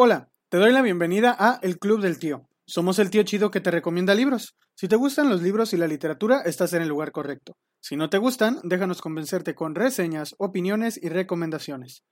Hola, 0.00 0.30
te 0.48 0.58
doy 0.58 0.70
la 0.70 0.80
bienvenida 0.80 1.34
a 1.36 1.58
El 1.60 1.80
Club 1.80 2.00
del 2.00 2.20
Tío. 2.20 2.48
Somos 2.68 3.00
el 3.00 3.10
tío 3.10 3.24
chido 3.24 3.50
que 3.50 3.60
te 3.60 3.72
recomienda 3.72 4.14
libros. 4.14 4.54
Si 4.76 4.86
te 4.86 4.94
gustan 4.94 5.28
los 5.28 5.42
libros 5.42 5.72
y 5.72 5.76
la 5.76 5.88
literatura, 5.88 6.40
estás 6.42 6.72
en 6.72 6.82
el 6.82 6.88
lugar 6.88 7.10
correcto. 7.10 7.56
Si 7.80 7.96
no 7.96 8.08
te 8.08 8.18
gustan, 8.18 8.60
déjanos 8.62 9.00
convencerte 9.00 9.56
con 9.56 9.74
reseñas, 9.74 10.36
opiniones 10.38 11.00
y 11.02 11.08
recomendaciones. 11.08 12.04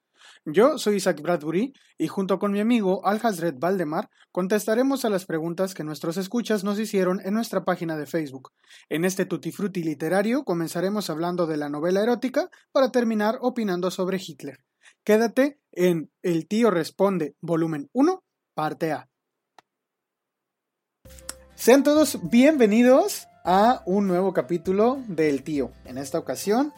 Yo 0.44 0.78
soy 0.78 0.96
Isaac 0.96 1.22
Bradbury 1.22 1.74
y 1.96 2.08
junto 2.08 2.40
con 2.40 2.50
mi 2.50 2.58
amigo 2.58 3.06
Al 3.06 3.20
Hazred 3.22 3.54
Valdemar 3.56 4.10
contestaremos 4.32 5.04
a 5.04 5.08
las 5.08 5.24
preguntas 5.24 5.72
que 5.72 5.84
nuestros 5.84 6.16
escuchas 6.16 6.64
nos 6.64 6.80
hicieron 6.80 7.20
en 7.24 7.34
nuestra 7.34 7.64
página 7.64 7.96
de 7.96 8.06
Facebook. 8.06 8.50
En 8.88 9.04
este 9.04 9.26
Tutti 9.26 9.52
Frutti 9.52 9.84
literario 9.84 10.42
comenzaremos 10.42 11.08
hablando 11.08 11.46
de 11.46 11.56
la 11.56 11.68
novela 11.68 12.02
erótica 12.02 12.50
para 12.72 12.90
terminar 12.90 13.38
opinando 13.42 13.92
sobre 13.92 14.18
Hitler. 14.20 14.58
Quédate 15.06 15.60
en 15.70 16.10
El 16.20 16.48
tío 16.48 16.68
responde, 16.68 17.36
volumen 17.40 17.88
1, 17.92 18.24
parte 18.56 18.90
A. 18.90 19.08
Sean 21.54 21.84
todos 21.84 22.18
bienvenidos 22.28 23.28
a 23.44 23.84
un 23.86 24.08
nuevo 24.08 24.32
capítulo 24.32 24.98
del 25.06 25.44
tío. 25.44 25.70
En 25.84 25.96
esta 25.96 26.18
ocasión, 26.18 26.72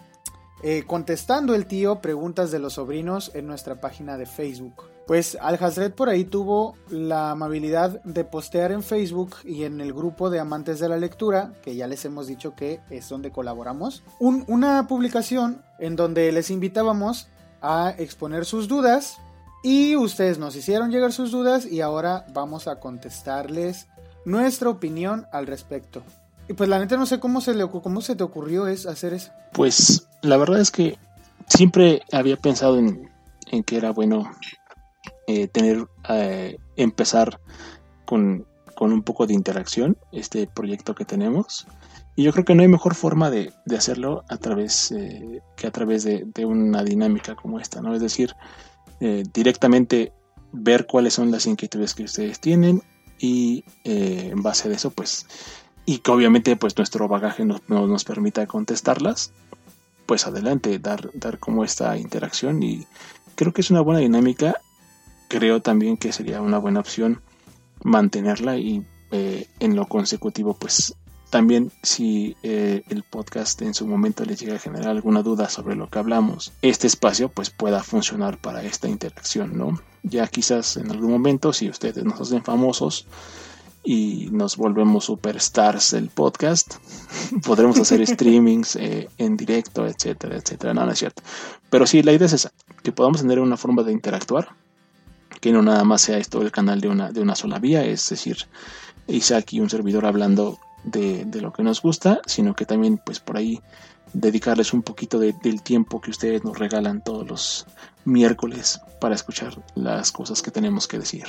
eh, 0.63 0.85
contestando 0.87 1.55
el 1.55 1.65
tío 1.65 2.03
preguntas 2.03 2.51
de 2.51 2.59
los 2.59 2.75
sobrinos 2.75 3.31
en 3.33 3.47
nuestra 3.47 3.81
página 3.81 4.19
de 4.19 4.27
Facebook. 4.27 4.75
Pues 5.07 5.39
Al 5.41 5.55
Hazred 5.55 5.95
por 5.95 6.11
ahí 6.11 6.27
tuvo 6.27 6.77
la 6.91 7.31
amabilidad 7.31 8.03
de 8.05 8.25
postear 8.25 8.73
en 8.73 8.83
Facebook 8.83 9.37
y 9.43 9.65
en 9.65 9.81
el 9.81 9.95
grupo 9.95 10.29
de 10.29 10.39
amantes 10.39 10.81
de 10.81 10.91
la 10.91 10.99
lectura, 10.99 11.55
que 11.63 11.77
ya 11.77 11.87
les 11.87 12.05
hemos 12.05 12.27
dicho 12.27 12.55
que 12.55 12.81
es 12.91 13.09
donde 13.09 13.31
colaboramos, 13.31 14.03
una 14.19 14.87
publicación 14.87 15.63
en 15.79 15.97
donde 15.97 16.31
les 16.31 16.51
invitábamos 16.51 17.29
a 17.61 17.95
exponer 17.99 18.45
sus 18.45 18.69
dudas 18.69 19.19
y 19.63 19.97
ustedes 19.97 20.39
nos 20.39 20.55
hicieron 20.57 20.91
llegar 20.91 21.13
sus 21.13 21.31
dudas 21.31 21.67
y 21.67 21.81
ahora 21.81 22.27
vamos 22.33 22.69
a 22.69 22.79
contestarles 22.81 23.89
nuestra 24.25 24.69
opinión 24.69 25.27
al 25.33 25.47
respecto. 25.47 26.03
Y 26.49 26.55
pues 26.55 26.69
la 26.69 26.79
neta 26.79 26.97
no 26.97 27.07
sé 27.07 27.21
cómo 27.21 27.41
se, 27.41 27.55
le, 27.55 27.69
cómo 27.69 28.01
se 28.01 28.17
te 28.17 28.25
ocurrió 28.25 28.67
es 28.67 28.87
hacer 28.87 29.13
eso. 29.13 29.33
Pues 29.53 30.07
la 30.23 30.37
verdad 30.37 30.61
es 30.61 30.71
que 30.71 30.99
siempre 31.47 32.03
había 32.13 32.37
pensado 32.37 32.79
en, 32.79 33.11
que 33.65 33.77
era 33.77 33.91
bueno 33.91 34.31
eh, 35.27 35.49
tener, 35.49 35.87
eh, 36.09 36.57
empezar 36.77 37.41
con, 38.05 38.47
con, 38.75 38.93
un 38.93 39.03
poco 39.03 39.27
de 39.27 39.35
interacción 39.35 39.99
este 40.13 40.47
proyecto 40.47 40.95
que 40.95 41.05
tenemos. 41.05 41.67
Y 42.19 42.25
yo 42.25 42.33
creo 42.33 42.45
que 42.45 42.57
no 42.57 42.63
hay 42.63 42.69
mejor 42.69 42.97
forma 42.97 43.31
de, 43.31 43.53
hacerlo 43.77 44.25
a 44.29 44.39
través 44.39 44.91
eh, 44.91 45.41
que 45.55 45.69
a 45.69 45.71
través 45.71 46.03
de, 46.03 46.27
una 46.45 46.83
dinámica 46.83 47.37
como 47.37 47.61
esta, 47.61 47.81
¿no? 47.81 47.95
Es 47.95 48.01
decir, 48.01 48.35
eh, 48.99 49.23
directamente 49.33 50.13
ver 50.51 50.89
cuáles 50.89 51.15
son 51.15 51.31
las 51.31 51.47
inquietudes 51.47 51.95
que 51.95 52.03
ustedes 52.03 52.41
tienen 52.41 52.83
y 53.21 53.63
eh, 53.85 54.31
en 54.33 54.43
base 54.43 54.69
a 54.69 54.73
eso, 54.73 54.91
pues, 54.91 55.29
y 55.87 55.99
que 55.99 56.11
obviamente 56.11 56.57
pues 56.57 56.77
nuestro 56.77 57.07
bagaje 57.07 57.45
no, 57.45 57.61
nos 57.69 58.03
permita 58.03 58.49
contestarlas, 58.49 59.33
pues 60.05 60.27
adelante, 60.27 60.81
dar, 60.81 61.11
dar 61.15 61.39
como 61.39 61.63
esta 61.63 61.97
interacción 61.97 62.65
y 62.65 62.85
creo 63.37 63.53
que 63.53 63.61
es 63.61 63.71
una 63.71 63.81
buena 63.81 64.01
dinámica. 64.01 64.57
Creo 65.29 65.63
también 65.63 65.97
que 65.97 66.13
sería 66.13 66.41
una 66.41 66.59
buena 66.59 66.81
opción 66.81 67.23
mantenerla 67.85 68.57
y 68.57 68.85
en 69.13 69.77
lo 69.77 69.87
consecutivo 69.87 70.55
pues 70.55 70.97
también 71.31 71.71
si 71.83 72.37
eh, 72.43 72.83
el 72.89 73.03
podcast 73.03 73.61
en 73.63 73.75
su 73.75 73.87
momento 73.87 74.25
les 74.25 74.41
llega 74.41 74.57
a 74.57 74.59
generar 74.59 74.89
alguna 74.89 75.23
duda 75.23 75.49
sobre 75.49 75.77
lo 75.77 75.89
que 75.89 75.99
hablamos, 75.99 76.53
este 76.63 76.87
espacio 76.87 77.29
pues 77.29 77.51
pueda 77.51 77.83
funcionar 77.83 78.39
para 78.39 78.63
esta 78.63 78.89
interacción, 78.89 79.57
¿no? 79.57 79.81
Ya 80.03 80.27
quizás 80.27 80.77
en 80.77 80.91
algún 80.91 81.11
momento 81.11 81.53
si 81.53 81.69
ustedes 81.69 82.05
nos 82.05 82.21
hacen 82.21 82.43
famosos 82.43 83.07
y 83.85 84.29
nos 84.33 84.57
volvemos 84.57 85.05
superstars 85.05 85.91
del 85.93 86.09
podcast, 86.09 86.77
podremos 87.45 87.79
hacer 87.79 88.07
streamings 88.07 88.77
eh, 88.77 89.09
en 89.19 89.37
directo, 89.37 89.87
etcétera, 89.87 90.37
etcétera. 90.37 90.73
No, 90.73 90.87
no 90.87 90.93
es 90.93 90.99
cierto. 90.99 91.23
Pero 91.69 91.87
sí, 91.87 92.03
la 92.03 92.13
idea 92.13 92.27
es 92.27 92.33
esa, 92.33 92.53
que 92.83 92.93
podamos 92.93 93.21
tener 93.21 93.39
una 93.39 93.57
forma 93.57 93.83
de 93.83 93.93
interactuar, 93.93 94.49
que 95.41 95.53
no 95.53 95.63
nada 95.63 95.85
más 95.85 96.03
sea 96.03 96.19
esto 96.19 96.41
el 96.41 96.53
canal 96.53 96.81
de 96.81 96.89
una, 96.89 97.13
de 97.13 97.21
una 97.21 97.35
sola 97.35 97.59
vía, 97.59 97.85
es 97.85 98.09
decir, 98.09 98.39
Isaac 99.07 99.53
y 99.53 99.61
un 99.61 99.71
servidor 99.71 100.07
hablando 100.07 100.59
de, 100.91 101.27
lo 101.41 101.53
que 101.53 101.63
nos 101.63 101.83
gusta, 101.83 102.21
sino 102.27 102.55
que 102.55 102.67
también 102.67 102.99
pues 102.99 103.21
por 103.21 103.37
ahí 103.37 103.61
dedicarles 104.13 104.73
un 104.73 104.83
poquito 104.83 105.19
del 105.19 105.63
tiempo 105.63 106.01
que 106.01 106.11
ustedes 106.11 106.45
nos 106.45 106.59
regalan 106.59 107.03
todos 107.03 107.29
los 107.29 107.67
miércoles 108.05 108.81
para 109.01 109.15
escuchar 109.15 109.63
las 109.75 110.13
cosas 110.13 110.43
que 110.43 110.51
tenemos 110.51 110.89
que 110.89 110.99
decir. 110.99 111.27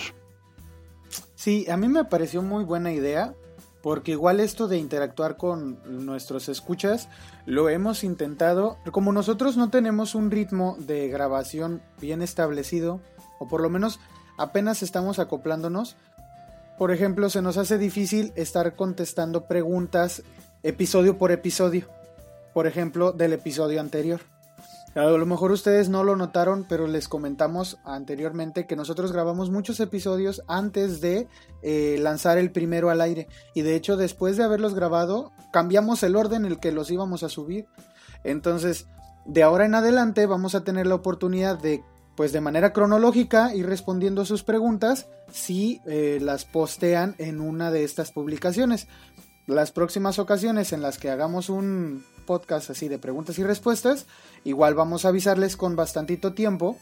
Sí, 1.36 1.70
a 1.70 1.78
mí 1.78 1.88
me 1.88 2.06
pareció 2.06 2.42
muy 2.42 2.64
buena 2.64 2.92
idea, 2.92 3.34
porque 3.82 4.12
igual 4.12 4.40
esto 4.40 4.68
de 4.68 4.78
interactuar 4.78 5.38
con 5.38 5.80
nuestros 6.06 6.50
escuchas 6.50 7.08
lo 7.46 7.70
hemos 7.70 8.04
intentado, 8.04 8.78
como 8.92 9.12
nosotros 9.12 9.56
no 9.56 9.70
tenemos 9.70 10.16
un 10.16 10.32
ritmo 10.32 10.76
de 10.80 11.08
grabación 11.08 11.82
bien 12.02 12.22
establecido, 12.22 13.00
o 13.40 13.48
por 13.48 13.62
lo 13.62 13.70
menos 13.70 14.00
apenas 14.38 14.84
estamos 14.84 15.20
acoplándonos, 15.20 15.96
por 16.80 16.92
ejemplo, 16.92 17.30
se 17.30 17.42
nos 17.42 17.58
hace 17.58 17.78
difícil 17.78 18.32
estar 18.38 18.78
contestando 18.78 19.48
preguntas 19.48 20.24
episodio 20.64 21.18
por 21.18 21.34
episodio. 21.34 21.88
Por 22.54 22.68
ejemplo, 22.68 23.12
del 23.12 23.34
episodio 23.34 23.82
anterior. 23.82 24.22
A 24.96 25.04
lo 25.04 25.26
mejor 25.26 25.52
ustedes 25.52 25.90
no 25.90 26.06
lo 26.06 26.16
notaron, 26.16 26.66
pero 26.68 26.88
les 26.88 27.10
comentamos 27.10 27.80
anteriormente 27.84 28.66
que 28.66 28.78
nosotros 28.78 29.12
grabamos 29.12 29.52
muchos 29.52 29.82
episodios 29.82 30.42
antes 30.48 31.02
de 31.02 31.28
eh, 31.64 31.98
lanzar 32.00 32.38
el 32.38 32.50
primero 32.50 32.90
al 32.90 33.02
aire. 33.02 33.28
Y 33.54 33.62
de 33.62 33.76
hecho, 33.76 33.98
después 33.98 34.38
de 34.38 34.46
haberlos 34.46 34.74
grabado, 34.74 35.34
cambiamos 35.52 36.02
el 36.04 36.16
orden 36.16 36.46
en 36.46 36.52
el 36.54 36.60
que 36.62 36.72
los 36.72 36.90
íbamos 36.90 37.24
a 37.24 37.30
subir. 37.30 37.68
Entonces, 38.24 38.88
de 39.26 39.44
ahora 39.44 39.66
en 39.66 39.76
adelante 39.76 40.26
vamos 40.26 40.56
a 40.56 40.64
tener 40.64 40.88
la 40.88 40.96
oportunidad 40.96 41.60
de 41.60 41.84
pues 42.20 42.34
de 42.34 42.42
manera 42.42 42.74
cronológica 42.74 43.56
ir 43.56 43.66
respondiendo 43.66 44.26
sus 44.26 44.44
preguntas 44.44 45.08
si 45.32 45.80
eh, 45.86 46.20
las 46.22 46.44
postean 46.44 47.16
en 47.18 47.40
una 47.40 47.72
de 47.72 47.86
estas 47.86 48.12
publicaciones. 48.12 48.90
Las 49.48 49.72
próximas 49.72 50.20
ocasiones 50.20 50.74
en 50.74 50.82
las 50.82 50.98
que 50.98 51.10
hagamos 51.10 51.48
un 51.48 52.04
podcast 52.26 52.72
así 52.72 52.90
de 52.90 53.00
preguntas 53.00 53.40
y 53.40 53.44
respuestas, 53.44 54.06
igual 54.44 54.76
vamos 54.76 55.06
a 55.06 55.08
avisarles 55.08 55.56
con 55.56 55.78
bastantito 55.78 56.34
tiempo 56.34 56.76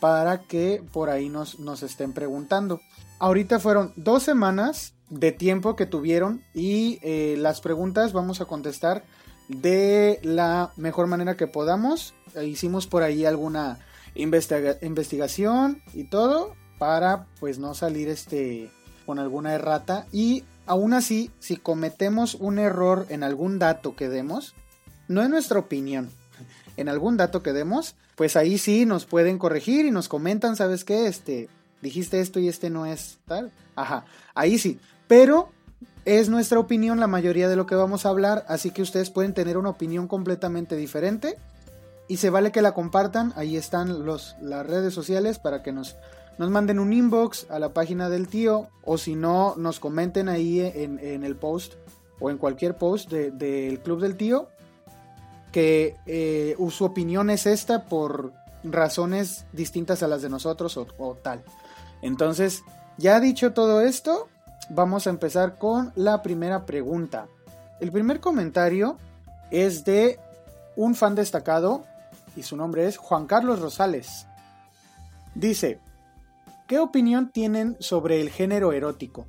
para 0.00 0.40
que 0.44 0.82
por 0.90 1.10
ahí 1.10 1.28
nos, 1.28 1.58
nos 1.60 1.82
estén 1.82 2.14
preguntando. 2.14 2.80
Ahorita 3.18 3.58
fueron 3.58 3.92
dos 3.94 4.22
semanas 4.22 4.94
de 5.10 5.32
tiempo 5.32 5.76
que 5.76 5.84
tuvieron 5.84 6.42
y 6.54 6.98
eh, 7.02 7.36
las 7.36 7.60
preguntas 7.60 8.14
vamos 8.14 8.40
a 8.40 8.46
contestar 8.46 9.04
de 9.48 10.18
la 10.22 10.72
mejor 10.76 11.08
manera 11.08 11.36
que 11.36 11.46
podamos. 11.46 12.14
Hicimos 12.42 12.86
por 12.86 13.02
ahí 13.02 13.26
alguna 13.26 13.80
investigación 14.14 15.82
y 15.94 16.04
todo 16.04 16.54
para 16.78 17.26
pues 17.40 17.58
no 17.58 17.74
salir 17.74 18.08
este 18.08 18.70
con 19.06 19.18
alguna 19.18 19.54
errata. 19.54 20.06
Y 20.12 20.44
aún 20.66 20.92
así 20.92 21.30
si 21.38 21.56
cometemos 21.56 22.34
un 22.34 22.58
error 22.58 23.06
en 23.08 23.22
algún 23.22 23.58
dato 23.58 23.96
que 23.96 24.08
demos 24.08 24.54
no 25.08 25.22
en 25.22 25.30
nuestra 25.30 25.58
opinión 25.58 26.10
en 26.76 26.88
algún 26.88 27.16
dato 27.16 27.42
que 27.42 27.54
demos 27.54 27.96
pues 28.16 28.36
ahí 28.36 28.58
sí 28.58 28.84
nos 28.84 29.06
pueden 29.06 29.38
corregir 29.38 29.86
y 29.86 29.90
nos 29.90 30.08
comentan 30.08 30.56
sabes 30.56 30.84
qué 30.84 31.06
este 31.06 31.48
dijiste 31.80 32.20
esto 32.20 32.38
y 32.38 32.48
este 32.48 32.70
no 32.70 32.86
es 32.86 33.18
tal. 33.26 33.50
Ajá 33.76 34.04
ahí 34.34 34.58
sí. 34.58 34.78
Pero 35.06 35.50
es 36.04 36.28
nuestra 36.28 36.58
opinión 36.58 37.00
la 37.00 37.06
mayoría 37.06 37.48
de 37.48 37.56
lo 37.56 37.66
que 37.66 37.74
vamos 37.74 38.04
a 38.04 38.10
hablar 38.10 38.44
así 38.48 38.70
que 38.70 38.82
ustedes 38.82 39.10
pueden 39.10 39.32
tener 39.32 39.56
una 39.56 39.70
opinión 39.70 40.06
completamente 40.06 40.76
diferente 40.76 41.38
y 42.08 42.16
se 42.16 42.30
vale 42.30 42.50
que 42.50 42.62
la 42.62 42.72
compartan. 42.72 43.32
Ahí 43.36 43.56
están 43.56 44.04
los, 44.04 44.36
las 44.40 44.66
redes 44.66 44.94
sociales 44.94 45.38
para 45.38 45.62
que 45.62 45.72
nos, 45.72 45.96
nos 46.38 46.50
manden 46.50 46.78
un 46.78 46.92
inbox 46.92 47.46
a 47.50 47.58
la 47.58 47.74
página 47.74 48.08
del 48.08 48.28
tío 48.28 48.68
o 48.82 48.98
si 48.98 49.14
no, 49.14 49.54
nos 49.56 49.78
comenten 49.78 50.28
ahí 50.28 50.60
en, 50.60 51.22
el 51.22 51.36
post 51.36 51.74
o 52.18 52.30
en 52.30 52.38
cualquier 52.38 52.76
post 52.76 53.10
del 53.10 53.80
Club 53.80 54.00
del 54.00 54.16
Tío 54.16 54.48
que 55.52 55.96
eh, 56.06 56.56
su 56.70 56.84
opinión 56.84 57.30
es 57.30 57.46
esta 57.46 57.84
por 57.84 58.32
razones 58.64 59.46
distintas 59.52 60.02
a 60.02 60.08
las 60.08 60.22
de 60.22 60.28
nosotros 60.28 60.76
o 60.76 61.14
tal. 61.22 61.42
Entonces, 62.02 62.62
ya 62.96 63.20
dicho 63.20 63.52
todo 63.52 63.80
esto, 63.80 64.28
vamos 64.70 65.06
a 65.06 65.10
empezar 65.10 65.58
con 65.58 65.92
la 65.94 66.22
primera 66.22 66.66
pregunta. 66.66 67.28
El 67.80 67.92
primer 67.92 68.20
comentario 68.20 68.98
es 69.50 69.84
de 69.84 70.18
un 70.76 70.94
fan 70.94 71.14
destacado 71.14 71.84
y 72.36 72.42
su 72.42 72.56
nombre 72.56 72.86
es 72.86 72.96
Juan 72.96 73.26
Carlos 73.26 73.60
Rosales. 73.60 74.26
Dice, 75.34 75.80
¿qué 76.66 76.78
opinión 76.78 77.30
tienen 77.30 77.76
sobre 77.80 78.20
el 78.20 78.30
género 78.30 78.72
erótico? 78.72 79.26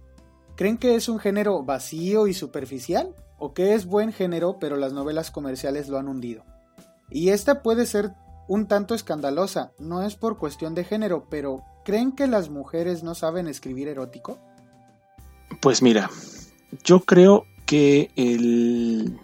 ¿Creen 0.55 0.77
que 0.77 0.95
es 0.95 1.07
un 1.09 1.19
género 1.19 1.63
vacío 1.63 2.27
y 2.27 2.33
superficial? 2.33 3.15
¿O 3.37 3.53
que 3.53 3.73
es 3.73 3.85
buen 3.85 4.11
género 4.11 4.57
pero 4.59 4.75
las 4.75 4.91
novelas 4.91 5.31
comerciales 5.31 5.87
lo 5.87 5.97
han 5.97 6.07
hundido? 6.07 6.43
Y 7.09 7.29
esta 7.29 7.61
puede 7.61 7.85
ser 7.85 8.13
un 8.47 8.67
tanto 8.67 8.95
escandalosa, 8.95 9.71
no 9.77 10.03
es 10.03 10.15
por 10.15 10.37
cuestión 10.37 10.73
de 10.73 10.83
género, 10.83 11.27
pero 11.29 11.63
¿creen 11.85 12.11
que 12.11 12.27
las 12.27 12.49
mujeres 12.49 13.03
no 13.03 13.13
saben 13.13 13.47
escribir 13.47 13.87
erótico? 13.87 14.39
Pues 15.61 15.81
mira, 15.81 16.09
yo 16.83 17.01
creo 17.01 17.45
que 17.65 18.09
el, 18.15 19.19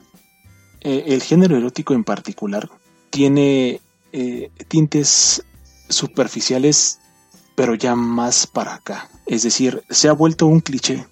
eh, 0.81 1.05
el 1.07 1.21
género 1.23 1.57
erótico 1.57 1.95
en 1.95 2.03
particular 2.03 2.69
tiene 3.15 3.79
eh, 4.11 4.51
tintes 4.67 5.41
superficiales, 5.87 6.99
pero 7.55 7.73
ya 7.73 7.95
más 7.95 8.45
para 8.45 8.75
acá. 8.75 9.09
Es 9.25 9.43
decir, 9.43 9.85
se 9.89 10.09
ha 10.09 10.11
vuelto 10.11 10.47
un 10.47 10.59
cliché, 10.59 11.07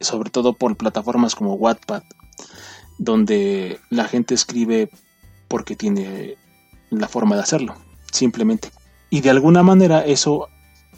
sobre 0.00 0.30
todo 0.30 0.54
por 0.54 0.76
plataformas 0.76 1.36
como 1.36 1.54
Wattpad, 1.54 2.02
donde 2.98 3.78
la 3.90 4.08
gente 4.08 4.34
escribe 4.34 4.90
porque 5.46 5.76
tiene 5.76 6.36
la 6.90 7.06
forma 7.06 7.36
de 7.36 7.42
hacerlo, 7.42 7.76
simplemente. 8.10 8.72
Y 9.08 9.20
de 9.20 9.30
alguna 9.30 9.62
manera 9.62 10.04
eso 10.04 10.48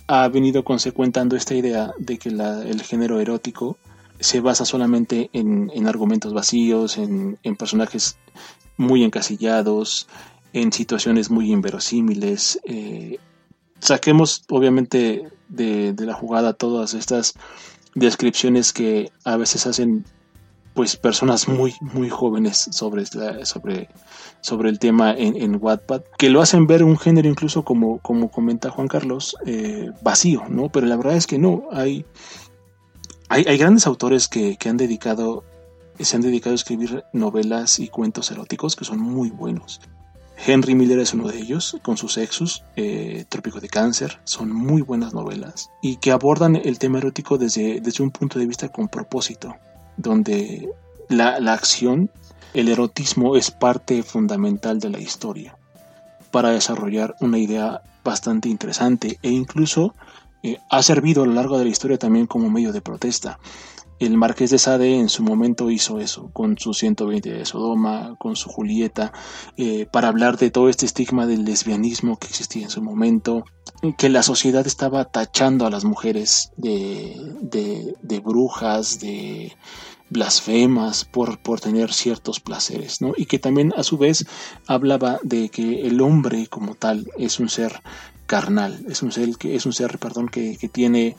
ha 0.07 0.27
venido 0.29 0.65
consecuentando 0.65 1.37
esta 1.37 1.55
idea 1.55 1.93
de 1.99 2.17
que 2.17 2.31
el 2.31 2.83
género 2.83 3.21
erótico 3.21 3.77
se 4.21 4.41
basa 4.41 4.65
solamente 4.65 5.31
en, 5.33 5.87
argumentos 5.87 6.33
vacíos, 6.33 6.99
en, 6.99 7.39
personajes 7.57 8.19
muy 8.77 9.05
encasillados, 9.05 10.09
en 10.53 10.73
situaciones 10.73 11.31
muy 11.31 11.53
inverosímiles. 11.53 12.61
Eh, 12.65 13.19
saquemos 13.81 14.45
obviamente 14.49 15.29
de, 15.49 15.93
de, 15.93 16.07
la 16.07 16.15
jugada 16.15 16.53
todas 16.53 16.95
estas 16.95 17.35
descripciones 17.95 18.73
que 18.73 19.11
a 19.25 19.37
veces 19.37 19.67
hacen 19.67 20.05
pues 20.77 20.95
personas 20.95 21.49
muy 21.49 21.75
muy 21.81 22.11
jóvenes 22.11 22.69
sobre 22.71 23.07
sobre 23.07 23.89
sobre 24.43 24.69
el 24.69 24.79
tema 24.79 25.13
en, 25.13 25.35
en 25.35 25.57
Wattpad 25.59 26.03
que 26.19 26.29
lo 26.29 26.43
hacen 26.43 26.67
ver 26.67 26.85
un 26.85 26.99
género 26.99 27.29
incluso 27.29 27.65
como 27.65 27.99
como 28.01 28.31
comenta 28.31 28.71
Juan 28.71 28.87
Carlos 28.87 29.35
eh, 29.47 29.91
vacío 30.03 30.43
no 30.51 30.69
pero 30.69 30.87
la 30.87 30.97
verdad 30.97 31.17
es 31.17 31.27
que 31.27 31.39
no 31.39 31.65
hay 31.73 32.05
hay, 33.29 33.59
grandes 33.59 33.87
autores 33.87 34.29
que, 34.29 34.57
que 34.57 34.69
han 34.69 34.77
dedicado 34.77 35.45
se 35.99 36.17
han 36.17 36.23
dedicado 36.23 36.53
a 36.53 36.57
escribir 36.57 37.05
novelas 37.13 37.79
y 37.79 37.89
cuentos 37.89 38.31
eróticos 38.31 38.77
que 38.77 38.85
son 38.85 39.01
muy 39.01 39.31
buenos. 39.31 39.81
Henry 40.45 40.75
Miller 40.75 40.99
es 40.99 41.15
uno 41.15 41.29
de 41.29 41.39
ellos, 41.39 41.79
con 41.83 41.97
sus 41.97 42.19
Exus, 42.19 42.63
eh, 42.77 43.25
Trópico 43.29 43.59
de 43.59 43.69
Cáncer, 43.69 44.21
son 44.25 44.53
muy 44.53 44.83
buenas 44.83 45.15
novelas 45.15 45.71
y 45.81 45.97
que 45.97 46.13
abordan 46.13 46.57
el 46.57 46.79
tema 46.79 46.99
erótico 46.99 47.39
desde, 47.39 47.81
desde 47.81 48.03
un 48.03 48.11
punto 48.11 48.39
de 48.39 48.47
vista 48.47 48.69
con 48.69 48.89
propósito, 48.89 49.57
donde 49.97 50.69
la, 51.09 51.37
acción, 51.53 52.11
el 52.53 52.69
erotismo 52.69 53.37
es 53.37 53.51
parte 53.51 54.03
fundamental 54.03 54.79
de 54.79 54.91
la 54.91 55.01
historia 55.01 55.57
para 56.31 56.51
desarrollar 56.51 57.17
una 57.21 57.39
idea 57.39 57.81
bastante 58.05 58.51
interesante 58.51 59.19
e 59.23 59.31
incluso 59.31 59.95
eh, 60.47 60.61
ha 60.71 60.81
servido 60.81 61.25
a 61.25 61.27
lo 61.27 61.33
largo 61.33 61.59
de 61.59 61.65
la 61.65 61.71
historia 61.71 61.99
también 61.99 62.29
como 62.29 62.49
medio 62.49 62.73
de 62.73 62.81
protesta. 62.81 63.41
El 63.99 64.17
marqués 64.17 64.51
de 64.51 64.59
Sade 64.59 64.95
en 64.95 65.09
su 65.09 65.25
momento 65.25 65.71
hizo 65.71 65.99
eso, 65.99 66.31
con 66.33 66.57
su 66.57 66.73
120 66.73 67.33
de 67.33 67.45
Sodoma, 67.45 68.15
con 68.21 68.37
su 68.37 68.49
Julieta, 68.49 69.13
eh, 69.57 69.87
para 69.91 70.07
hablar 70.07 70.37
de 70.37 70.53
todo 70.53 70.69
este 70.69 70.87
estigma 70.87 71.27
del 71.27 71.45
lesbianismo 71.45 72.17
que 72.17 72.29
existía 72.29 72.63
en 72.63 72.71
su 72.71 72.81
momento, 72.81 73.45
que 73.99 74.09
la 74.09 74.23
sociedad 74.23 74.65
estaba 74.69 75.07
tachando 75.07 75.67
a 75.67 75.71
las 75.71 75.85
mujeres 75.85 76.53
de, 76.57 77.17
de, 77.41 78.21
brujas, 78.21 79.01
de 79.01 79.57
blasfemas 80.11 81.05
por, 81.05 81.39
por 81.39 81.59
tener 81.59 81.93
ciertos 81.93 82.39
placeres, 82.39 83.01
¿no? 83.01 83.15
Y 83.17 83.27
que 83.27 83.41
también 83.41 83.73
a 83.77 83.83
su 83.83 83.99
vez 83.99 84.27
hablaba 84.69 85.19
de 85.25 85.49
que 85.49 85.87
el 85.89 86.01
hombre 86.01 86.47
como 86.47 86.77
tal 86.77 87.11
es 87.19 87.41
un 87.41 87.49
ser 87.49 87.81
carnal, 88.27 88.85
es 88.89 89.03
un 89.03 89.13
ser 89.13 89.37
que 89.37 89.57
es 89.57 89.67
un 89.67 89.73
ser, 89.73 89.99
perdón, 89.99 90.29
que, 90.29 90.57
que 90.59 90.69
tiene 90.69 91.17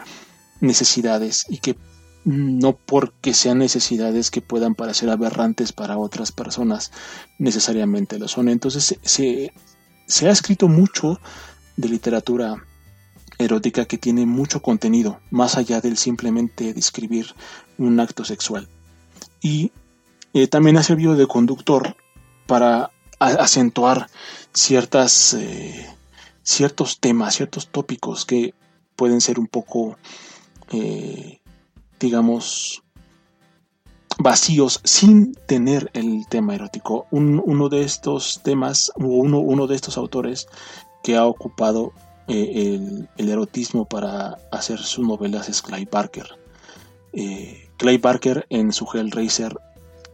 necesidades 0.61 1.45
y 1.49 1.57
que 1.59 1.75
no 2.27 2.75
porque 2.75 3.33
sean 3.33 3.59
necesidades 3.59 4.31
que 4.31 4.41
puedan 4.41 4.75
parecer 4.75 5.09
aberrantes 5.09 5.71
para 5.71 5.97
otras 5.97 6.33
personas, 6.33 6.91
necesariamente 7.39 8.19
lo 8.19 8.27
son. 8.27 8.49
Entonces 8.49 8.97
se, 9.01 9.53
ha 10.27 10.31
escrito 10.31 10.67
mucho 10.67 11.21
de 11.77 11.87
literatura 11.87 12.65
erótica 13.37 13.85
que 13.85 13.97
tiene 13.97 14.25
mucho 14.25 14.61
contenido, 14.61 15.21
más 15.31 15.55
allá 15.55 15.79
del 15.79 15.97
simplemente 15.97 16.73
describir 16.73 17.33
un 17.77 17.97
acto 18.01 18.25
sexual. 18.25 18.67
Y 19.41 19.71
eh, 20.33 20.47
también 20.47 20.75
ha 20.75 20.83
servido 20.83 21.15
de 21.15 21.27
conductor 21.27 21.95
para 22.45 22.91
acentuar 23.19 24.09
ciertas, 24.53 25.33
eh, 25.33 25.87
ciertos 26.47 26.99
temas, 26.99 27.35
ciertos 27.35 27.67
tópicos 27.67 28.25
que 28.25 28.53
pueden 28.95 29.19
ser 29.19 29.37
un 29.37 29.47
poco 29.47 29.97
eh, 30.71 31.39
digamos, 31.99 32.83
vacíos 34.17 34.79
sin 34.83 35.33
tener 35.33 35.89
el 35.93 36.25
tema 36.27 36.55
erótico. 36.55 37.07
uno 37.11 37.69
de 37.69 37.83
estos 37.83 38.41
temas, 38.43 38.91
uno, 38.95 39.39
uno 39.39 39.67
de 39.67 39.75
estos 39.75 39.97
autores 39.97 40.47
que 41.03 41.17
ha 41.17 41.25
ocupado 41.25 41.93
eh, 42.27 42.79
el, 43.17 43.29
erotismo 43.29 43.85
para 43.85 44.37
hacer 44.51 44.79
sus 44.79 45.05
novelas 45.05 45.49
es 45.49 45.61
Clay 45.61 45.85
Barker. 45.85 46.27
Eh, 47.13 47.69
Clay 47.77 47.97
Barker 47.97 48.45
en 48.49 48.71
su 48.71 48.85
Hellraiser, 48.85 49.55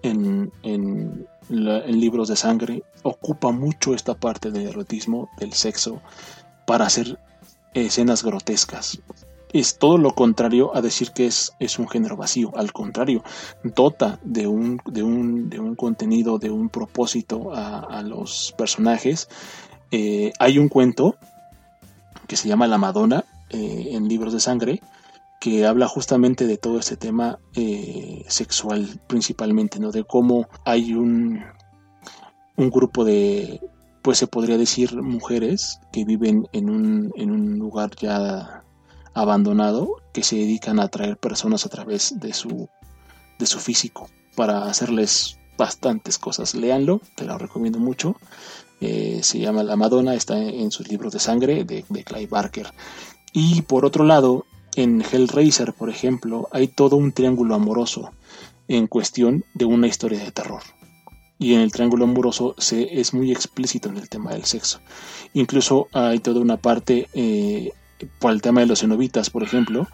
en, 0.03 0.51
en, 0.63 1.27
en 1.49 1.99
libros 1.99 2.27
de 2.27 2.35
sangre, 2.35 2.83
ocupa 3.03 3.51
mucho 3.51 3.93
esta 3.93 4.15
parte 4.15 4.51
del 4.51 4.67
erotismo, 4.67 5.29
del 5.37 5.53
sexo, 5.53 6.01
para 6.65 6.85
hacer 6.85 7.19
escenas 7.73 8.23
grotescas 8.23 8.99
es 9.53 9.77
todo 9.77 9.99
lo 9.99 10.15
contrario 10.15 10.75
a 10.75 10.81
decir 10.81 11.11
que 11.11 11.27
es, 11.27 11.53
es 11.59 11.77
un 11.77 11.87
género 11.87 12.17
vacío. 12.17 12.51
Al 12.55 12.73
contrario, 12.73 13.23
dota 13.63 14.19
de 14.23 14.47
un, 14.47 14.81
de 14.85 15.03
un, 15.03 15.49
de 15.49 15.59
un 15.59 15.75
contenido, 15.75 16.39
de 16.39 16.49
un 16.49 16.69
propósito 16.69 17.53
a, 17.53 18.01
los 18.01 18.53
personajes. 18.57 19.29
Eh, 19.91 20.33
hay 20.39 20.57
un 20.57 20.69
cuento 20.69 21.15
que 22.27 22.35
se 22.35 22.47
llama 22.47 22.67
La 22.67 22.79
Madonna 22.79 23.25
eh, 23.51 23.89
en 23.91 24.07
Libros 24.07 24.33
de 24.33 24.39
Sangre 24.39 24.81
que 25.43 25.65
habla 25.65 25.89
justamente 25.89 26.47
de 26.47 26.55
todo 26.57 26.79
este 26.79 26.95
tema 26.95 27.37
eh, 27.53 28.23
sexual 28.29 29.01
principalmente, 29.07 29.77
¿no? 29.77 29.91
De 29.91 30.05
cómo 30.05 30.47
hay 30.63 30.93
un, 30.93 31.43
un 32.55 32.69
grupo 32.69 33.03
de, 33.03 33.59
pues 34.01 34.19
se 34.19 34.27
podría 34.27 34.57
decir, 34.57 34.95
mujeres 35.01 35.81
que 35.91 36.05
viven 36.05 36.47
en 36.53 36.69
un, 36.69 37.11
en 37.17 37.29
un 37.29 37.59
lugar 37.59 37.91
ya 37.99 38.63
abandonado 39.13 39.97
que 40.13 40.23
se 40.23 40.37
dedican 40.37 40.79
a 40.79 40.83
atraer 40.83 41.17
personas 41.17 41.65
a 41.65 41.69
través 41.69 42.17
de 42.21 42.31
su, 42.31 42.69
de 43.37 43.45
su 43.45 43.59
físico 43.59 44.07
para 44.37 44.67
hacerles 44.67 45.37
bastantes 45.57 46.19
cosas. 46.19 46.55
Leanlo, 46.55 47.01
te 47.15 47.25
lo 47.25 47.37
recomiendo 47.37 47.79
mucho. 47.79 48.15
Eh, 48.79 49.19
se 49.23 49.39
llama 49.39 49.63
La 49.63 49.75
Madonna, 49.75 50.13
está 50.13 50.37
en, 50.37 50.71
sus 50.71 50.87
libros 50.87 51.11
de 51.11 51.19
sangre 51.19 51.65
de, 51.65 51.83
de 51.89 52.03
Clive 52.05 52.27
Barker. 52.27 52.67
Y 53.33 53.63
por 53.63 53.83
otro 53.83 54.05
lado, 54.05 54.45
en 54.75 55.01
Hellraiser, 55.01 55.73
por 55.73 55.89
ejemplo, 55.89 56.47
hay 56.51 56.67
todo 56.67 56.95
un 56.95 57.11
triángulo 57.11 57.55
amoroso 57.55 58.11
en 58.67 58.87
cuestión 58.87 59.43
de 59.53 59.65
una 59.65 59.87
historia 59.87 60.19
de 60.19 60.31
terror. 60.31 60.61
Y 61.39 61.53
en 61.53 61.61
el 61.61 61.71
triángulo 61.71 62.05
amoroso 62.05 62.55
se, 62.57 62.99
es 62.99 63.13
muy 63.13 63.31
explícito 63.31 63.89
en 63.89 63.97
el 63.97 64.09
tema 64.09 64.31
del 64.31 64.45
sexo. 64.45 64.79
Incluso 65.33 65.87
hay 65.91 66.19
toda 66.19 66.39
una 66.39 66.57
parte 66.57 67.09
eh, 67.13 67.71
por 68.19 68.31
el 68.31 68.41
tema 68.41 68.61
de 68.61 68.67
los 68.67 68.79
cenobitas, 68.79 69.29
por 69.29 69.43
ejemplo, 69.43 69.87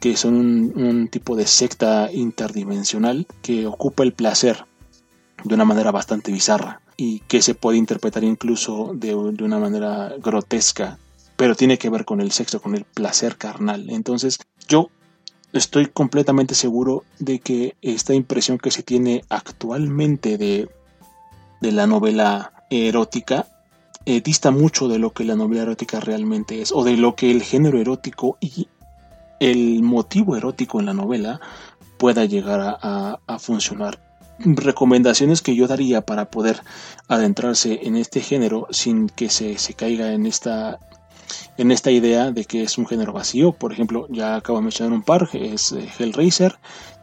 que 0.00 0.16
son 0.16 0.34
un, 0.34 1.08
tipo 1.08 1.36
de 1.36 1.46
secta 1.46 2.10
interdimensional 2.12 3.26
que 3.40 3.66
ocupa 3.66 4.02
el 4.02 4.12
placer 4.12 4.64
de 5.44 5.54
una 5.54 5.64
manera 5.64 5.92
bastante 5.92 6.32
bizarra 6.32 6.80
y 6.96 7.20
que 7.20 7.40
se 7.40 7.54
puede 7.54 7.78
interpretar 7.78 8.24
incluso 8.24 8.92
de, 8.94 9.14
una 9.14 9.58
manera 9.58 10.12
grotesca, 10.18 10.98
pero 11.42 11.56
tiene 11.56 11.76
que 11.76 11.90
ver 11.90 12.04
con 12.04 12.20
el 12.20 12.30
sexo, 12.30 12.62
con 12.62 12.76
el 12.76 12.84
placer 12.84 13.36
carnal. 13.36 13.90
Entonces, 13.90 14.38
yo 14.68 14.90
estoy 15.52 15.86
completamente 15.86 16.54
seguro 16.54 17.02
de 17.18 17.40
que 17.40 17.74
esta 17.82 18.14
impresión 18.14 18.58
que 18.58 18.70
se 18.70 18.84
tiene 18.84 19.24
actualmente 19.28 20.38
de, 20.38 20.68
de 21.60 21.72
la 21.72 21.88
novela 21.88 22.52
erótica 22.70 23.48
eh, 24.06 24.20
dista 24.20 24.52
mucho 24.52 24.86
de 24.86 25.00
lo 25.00 25.12
que 25.12 25.24
la 25.24 25.34
novela 25.34 25.62
erótica 25.62 25.98
realmente 25.98 26.62
es, 26.62 26.70
o 26.70 26.84
de 26.84 26.96
lo 26.96 27.16
que 27.16 27.32
el 27.32 27.42
género 27.42 27.80
erótico 27.80 28.38
y 28.38 28.68
el 29.40 29.82
motivo 29.82 30.36
erótico 30.36 30.78
en 30.78 30.86
la 30.86 30.94
novela 30.94 31.40
pueda 31.98 32.24
llegar 32.24 32.78
a, 32.80 33.38
funcionar. 33.40 33.98
Recomendaciones 34.38 35.42
que 35.42 35.56
yo 35.56 35.66
daría 35.66 36.02
para 36.02 36.26
poder 36.26 36.62
adentrarse 37.08 37.80
en 37.82 37.96
este 37.96 38.20
género 38.20 38.68
sin 38.70 39.08
que 39.08 39.28
se, 39.28 39.56
caiga 39.74 40.12
en 40.12 40.26
esta 40.26 40.78
en 41.56 41.70
esta 41.70 41.90
idea 41.90 42.30
de 42.30 42.44
que 42.44 42.62
es 42.62 42.78
un 42.78 42.86
género 42.86 43.12
vacío. 43.12 43.52
Por 43.52 43.72
ejemplo, 43.72 44.06
ya 44.10 44.36
acabo 44.36 44.58
de 44.58 44.64
mencionar 44.64 44.92
un 44.92 45.02
par, 45.02 45.28
es 45.32 45.72
eh, 45.72 45.88
Hellraiser, 45.98 46.58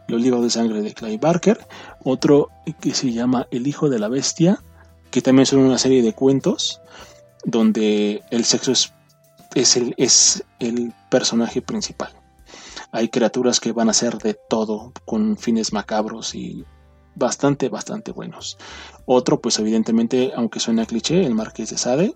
Los 0.08 0.20
libros 0.20 0.42
de 0.42 0.50
sangre 0.50 0.82
de 0.82 0.92
Clive 0.92 1.18
Barker, 1.18 1.66
otro 2.04 2.48
que 2.80 2.94
se 2.94 3.12
llama 3.12 3.46
El 3.50 3.66
hijo 3.66 3.88
de 3.88 3.98
la 3.98 4.08
bestia, 4.08 4.62
que 5.10 5.22
también 5.22 5.46
son 5.46 5.60
una 5.60 5.78
serie 5.78 6.02
de 6.02 6.12
cuentos 6.12 6.80
donde 7.44 8.22
el 8.30 8.44
sexo 8.44 8.72
es 9.54 10.44
el 10.58 10.94
personaje 11.10 11.62
principal. 11.62 12.12
Hay 12.92 13.08
criaturas 13.08 13.60
que 13.60 13.72
van 13.72 13.88
a 13.88 13.94
ser 13.94 14.18
de 14.18 14.34
todo 14.34 14.92
con 15.04 15.36
fines 15.36 15.72
macabros 15.72 16.34
y 16.34 16.64
bastante, 17.14 17.68
bastante 17.68 18.10
buenos. 18.12 18.58
Otro, 19.06 19.40
pues 19.40 19.58
evidentemente, 19.58 20.32
aunque 20.34 20.60
suena 20.60 20.86
cliché, 20.86 21.24
el 21.24 21.34
Marqués 21.34 21.70
de 21.70 21.78
Sade. 21.78 22.14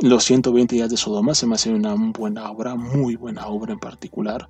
Los 0.00 0.24
120 0.24 0.76
días 0.76 0.88
de 0.88 0.96
Sodoma 0.96 1.34
se 1.34 1.46
me 1.46 1.56
hace 1.56 1.74
una 1.74 1.94
buena 1.94 2.50
obra, 2.50 2.74
muy 2.74 3.16
buena 3.16 3.46
obra 3.48 3.74
en 3.74 3.78
particular, 3.78 4.48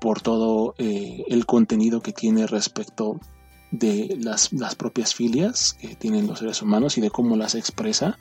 por 0.00 0.20
todo 0.20 0.76
eh, 0.78 1.24
el 1.26 1.44
contenido 1.44 2.00
que 2.00 2.12
tiene 2.12 2.46
respecto 2.46 3.18
de 3.72 4.16
las, 4.20 4.52
las, 4.52 4.76
propias 4.76 5.12
filias 5.12 5.72
que 5.80 5.96
tienen 5.96 6.28
los 6.28 6.38
seres 6.38 6.62
humanos 6.62 6.98
y 6.98 7.00
de 7.00 7.10
cómo 7.10 7.36
las 7.36 7.56
expresa. 7.56 8.16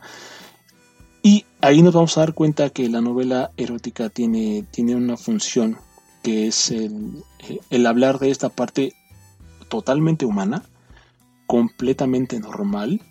Y 1.22 1.46
ahí 1.62 1.84
nos 1.84 1.94
vamos 1.94 2.18
a 2.18 2.22
dar 2.22 2.34
cuenta 2.34 2.72
que 2.72 2.90
la 2.90 3.02
novela 3.02 3.52
erótica 3.58 4.10
tiene, 4.10 4.66
tiene 4.72 4.96
una 4.96 5.18
función 5.18 5.78
que 6.24 6.48
es 6.48 6.72
el, 6.72 7.24
el 7.70 7.86
hablar 7.86 8.18
de 8.18 8.32
esta 8.32 8.50
parte 8.50 8.96
totalmente 9.70 10.26
humana, 10.26 10.64
completamente 11.46 12.40
normal, 12.40 13.02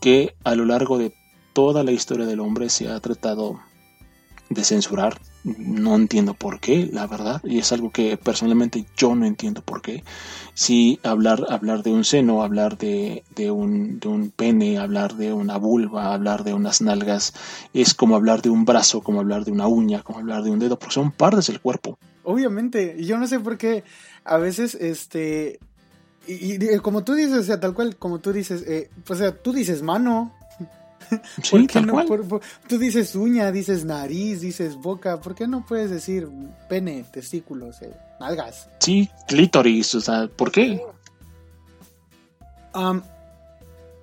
que 0.00 0.36
a 0.44 0.54
lo 0.54 0.66
largo 0.66 0.98
de 0.98 1.12
toda 1.52 1.84
la 1.84 1.92
historia 1.92 2.26
del 2.26 2.40
hombre 2.40 2.68
se 2.68 2.88
ha 2.88 3.00
tratado 3.00 3.60
de 4.48 4.64
censurar. 4.64 5.20
No 5.44 5.96
entiendo 5.96 6.34
por 6.34 6.60
qué, 6.60 6.88
la 6.92 7.08
verdad, 7.08 7.40
y 7.42 7.58
es 7.58 7.72
algo 7.72 7.90
que 7.90 8.16
personalmente 8.16 8.86
yo 8.96 9.16
no 9.16 9.26
entiendo 9.26 9.60
por 9.60 9.82
qué. 9.82 10.04
Si 10.54 11.00
hablar, 11.02 11.46
hablar 11.48 11.82
de 11.82 11.90
un 11.90 12.04
seno, 12.04 12.44
hablar 12.44 12.78
de, 12.78 13.24
de, 13.34 13.50
un, 13.50 13.98
de 13.98 14.06
un 14.06 14.30
pene, 14.30 14.78
hablar 14.78 15.16
de 15.16 15.32
una 15.32 15.56
vulva, 15.56 16.14
hablar 16.14 16.44
de 16.44 16.54
unas 16.54 16.80
nalgas, 16.80 17.32
es 17.74 17.92
como 17.92 18.14
hablar 18.14 18.40
de 18.40 18.50
un 18.50 18.64
brazo, 18.64 19.00
como 19.00 19.18
hablar 19.18 19.44
de 19.44 19.50
una 19.50 19.66
uña, 19.66 20.02
como 20.02 20.20
hablar 20.20 20.44
de 20.44 20.50
un 20.50 20.60
dedo, 20.60 20.78
porque 20.78 20.94
son 20.94 21.10
partes 21.10 21.48
del 21.48 21.60
cuerpo. 21.60 21.98
Obviamente, 22.22 22.96
yo 23.04 23.18
no 23.18 23.26
sé 23.26 23.40
por 23.40 23.58
qué 23.58 23.82
a 24.24 24.36
veces, 24.36 24.76
este, 24.76 25.58
y, 26.28 26.78
como 26.78 27.02
tú 27.02 27.14
dices, 27.14 27.36
o 27.36 27.42
sea, 27.42 27.58
tal 27.58 27.74
cual, 27.74 27.96
como 27.96 28.20
tú 28.20 28.32
dices, 28.32 28.62
eh, 28.68 28.90
pues, 29.04 29.18
o 29.18 29.22
sea, 29.24 29.36
tú 29.36 29.52
dices 29.52 29.82
mano, 29.82 30.32
Sí, 31.42 31.66
tal 31.66 31.86
cual. 31.90 32.06
tú 32.68 32.78
dices 32.78 33.14
uña, 33.14 33.52
dices 33.52 33.84
nariz, 33.84 34.40
dices 34.40 34.76
boca, 34.76 35.20
¿por 35.20 35.34
qué 35.34 35.46
no 35.46 35.64
puedes 35.66 35.90
decir 35.90 36.28
pene, 36.68 37.04
testículos, 37.12 37.82
eh, 37.82 37.92
nalgas? 38.20 38.68
Sí, 38.80 39.08
clítoris, 39.26 39.94
o 39.94 40.00
sea, 40.00 40.28
¿por 40.28 40.50
qué? 40.50 40.80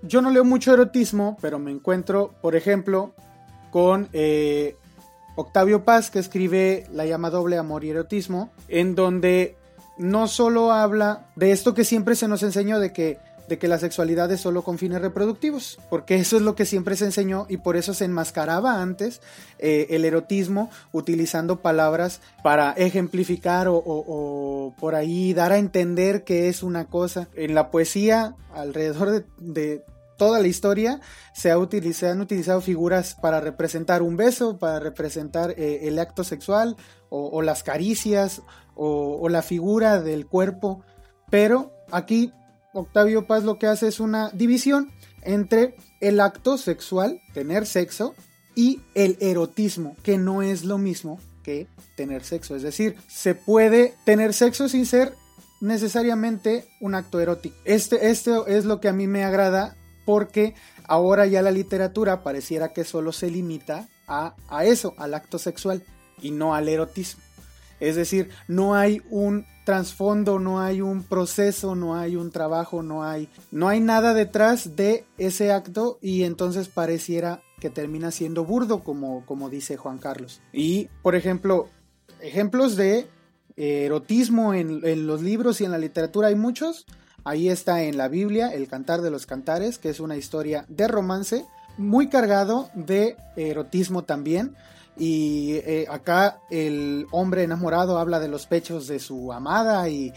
yo 0.04 0.22
no 0.22 0.30
leo 0.30 0.46
mucho 0.46 0.74
erotismo, 0.74 1.38
pero 1.42 1.58
me 1.58 1.72
encuentro, 1.72 2.36
por 2.42 2.56
ejemplo, 2.56 3.14
con 3.72 4.08
eh, 4.14 4.76
Octavio 5.36 5.84
Paz, 5.86 6.12
que 6.12 6.20
escribe 6.20 6.86
La 6.94 7.06
llama 7.06 7.30
doble 7.30 7.58
amor 7.58 7.84
y 7.84 7.90
erotismo, 7.90 8.52
en 8.68 8.94
donde 8.96 9.56
no 9.98 10.28
solo 10.28 10.72
habla 10.72 11.28
de 11.36 11.52
esto 11.52 11.74
que 11.74 11.84
siempre 11.84 12.16
se 12.16 12.28
nos 12.28 12.44
enseñó 12.44 12.80
de 12.80 12.94
que 12.94 13.20
de 13.50 13.58
que 13.58 13.68
la 13.68 13.80
sexualidad 13.80 14.32
es 14.32 14.40
solo 14.40 14.64
con 14.64 14.78
fines 14.78 15.02
reproductivos, 15.02 15.80
porque 15.90 16.16
eso 16.16 16.38
es 16.38 16.44
lo 16.44 16.56
que 16.56 16.66
siempre 16.66 16.96
se 16.96 17.06
enseñó 17.06 17.48
y 17.50 17.58
por 17.58 17.76
eso 17.76 17.94
se 17.94 18.06
enmascaraba 18.06 18.82
antes 18.82 19.22
eh, 19.58 19.88
el 19.90 20.06
erotismo 20.06 20.70
utilizando 20.92 21.60
palabras 21.62 22.22
para 22.44 22.72
ejemplificar 22.74 23.68
o, 23.70 24.74
por 24.80 24.96
ahí 24.96 25.34
dar 25.34 25.52
a 25.52 25.58
entender 25.58 26.24
que 26.24 26.48
es 26.48 26.62
una 26.62 26.86
cosa. 26.86 27.28
En 27.36 27.56
la 27.56 27.72
poesía, 27.72 28.36
alrededor 28.54 29.26
de, 29.40 29.84
toda 30.18 30.40
la 30.40 30.48
historia, 30.48 31.02
se, 31.34 31.50
ha 31.50 31.58
utilizado, 31.58 32.12
han 32.12 32.22
utilizado 32.22 32.62
figuras 32.62 33.16
para 33.16 33.40
representar 33.40 34.04
un 34.04 34.16
beso, 34.16 34.60
para 34.60 34.80
representar 34.80 35.52
eh, 35.58 35.88
el 35.88 35.98
acto 35.98 36.24
sexual 36.24 36.76
o, 37.10 37.42
las 37.42 37.64
caricias 37.64 38.44
o 38.76 39.28
la 39.30 39.42
figura 39.42 40.00
del 40.00 40.28
cuerpo, 40.28 40.84
pero 41.30 41.74
aquí 41.92 42.32
Octavio 42.74 43.26
Paz 43.26 43.44
lo 43.44 43.58
que 43.58 43.68
hace 43.68 43.88
es 43.88 44.00
una 44.00 44.30
división 44.30 44.92
entre 45.22 45.76
el 46.00 46.20
acto 46.20 46.58
sexual, 46.58 47.22
tener 47.34 47.66
sexo, 47.66 48.16
y 48.56 48.82
el 48.94 49.18
erotismo, 49.22 49.96
que 50.04 50.18
no 50.18 50.42
es 50.42 50.66
lo 50.66 50.78
mismo 50.78 51.20
que 51.44 51.68
tener 51.96 52.24
sexo. 52.24 52.56
Es 52.56 52.62
decir, 52.62 52.98
se 53.08 53.36
puede 53.36 53.94
tener 54.04 54.34
sexo 54.34 54.68
sin 54.68 54.86
ser 54.86 55.14
necesariamente 55.62 56.68
un 56.80 56.96
acto 56.96 57.20
erótico. 57.20 57.56
Este, 57.66 58.10
este 58.10 58.32
es 58.48 58.66
lo 58.66 58.80
que 58.80 58.90
a 58.90 58.94
mí 58.94 59.08
me 59.08 59.24
agrada 59.24 59.76
porque 60.06 60.56
ahora 60.86 61.26
ya 61.26 61.42
la 61.42 61.52
literatura 61.52 62.24
pareciera 62.24 62.74
que 62.74 62.84
solo 62.84 63.12
se 63.12 63.30
limita 63.30 63.88
a, 64.08 64.36
a 64.48 64.66
eso, 64.66 64.94
al 64.98 65.14
acto 65.14 65.38
sexual 65.38 65.84
y 66.22 66.32
no 66.32 66.56
al 66.56 66.68
erotismo. 66.68 67.22
Es 67.80 67.96
decir, 67.96 68.30
no 68.48 68.76
hay 68.76 69.02
un 69.10 69.46
trasfondo, 69.70 70.40
no 70.40 70.60
hay 70.60 70.82
un 70.82 71.04
proceso, 71.04 71.76
no 71.76 71.96
hay 71.96 72.16
un 72.16 72.32
trabajo, 72.32 72.82
no 72.82 73.04
hay, 73.04 73.30
no 73.52 73.68
hay 73.68 73.80
nada 73.80 74.16
detrás 74.16 74.76
de 74.76 75.06
ese 75.20 75.52
acto 75.52 76.00
y 76.02 76.24
entonces 76.24 76.70
pareciera 76.70 77.44
que 77.60 77.70
termina 77.70 78.10
siendo 78.10 78.44
burdo, 78.46 78.84
como, 78.84 79.24
como 79.28 79.48
dice 79.48 79.78
Juan 79.78 80.00
Carlos. 80.00 80.42
Y, 80.52 80.90
por 81.04 81.16
ejemplo, 81.16 81.70
ejemplos 82.20 82.78
de 82.78 83.10
erotismo 83.58 84.56
en, 84.56 84.82
en 84.84 85.06
los 85.06 85.22
libros 85.22 85.62
y 85.62 85.66
en 85.66 85.72
la 85.72 85.78
literatura 85.78 86.30
hay 86.30 86.36
muchos. 86.36 86.88
Ahí 87.24 87.48
está 87.48 87.84
en 87.84 87.96
la 87.96 88.08
Biblia 88.08 88.52
El 88.52 88.68
Cantar 88.68 89.02
de 89.02 89.12
los 89.12 89.28
Cantares, 89.28 89.78
que 89.78 89.90
es 89.90 90.00
una 90.00 90.18
historia 90.18 90.66
de 90.68 90.88
romance 90.88 91.46
muy 91.78 92.10
cargado 92.10 92.72
de 92.74 93.18
erotismo 93.36 94.04
también. 94.04 94.56
Y 95.00 95.54
eh, 95.64 95.88
acá 95.90 96.42
el 96.52 97.08
hombre 97.12 97.44
enamorado 97.44 97.98
habla 97.98 98.20
de 98.20 98.28
los 98.28 98.46
pechos 98.48 98.88
de 98.88 99.00
su 99.00 99.32
amada 99.32 99.88
y, 99.88 100.14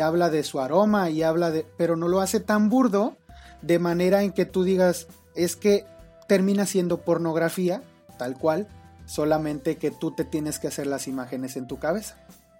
habla 0.00 0.30
de 0.30 0.44
su 0.44 0.60
aroma 0.60 1.10
y 1.10 1.22
habla 1.24 1.50
de... 1.50 1.66
pero 1.76 1.96
no 1.96 2.06
lo 2.06 2.20
hace 2.20 2.38
tan 2.38 2.68
burdo 2.68 3.16
de 3.60 3.78
manera 3.80 4.22
en 4.22 4.32
que 4.32 4.46
tú 4.46 4.62
digas 4.62 5.08
es 5.34 5.56
que 5.56 5.84
termina 6.28 6.64
siendo 6.64 6.98
pornografía, 6.98 7.82
tal 8.18 8.38
cual, 8.38 8.68
solamente 9.04 9.76
que 9.76 9.90
tú 9.90 10.12
te 10.12 10.24
tienes 10.24 10.60
que 10.60 10.68
hacer 10.68 10.86
las 10.86 11.08
imágenes 11.08 11.56
en 11.56 11.66
tu 11.66 11.78
cabeza. 11.78 12.16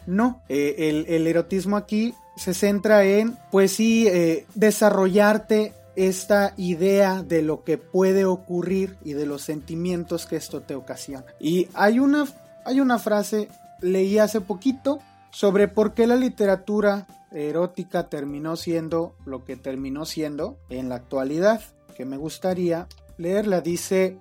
No, 0.06 0.42
eh, 0.48 1.04
el, 1.08 1.26
erotismo 1.26 1.76
aquí 1.76 2.14
se 2.36 2.54
centra 2.54 3.04
en, 3.04 3.38
pues 3.52 3.72
sí, 3.72 4.08
eh, 4.08 4.46
desarrollarte 4.54 5.74
esta 5.96 6.54
idea 6.56 7.22
de 7.22 7.42
lo 7.42 7.64
que 7.64 7.78
puede 7.78 8.24
ocurrir 8.24 8.96
y 9.04 9.12
de 9.12 9.26
los 9.26 9.42
sentimientos 9.42 10.26
que 10.26 10.36
esto 10.36 10.62
te 10.62 10.74
ocasiona. 10.74 11.24
Y 11.38 11.68
hay 11.74 11.98
una, 11.98 12.26
hay 12.64 12.80
una 12.80 12.98
frase, 12.98 13.48
leí 13.80 14.18
hace 14.18 14.40
poquito, 14.40 15.00
sobre 15.30 15.68
por 15.68 15.94
qué 15.94 16.06
la 16.06 16.16
literatura 16.16 17.06
erótica 17.30 18.08
terminó 18.08 18.56
siendo 18.56 19.14
lo 19.24 19.44
que 19.44 19.56
terminó 19.56 20.04
siendo 20.04 20.58
en 20.68 20.88
la 20.88 20.96
actualidad, 20.96 21.60
que 21.96 22.04
me 22.04 22.16
gustaría 22.16 22.88
leerla. 23.18 23.60
Dice, 23.60 24.18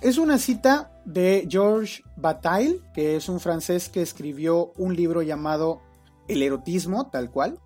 es 0.00 0.18
una 0.18 0.38
cita 0.38 0.90
de 1.04 1.46
Georges 1.48 2.02
Bataille, 2.16 2.80
que 2.94 3.16
es 3.16 3.28
un 3.28 3.40
francés 3.40 3.88
que 3.88 4.02
escribió 4.02 4.72
un 4.76 4.94
libro 4.94 5.22
llamado 5.22 5.80
El 6.28 6.42
erotismo, 6.42 7.08
tal 7.08 7.30
cual. 7.30 7.58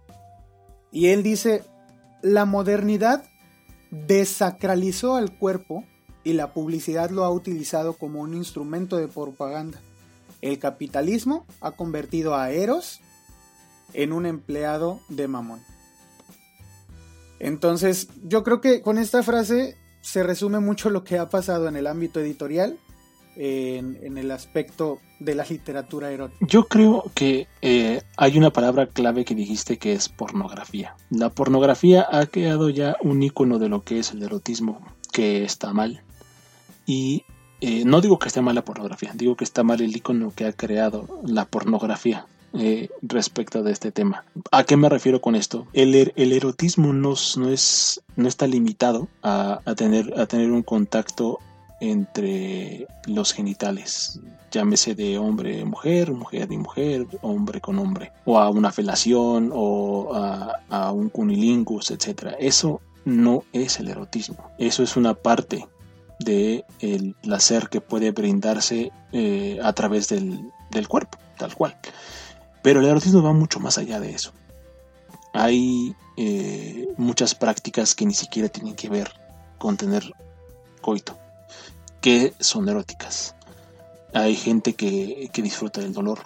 Y 0.92 1.08
él 1.08 1.22
dice, 1.22 1.64
la 2.22 2.44
modernidad 2.44 3.24
desacralizó 3.90 5.16
al 5.16 5.36
cuerpo 5.36 5.84
y 6.22 6.34
la 6.34 6.52
publicidad 6.52 7.10
lo 7.10 7.24
ha 7.24 7.30
utilizado 7.30 7.94
como 7.94 8.20
un 8.20 8.34
instrumento 8.34 8.96
de 8.96 9.08
propaganda. 9.08 9.80
El 10.40 10.58
capitalismo 10.58 11.46
ha 11.60 11.72
convertido 11.72 12.34
a 12.34 12.50
Eros 12.50 13.00
en 13.92 14.12
un 14.12 14.26
empleado 14.26 15.00
de 15.08 15.28
Mamón. 15.28 15.60
Entonces, 17.38 18.08
yo 18.22 18.44
creo 18.44 18.60
que 18.60 18.82
con 18.82 18.98
esta 18.98 19.22
frase 19.22 19.76
se 20.02 20.22
resume 20.22 20.60
mucho 20.60 20.90
lo 20.90 21.04
que 21.04 21.18
ha 21.18 21.28
pasado 21.28 21.68
en 21.68 21.76
el 21.76 21.86
ámbito 21.86 22.20
editorial 22.20 22.78
en, 23.40 24.18
el 24.18 24.30
aspecto 24.30 25.00
de 25.18 25.35
la 25.35 25.44
literatura 25.44 26.11
erótica? 26.11 26.47
Yo 26.47 26.64
creo 26.64 27.11
que 27.14 27.47
eh, 27.62 28.02
hay 28.16 28.37
una 28.37 28.50
palabra 28.50 28.87
clave 28.87 29.25
que 29.25 29.35
dijiste 29.35 29.78
que 29.78 29.94
es 29.94 30.11
pornografía. 30.11 30.94
La 31.09 31.30
pornografía 31.30 32.06
ha 32.11 32.26
creado 32.26 32.68
ya 32.68 32.97
un 33.00 33.23
icono 33.23 33.59
de 33.59 33.70
lo 33.70 33.82
que 33.82 33.99
es 33.99 34.12
el 34.12 34.23
erotismo, 34.23 34.80
que 35.11 35.42
está 35.42 35.73
mal. 35.73 36.02
Y 36.85 37.25
eh, 37.62 37.85
no 37.87 38.02
digo 38.02 38.18
que 38.18 38.28
esté 38.28 38.42
mal 38.42 38.54
la 38.54 38.64
pornografía, 38.64 39.12
digo 39.14 39.37
que 39.37 39.44
está 39.44 39.62
mal 39.62 39.80
el 39.80 39.97
icono 39.97 40.32
que 40.35 40.44
ha 40.44 40.52
creado 40.52 41.23
la 41.25 41.47
pornografía. 41.47 42.26
Eh, 42.52 42.88
respecto 43.00 43.62
de 43.62 43.70
este 43.70 43.92
tema. 43.92 44.25
¿A 44.50 44.64
qué 44.64 44.76
me 44.76 44.88
refiero 44.88 45.20
con 45.20 45.37
esto? 45.37 45.68
El, 45.73 45.94
er, 45.94 46.12
el 46.16 46.32
erotismo 46.32 46.92
no, 46.92 47.14
no, 47.37 47.49
es, 47.49 48.02
no 48.16 48.26
está 48.26 48.49
limitado 48.49 49.06
a, 49.23 49.61
a, 49.64 49.76
tener, 49.76 50.18
a 50.18 50.26
tener 50.26 50.50
un 50.50 50.64
contacto 50.64 51.38
entre 51.80 52.87
los 53.06 53.32
genitales, 53.32 54.20
llámese 54.50 54.94
de 54.94 55.18
hombre 55.18 55.64
mujer, 55.64 56.12
mujer 56.12 56.49
y 56.52 56.58
mujer, 56.58 57.06
hombre 57.22 57.60
con 57.60 57.78
hombre, 57.78 58.12
o 58.25 58.38
a 58.38 58.50
una 58.50 58.70
felación 58.70 59.50
o 59.52 60.14
a, 60.14 60.92
un 60.92 61.08
cunilingus, 61.08 61.90
etc. 61.90 62.34
Eso 62.38 62.80
no 63.04 63.44
es 63.52 63.80
el 63.80 63.88
erotismo, 63.88 64.50
eso 64.58 64.82
es 64.82 64.96
una 64.96 65.14
parte 65.14 65.66
de 66.18 66.64
el 66.80 67.14
placer 67.14 67.68
que 67.70 67.80
puede 67.80 68.10
brindarse 68.10 68.92
eh, 69.12 69.58
a 69.62 69.72
través 69.72 70.08
del, 70.08 70.50
del 70.70 70.87
cuerpo, 70.87 71.18
tal 71.38 71.54
cual. 71.54 71.76
Pero 72.62 72.80
el 72.80 72.87
erotismo 72.87 73.22
va 73.22 73.32
mucho 73.32 73.58
más 73.58 73.78
allá 73.78 74.00
de 74.00 74.10
eso. 74.10 74.32
Hay 75.32 75.94
eh, 76.16 76.88
muchas 76.99 77.34
prácticas 77.34 77.94
que 77.94 78.04
ni 78.04 78.12
siquiera 78.12 78.49
tienen 78.49 78.75
que 78.75 78.88
ver 78.88 79.10
con 79.58 79.76
tener 79.76 80.12
coito, 80.80 81.16
que 82.00 82.35
son 82.40 82.69
eróticas. 82.69 83.35
Hay 84.12 84.35
gente 84.35 84.75
que, 84.75 85.30
disfruta 85.33 85.80
del 85.80 85.92
dolor, 85.92 86.21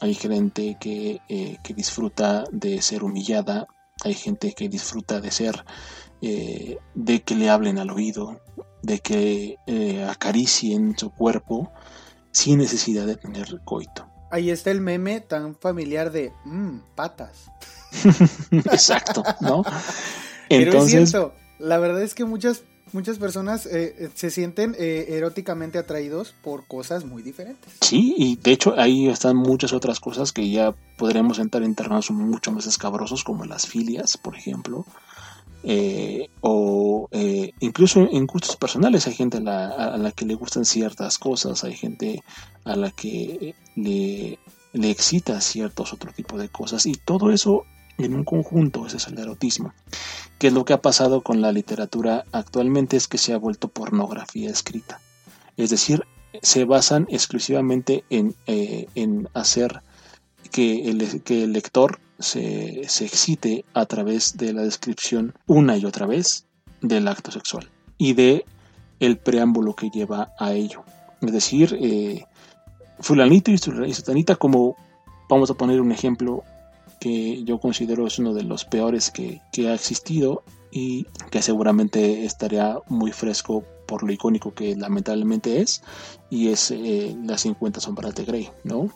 hay 0.00 0.14
gente 0.14 0.76
que, 0.78 1.20
eh, 1.28 1.58
que, 1.62 1.74
disfruta 1.74 2.44
de 2.52 2.82
ser 2.82 3.02
humillada, 3.02 3.66
hay 4.04 4.14
gente 4.14 4.52
que 4.52 4.68
disfruta 4.68 5.20
de 5.20 5.30
ser, 5.30 5.64
eh, 6.20 6.78
de 6.94 7.22
que 7.22 7.34
le 7.34 7.50
hablen 7.50 7.78
al 7.78 7.90
oído, 7.90 8.40
de 8.82 9.00
que 9.00 9.56
acaricien 10.08 10.96
su 10.96 11.10
cuerpo 11.10 11.72
sin 12.30 12.58
necesidad 12.58 13.06
de 13.06 13.16
tener 13.16 13.60
coito. 13.64 14.06
Ahí 14.30 14.50
está 14.50 14.70
el 14.70 14.80
meme 14.80 15.20
tan 15.20 15.56
familiar 15.56 16.12
de 16.12 16.32
mmm, 16.44 16.80
patas. 16.94 17.50
Exacto, 18.52 19.22
¿no? 19.40 19.62
Entonces, 20.50 21.16
la 21.58 21.78
verdad 21.78 22.02
es 22.02 22.14
que 22.14 22.24
muchas 22.24 22.62
muchas 22.92 23.18
personas 23.18 23.66
eh, 23.66 23.94
eh, 23.98 24.10
se 24.14 24.30
sienten 24.30 24.74
eh, 24.78 25.06
eróticamente 25.10 25.78
atraídos 25.78 26.34
por 26.42 26.66
cosas 26.66 27.04
muy 27.04 27.22
diferentes. 27.22 27.72
Sí, 27.80 28.14
y 28.16 28.36
de 28.36 28.52
hecho 28.52 28.74
ahí 28.78 29.08
están 29.08 29.36
muchas 29.36 29.72
otras 29.72 30.00
cosas 30.00 30.32
que 30.32 30.48
ya 30.50 30.74
podremos 30.96 31.38
entrar 31.38 31.62
en 31.62 31.74
terrenos 31.74 32.10
mucho 32.10 32.52
más 32.52 32.66
escabrosos, 32.66 33.24
como 33.24 33.44
las 33.44 33.66
filias, 33.66 34.16
por 34.16 34.36
ejemplo, 34.36 34.84
o 36.40 37.08
incluso 37.60 38.08
en 38.10 38.26
gustos 38.26 38.56
personales. 38.56 39.06
Hay 39.06 39.14
gente 39.14 39.38
a 39.38 39.40
la, 39.40 39.68
a 39.68 39.96
la, 39.98 40.12
que 40.12 40.24
le 40.24 40.34
gustan 40.34 40.64
ciertas 40.64 41.18
cosas, 41.18 41.64
hay 41.64 41.74
gente 41.74 42.22
a 42.64 42.76
la 42.76 42.90
que 42.90 43.54
le, 43.76 44.38
le 44.72 44.90
excita 44.90 45.40
ciertos 45.40 45.92
otro 45.92 46.12
tipo 46.12 46.38
de 46.38 46.48
cosas, 46.48 46.86
y 46.86 46.92
todo 46.94 47.30
eso 47.30 47.64
en 47.98 48.14
un 48.14 48.24
conjunto, 48.24 48.86
ese 48.86 48.96
es 48.96 49.08
el 49.08 49.18
erotismo. 49.18 49.74
Que 50.38 50.50
lo 50.50 50.64
que 50.64 50.72
ha 50.72 50.80
pasado 50.80 51.22
con 51.22 51.42
la 51.42 51.52
literatura 51.52 52.24
actualmente 52.32 52.96
es 52.96 53.08
que 53.08 53.18
se 53.18 53.32
ha 53.32 53.38
vuelto 53.38 53.68
pornografía 53.68 54.50
escrita. 54.50 55.00
Es 55.56 55.70
decir, 55.70 56.04
se 56.42 56.64
basan 56.64 57.06
exclusivamente 57.10 58.04
en, 58.10 58.34
eh, 58.46 58.86
hacer 59.34 59.82
que 60.52 60.88
el, 60.88 61.22
que 61.22 61.44
el 61.44 61.52
lector 61.52 61.98
se, 62.18 62.80
excite 62.80 63.64
a 63.74 63.86
través 63.86 64.36
de 64.36 64.52
la 64.52 64.62
descripción 64.62 65.34
una 65.46 65.76
y 65.76 65.84
otra 65.84 66.06
vez 66.06 66.46
del 66.80 67.08
acto 67.08 67.30
sexual 67.30 67.68
y 67.96 68.14
de 68.14 68.44
el 69.00 69.18
preámbulo 69.18 69.74
que 69.74 69.90
lleva 69.90 70.32
a 70.38 70.52
ello. 70.52 70.84
Es 71.20 71.32
decir, 71.32 71.76
eh, 71.80 72.24
fulanito 73.00 73.50
y 73.50 73.58
sutanita 73.58 74.36
como 74.36 74.76
vamos 75.28 75.50
a 75.50 75.54
poner 75.54 75.80
un 75.80 75.92
ejemplo 75.92 76.42
que 76.98 77.44
yo 77.44 77.58
considero 77.58 78.06
es 78.06 78.18
uno 78.18 78.34
de 78.34 78.42
los 78.42 78.64
peores 78.64 79.10
que, 79.10 79.40
ha 79.66 79.74
existido 79.74 80.42
y 80.70 81.06
que 81.30 81.42
seguramente 81.42 82.24
estaría 82.24 82.78
muy 82.88 83.12
fresco 83.12 83.64
por 83.86 84.02
lo 84.02 84.12
icónico 84.12 84.52
que 84.52 84.76
lamentablemente 84.76 85.60
es, 85.60 85.82
y 86.30 86.48
es 86.48 86.70
eh, 86.70 87.16
las 87.24 87.40
50 87.42 87.80
sombras 87.80 88.14
de 88.14 88.24
Grey, 88.24 88.50
¿no? 88.64 88.90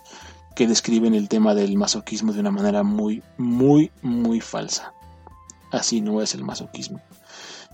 Que 0.54 0.66
describen 0.66 1.14
el 1.14 1.28
tema 1.28 1.54
del 1.54 1.76
masoquismo 1.76 2.32
de 2.32 2.40
una 2.40 2.50
manera 2.50 2.82
muy, 2.82 3.23
muy, 3.38 3.90
muy 4.02 4.40
falsa. 4.40 4.92
Así 5.71 6.02
no 6.02 6.21
es 6.21 6.35
el 6.35 6.44
masoquismo. 6.44 7.00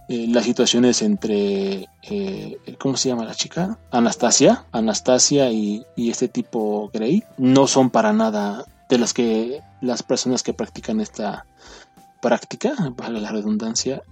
Eh, 0.08 0.26
las 0.28 0.44
situaciones 0.44 1.02
entre, 1.02 1.88
eh, 2.02 2.58
¿cómo 2.78 2.97
se 2.97 3.08
llama 3.08 3.25
la 3.25 3.35
chica? 3.35 3.78
Anastasia, 3.90 4.64
Anastasia 4.73 5.50
y, 5.50 5.85
y 5.97 6.11
este 6.11 6.28
tipo 6.28 6.88
Grey 6.94 7.25
no 7.37 7.66
son 7.66 7.90
para 7.90 8.12
nada 8.12 8.64
de 8.88 8.99
las 8.99 9.12
que 9.12 9.62
las 9.80 10.02
personas 10.02 10.42
que 10.42 10.54
practican 10.54 11.00
esta 11.00 11.47
práctica, 12.20 12.74
para 12.96 13.11
la 13.11 13.31
redundancia. 13.31 14.03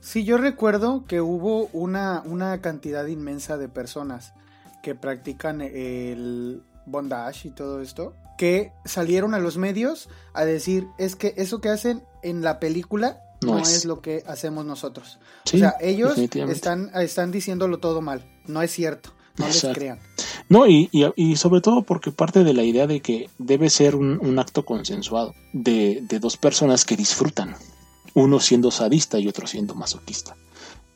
Sí, 0.00 0.24
yo 0.24 0.38
recuerdo 0.38 1.04
que 1.04 1.20
hubo 1.20 1.68
una, 1.72 2.22
una 2.24 2.60
cantidad 2.60 3.06
inmensa 3.06 3.56
de 3.56 3.68
personas 3.68 4.34
que 4.82 4.94
practican 4.94 5.60
el 5.60 6.62
bondage 6.86 7.48
y 7.48 7.50
todo 7.50 7.80
esto, 7.80 8.14
que 8.38 8.72
salieron 8.84 9.34
a 9.34 9.40
los 9.40 9.56
medios 9.56 10.08
a 10.32 10.44
decir, 10.44 10.86
es 10.98 11.16
que 11.16 11.34
eso 11.36 11.60
que 11.60 11.70
hacen 11.70 12.04
en 12.22 12.42
la 12.42 12.60
película 12.60 13.20
no, 13.42 13.58
es. 13.58 13.84
lo 13.84 14.00
que 14.00 14.22
hacemos 14.26 14.64
nosotros. 14.64 15.18
o 15.52 15.58
sea, 15.58 15.74
ellos 15.80 16.16
están, 16.16 16.90
están 16.94 17.32
diciéndolo 17.32 17.78
todo 17.78 18.00
mal, 18.00 18.24
no 18.46 18.62
es 18.62 18.70
cierto, 18.70 19.12
no 19.38 19.46
les 19.46 19.66
crean. 19.74 19.98
No, 20.48 20.66
y, 20.68 20.88
y, 20.92 21.36
sobre 21.36 21.60
todo 21.60 21.82
porque 21.82 22.12
parte 22.12 22.44
de 22.44 22.54
la 22.54 22.62
idea 22.62 22.86
de 22.86 23.00
que 23.00 23.28
debe 23.38 23.68
ser 23.68 23.96
un, 23.96 24.38
acto 24.38 24.64
consensuado 24.64 25.34
de, 25.52 26.04
dos 26.20 26.36
personas 26.36 26.84
que 26.84 26.96
disfrutan, 26.96 27.56
uno 28.14 28.38
siendo 28.38 28.70
sadista 28.70 29.18
y 29.18 29.26
otro 29.26 29.46
siendo 29.46 29.74
masoquista. 29.74 30.36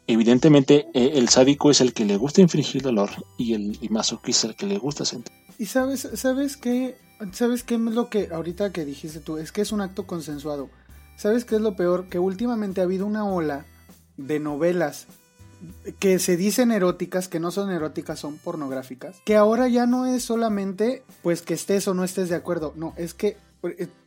Evidentemente, 0.07 0.89
eh, 0.95 1.13
el 1.15 1.29
sádico 1.29 1.71
es 1.71 1.81
el 1.81 1.93
que 1.93 2.05
le 2.05 2.17
gusta 2.17 2.41
infringir 2.41 2.83
dolor 2.83 3.11
y 3.37 3.55
el 3.55 3.79
masoquista 3.91 4.47
es 4.47 4.51
el 4.51 4.57
que 4.57 4.67
le 4.67 4.79
gusta 4.79 5.05
sentir. 5.05 5.33
Y 5.59 5.67
sabes, 5.67 6.09
sabes 6.15 6.57
qué, 6.57 6.97
sabes 7.33 7.63
qué 7.63 7.75
es 7.75 7.81
lo 7.81 8.09
que 8.09 8.31
ahorita 8.33 8.73
que 8.73 8.85
dijiste 8.85 9.21
tú, 9.21 9.37
es 9.37 9.53
que 9.53 9.61
es 9.61 9.73
un 9.73 9.81
acto 9.81 10.07
consensuado. 10.07 10.71
¿Sabes 11.17 11.45
qué 11.45 11.57
es 11.57 11.61
lo 11.61 11.77
peor? 11.77 12.09
Que 12.09 12.19
últimamente 12.19 12.81
ha 12.81 12.85
habido 12.85 13.05
una 13.05 13.27
ola 13.27 13.67
de 14.17 14.41
novelas 14.41 15.07
que 15.99 16.19
se 16.19 16.37
dicen 16.37 16.73
eróticas, 16.73 17.29
que 17.29 17.41
no 17.41 17.51
son 17.51 17.71
eróticas, 17.71 18.19
son 18.19 18.39
pornográficas, 18.39 19.21
que 19.25 19.37
ahora 19.37 19.69
ya 19.69 19.87
no 19.87 20.07
es 20.07 20.23
solamente 20.23 21.03
pues 21.23 21.43
que 21.43 21.55
estés 21.55 21.87
o 21.89 21.95
no 21.95 22.05
estés 22.05 22.29
de 22.29 22.37
acuerdo, 22.37 22.73
no, 22.77 22.95
es 22.97 23.15
que 23.15 23.37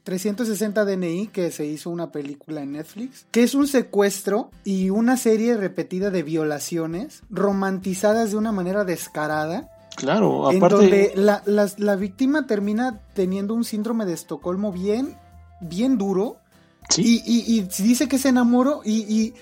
360 0.04 0.82
eh, 0.82 0.86
DNI, 0.86 1.28
que 1.28 1.52
se 1.52 1.66
hizo 1.66 1.90
una 1.90 2.12
película 2.12 2.62
en 2.62 2.74
Netflix, 2.74 3.26
que 3.32 3.44
es 3.44 3.54
un 3.54 3.68
secuestro 3.68 4.50
y 4.64 4.90
una 4.90 5.18
serie 5.18 5.56
repetida 5.56 6.10
de 6.10 6.24
violaciones 6.24 7.22
romantizadas 7.30 8.32
de 8.32 8.38
una 8.38 8.52
manera 8.52 8.84
descarada. 8.84 9.70
Claro, 9.96 10.48
aparte. 10.48 11.12
En 11.14 11.16
donde 11.16 11.76
la, 11.78 11.96
víctima 11.96 12.48
termina 12.48 13.02
teniendo 13.14 13.54
un 13.54 13.64
síndrome 13.64 14.06
de 14.06 14.14
Estocolmo 14.14 14.72
bien, 14.72 15.16
bien 15.62 15.98
duro. 15.98 16.38
¿Sí? 16.90 17.22
Y, 17.26 17.62
dice 17.62 18.08
que 18.08 18.18
se 18.18 18.30
enamoró 18.30 18.82
y 18.84 19.04
y 19.04 19.34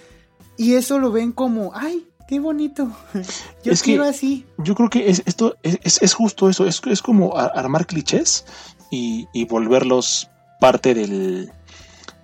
eso 0.58 1.00
lo 1.00 1.12
ven 1.12 1.32
como, 1.32 1.72
ay, 1.74 2.08
qué 2.28 2.40
bonito. 2.40 2.92
Yo 3.64 3.74
quiero 3.84 4.04
así. 4.04 4.46
Yo 4.58 4.76
creo 4.76 4.90
que 4.90 5.10
es, 5.10 5.24
esto 5.26 5.58
es, 5.64 6.14
justo 6.14 6.50
eso, 6.50 6.66
es, 6.66 6.82
es 6.86 7.02
como 7.02 7.38
armar 7.38 7.86
clichés 7.86 8.46
y, 8.90 9.28
volverlos 9.46 10.30
parte 10.60 10.94
del, 10.94 11.52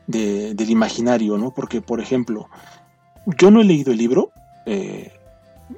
del 0.05 0.69
imaginario, 0.69 1.37
¿no? 1.37 1.51
Porque, 1.51 1.81
por 1.81 1.99
ejemplo, 1.99 2.49
yo 3.37 3.51
no 3.51 3.61
he 3.61 3.63
leído 3.63 3.91
el 3.91 3.97
libro, 3.97 4.31
eh, 4.65 5.11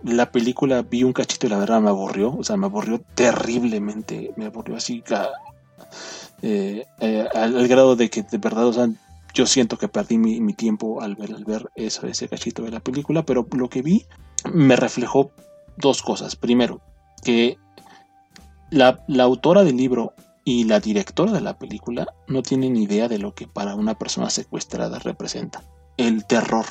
la 0.03 0.31
película 0.31 0.81
vi 0.83 1.03
un 1.03 1.13
cachito 1.13 1.47
y 1.47 1.49
la 1.49 1.57
verdad 1.57 1.81
me 1.81 1.89
aburrió, 1.89 2.35
o 2.35 2.43
sea, 2.43 2.57
me 2.57 2.67
aburrió 2.67 3.01
terriblemente, 3.15 4.31
me 4.35 4.45
aburrió 4.45 4.75
así 4.75 5.03
eh, 6.41 6.85
eh, 6.99 7.27
al, 7.33 7.67
grado 7.67 7.95
de 7.95 8.09
que 8.09 8.23
de 8.23 8.37
verdad, 8.37 8.67
o 8.67 8.73
sea, 8.73 8.89
yo 9.33 9.45
siento 9.45 9.77
que 9.77 9.87
perdí 9.87 10.17
mi, 10.17 10.53
tiempo 10.53 11.01
al 11.01 11.15
ver, 11.15 11.33
al 11.33 11.45
ver 11.45 11.69
ese 11.75 12.27
cachito 12.27 12.63
de 12.63 12.71
la 12.71 12.79
película, 12.79 13.23
pero 13.23 13.47
lo 13.51 13.69
que 13.69 13.81
vi 13.81 14.05
me 14.51 14.75
reflejó 14.75 15.31
dos 15.77 16.01
cosas. 16.01 16.35
Primero, 16.35 16.81
que 17.23 17.57
la, 18.71 18.99
autora 19.19 19.63
del 19.63 19.77
libro 19.77 20.13
y 20.43 20.63
la 20.63 20.79
directora 20.79 21.31
de 21.31 21.41
la 21.41 21.57
película 21.57 22.07
no 22.27 22.41
tienen 22.41 22.75
idea 22.75 23.07
de 23.07 23.19
lo 23.19 23.33
que 23.33 23.47
para 23.47 23.75
una 23.75 23.95
persona 23.95 24.29
secuestrada 24.29 24.99
representa. 24.99 25.63
El 25.97 26.25
terror 26.25 26.65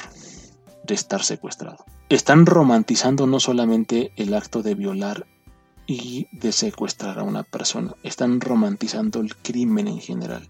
de 0.84 0.94
estar 0.94 1.22
secuestrado. 1.22 1.84
Están 2.08 2.46
romantizando 2.46 3.26
no 3.26 3.40
solamente 3.40 4.12
el 4.16 4.32
acto 4.32 4.62
de 4.62 4.74
violar 4.74 5.26
y 5.86 6.26
de 6.32 6.52
secuestrar 6.52 7.18
a 7.18 7.22
una 7.22 7.42
persona, 7.42 7.94
están 8.02 8.40
romantizando 8.40 9.20
el 9.20 9.36
crimen 9.36 9.88
en 9.88 10.00
general 10.00 10.48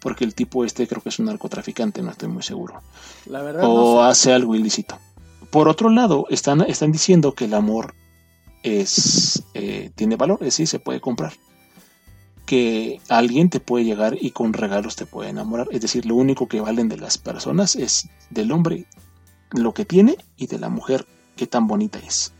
porque 0.00 0.24
el 0.24 0.34
tipo 0.34 0.64
este 0.64 0.86
creo 0.86 1.02
que 1.02 1.08
es 1.08 1.18
un 1.18 1.26
narcotraficante, 1.26 2.02
no 2.02 2.10
estoy 2.10 2.28
muy 2.28 2.42
seguro. 2.42 2.82
La 3.26 3.42
verdad. 3.42 3.64
O 3.66 4.02
hace 4.02 4.32
algo 4.32 4.54
ilícito. 4.54 4.98
Por 5.50 5.68
otro 5.68 5.90
lado, 5.90 6.26
están, 6.30 6.60
están 6.62 6.92
diciendo 6.92 7.34
que 7.34 7.46
el 7.46 7.54
amor 7.54 7.94
es 8.62 9.42
eh, 9.54 9.90
tiene 9.94 10.16
valor, 10.16 10.38
es 10.40 10.46
decir, 10.46 10.68
se 10.68 10.78
puede 10.78 11.00
comprar. 11.00 11.32
Que 12.46 13.00
alguien 13.08 13.50
te 13.50 13.60
puede 13.60 13.84
llegar 13.84 14.16
y 14.20 14.30
con 14.30 14.52
regalos 14.52 14.96
te 14.96 15.06
puede 15.06 15.30
enamorar. 15.30 15.68
Es 15.70 15.80
decir, 15.80 16.06
lo 16.06 16.14
único 16.14 16.48
que 16.48 16.60
valen 16.60 16.88
de 16.88 16.96
las 16.96 17.18
personas 17.18 17.76
es 17.76 18.08
del 18.30 18.52
hombre 18.52 18.86
lo 19.52 19.74
que 19.74 19.84
tiene 19.84 20.16
y 20.36 20.46
de 20.46 20.58
la 20.58 20.68
mujer 20.68 21.06
qué 21.36 21.46
tan 21.46 21.66
bonita 21.66 21.98
es. 21.98 22.32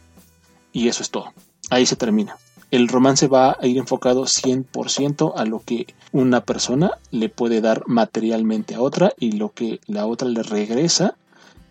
Y 0.73 0.89
eso 0.89 1.03
es 1.03 1.11
todo. 1.11 1.33
Ahí 1.71 1.87
se 1.87 1.97
termina 1.97 2.37
el 2.71 2.89
romance 2.89 3.29
va 3.29 3.57
a 3.61 3.67
ir 3.67 3.79
enfocado 3.79 4.25
100% 4.25 5.33
a 5.37 5.45
lo 5.45 5.61
que 5.61 5.87
una 6.13 6.43
persona 6.43 6.99
le 7.11 7.29
puede 7.29 7.61
dar 7.61 7.83
materialmente 7.87 8.75
a 8.75 8.81
otra 8.81 9.13
y 9.19 9.33
lo 9.33 9.53
que 9.53 9.81
la 9.87 10.07
otra 10.07 10.29
le 10.29 10.43
regresa 10.43 11.17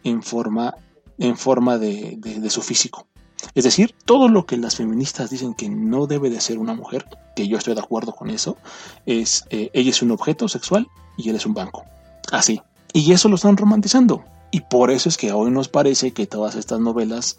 en 0.04 0.24
forma, 0.24 0.76
en 1.20 1.38
forma 1.38 1.78
de, 1.78 2.48
su 2.50 2.62
físico. 2.62 3.08
Es 3.54 3.64
decir, 3.64 3.94
todo 4.06 4.28
lo 4.28 4.46
que 4.46 4.58
las 4.58 4.76
feministas 4.76 5.30
dicen 5.30 5.54
que 5.54 5.70
no 5.70 6.08
debe 6.08 6.30
de 6.32 6.42
ser 6.42 6.58
una 6.58 6.74
mujer, 6.74 7.06
que 7.36 7.48
yo 7.48 7.58
estoy 7.58 7.76
de 7.76 7.82
acuerdo 7.82 8.14
con 8.14 8.32
eso, 8.32 8.58
es 9.06 9.46
eh, 9.52 9.70
ella 9.74 9.92
es 9.92 10.02
un 10.02 10.12
objeto 10.12 10.48
sexual 10.48 10.88
y 11.18 11.30
él 11.30 11.36
es 11.36 11.46
un 11.46 11.54
banco. 11.54 11.86
Así. 12.32 12.62
Y 12.94 13.12
eso 13.12 13.30
lo 13.30 13.36
están 13.36 13.58
romantizando. 13.58 14.24
Y 14.50 14.62
por 14.62 14.90
eso 14.90 15.10
es 15.10 15.18
que 15.18 15.32
hoy 15.32 15.52
nos 15.52 15.68
parece 15.68 16.14
que 16.14 16.26
todas 16.26 16.56
estas 16.56 16.80
novelas 16.80 17.38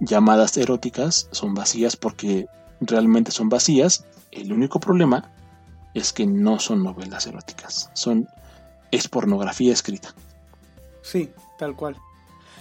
llamadas 0.00 0.56
eróticas 0.56 1.28
son 1.30 1.54
vacías 1.54 1.96
porque 1.96 2.46
realmente 2.80 3.30
son 3.30 3.48
vacías. 3.48 4.04
El 4.30 4.52
único 4.52 4.80
problema 4.80 5.30
es 5.94 6.12
que 6.12 6.26
no 6.26 6.58
son 6.58 6.82
novelas 6.82 7.26
eróticas, 7.26 7.90
son 7.94 8.28
es 8.90 9.08
pornografía 9.08 9.72
escrita. 9.72 10.14
Sí, 11.02 11.30
tal 11.58 11.76
cual. 11.76 11.96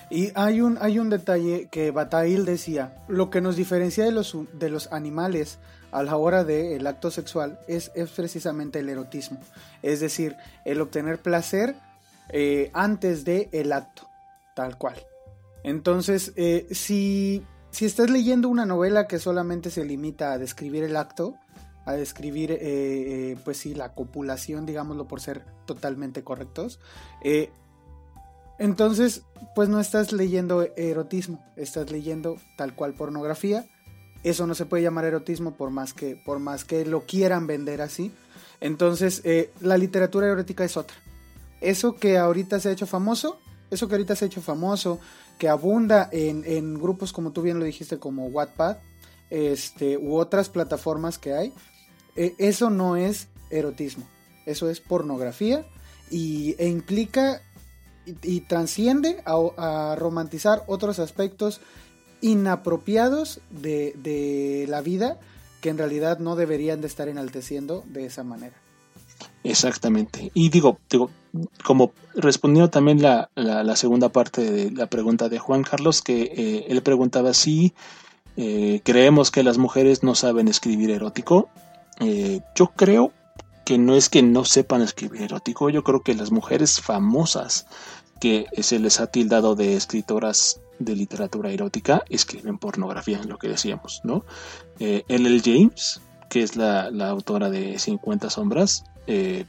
Y 0.10 0.32
hay 0.36 0.62
un, 0.62 0.78
hay 0.80 1.00
un 1.00 1.10
detalle 1.10 1.68
que 1.70 1.92
Bataille 1.92 2.44
decía, 2.44 2.98
lo 3.08 3.30
que 3.30 3.42
nos 3.42 3.56
diferencia 3.56 4.06
de 4.06 4.12
los, 4.12 4.36
de 4.54 4.70
los 4.70 4.92
animales 4.92 5.60
a 5.92 6.04
la 6.04 6.16
hora 6.16 6.44
del 6.44 6.86
acto 6.88 7.12
sexual 7.12 7.60
es, 7.68 7.92
es, 7.96 8.10
precisamente 8.12 8.80
el 8.80 8.90
erotismo, 8.90 9.40
es 9.82 10.00
decir, 10.00 10.36
el 10.66 10.82
obtener 10.82 11.18
placer 11.20 11.76
eh, 12.30 12.72
antes 12.74 13.26
del 13.26 13.50
el 13.52 13.72
acto, 13.72 14.08
tal 14.56 14.78
cual. 14.78 14.96
Entonces, 15.64 16.34
eh, 16.36 16.68
si, 16.72 17.44
si 17.72 17.86
estás 17.86 18.10
leyendo 18.10 18.50
una 18.50 18.66
novela 18.66 19.08
que 19.08 19.20
solamente 19.20 19.70
se 19.70 19.86
limita 19.86 20.32
a 20.32 20.38
describir 20.38 20.84
el 20.84 20.96
acto, 20.96 21.36
a 21.88 21.94
describir, 21.94 22.52
eh, 22.52 22.58
eh, 22.62 23.38
pues 23.46 23.58
sí, 23.58 23.74
la 23.74 23.94
copulación, 23.94 24.66
digámoslo 24.66 25.08
por 25.08 25.22
ser 25.22 25.46
totalmente 25.66 26.22
correctos. 26.22 26.82
Eh, 27.24 27.50
entonces, 28.60 29.24
pues 29.56 29.70
no 29.70 29.80
estás 29.80 30.12
leyendo 30.12 30.68
erotismo, 30.76 31.46
estás 31.56 31.90
leyendo 31.90 32.36
tal 32.58 32.76
cual 32.76 32.94
pornografía. 32.94 33.66
Eso 34.24 34.48
no 34.48 34.54
se 34.54 34.66
puede 34.66 34.84
llamar 34.84 35.06
erotismo 35.06 35.56
por 35.56 35.70
más 35.70 35.94
que, 35.94 36.22
por 36.26 36.40
más 36.40 36.66
que 36.66 36.86
lo 36.86 37.06
quieran 37.06 37.48
vender 37.48 37.82
así. 37.82 38.12
Entonces, 38.60 39.24
la 39.62 39.78
literatura 39.78 40.28
erótica 40.28 40.66
es 40.66 40.76
otra. 40.76 40.98
Eso 41.62 41.96
que 41.96 42.18
ahorita 42.18 42.60
se 42.60 42.68
ha 42.68 42.72
hecho 42.74 42.88
famoso, 42.88 43.40
eso 43.72 43.88
que 43.88 43.94
ahorita 43.94 44.16
se 44.16 44.26
ha 44.26 44.28
hecho 44.28 44.42
famoso, 44.42 45.00
que 45.38 45.50
abunda 45.50 46.10
en, 46.12 46.44
en 46.46 46.76
grupos 46.76 47.14
como 47.14 47.32
tú 47.32 47.42
bien 47.42 47.60
lo 47.60 47.66
dijiste, 47.66 48.00
como 48.00 48.28
Wattpad, 48.28 48.78
este, 49.30 49.98
u 49.98 50.18
otras 50.18 50.50
plataformas 50.50 51.18
que 51.18 51.34
hay, 51.34 51.54
e, 52.16 52.36
eso 52.38 52.70
no 52.70 52.96
es 52.96 53.28
erotismo, 53.50 54.08
eso 54.46 54.70
es 54.70 54.80
pornografía 54.80 55.66
y, 56.10 56.56
e 56.58 56.68
implica 56.68 57.42
y, 58.06 58.42
transciende 58.42 59.22
a, 59.26 59.96
romantizar 59.98 60.64
otros 60.68 61.00
aspectos 61.00 61.60
inapropiados 62.22 63.42
de, 63.50 64.66
la 64.70 64.82
vida 64.82 65.20
que 65.62 65.70
en 65.70 65.78
realidad 65.78 66.20
no 66.20 66.36
deberían 66.36 66.82
de 66.82 66.88
estar 66.88 67.10
enalteciendo 67.10 67.84
de 67.88 68.06
esa 68.06 68.24
manera. 68.24 68.56
Exactamente. 69.48 70.30
Y 70.34 70.50
digo, 70.50 70.78
digo 70.90 71.10
como 71.64 71.94
respondiendo 72.16 72.70
también 72.70 73.02
la, 73.02 73.30
segunda 73.76 74.10
parte 74.10 74.50
de 74.50 74.72
la 74.72 74.88
pregunta 74.88 75.30
de 75.30 75.40
Juan 75.40 75.64
Carlos, 75.64 76.02
que 76.02 76.24
eh, 76.24 76.66
él 76.68 76.82
preguntaba 76.82 77.34
si 77.34 77.74
eh, 78.36 78.82
creemos 78.84 79.32
que 79.32 79.44
las 79.44 79.58
mujeres 79.58 80.04
no 80.04 80.16
saben 80.16 80.48
escribir 80.48 80.92
erótico. 80.92 81.50
Eh, 82.00 82.42
yo 82.56 82.68
creo 82.76 83.14
que 83.66 83.78
no 83.78 83.96
es 83.96 84.10
que 84.10 84.22
no 84.22 84.44
sepan 84.46 84.82
escribir 84.82 85.22
erótico, 85.22 85.70
yo 85.70 85.84
creo 85.84 86.02
que 86.02 86.14
las 86.14 86.32
mujeres 86.32 86.82
famosas 86.82 87.68
que 88.20 88.48
se 88.62 88.80
les 88.80 89.00
ha 89.00 89.08
tildado 89.08 89.56
de 89.56 89.76
escritoras 89.76 90.60
de 90.80 90.96
literatura 90.96 91.52
erótica 91.52 92.04
escriben 92.10 92.58
pornografía, 92.58 93.22
lo 93.24 93.38
que 93.38 93.50
decíamos, 93.50 94.02
¿no? 94.04 94.26
L.L. 94.80 95.42
James, 95.44 96.02
que 96.30 96.44
es 96.44 96.56
la, 96.56 96.90
autora 97.08 97.50
de 97.50 97.80
50 97.80 98.30
sombras, 98.30 98.84
eh, 99.08 99.46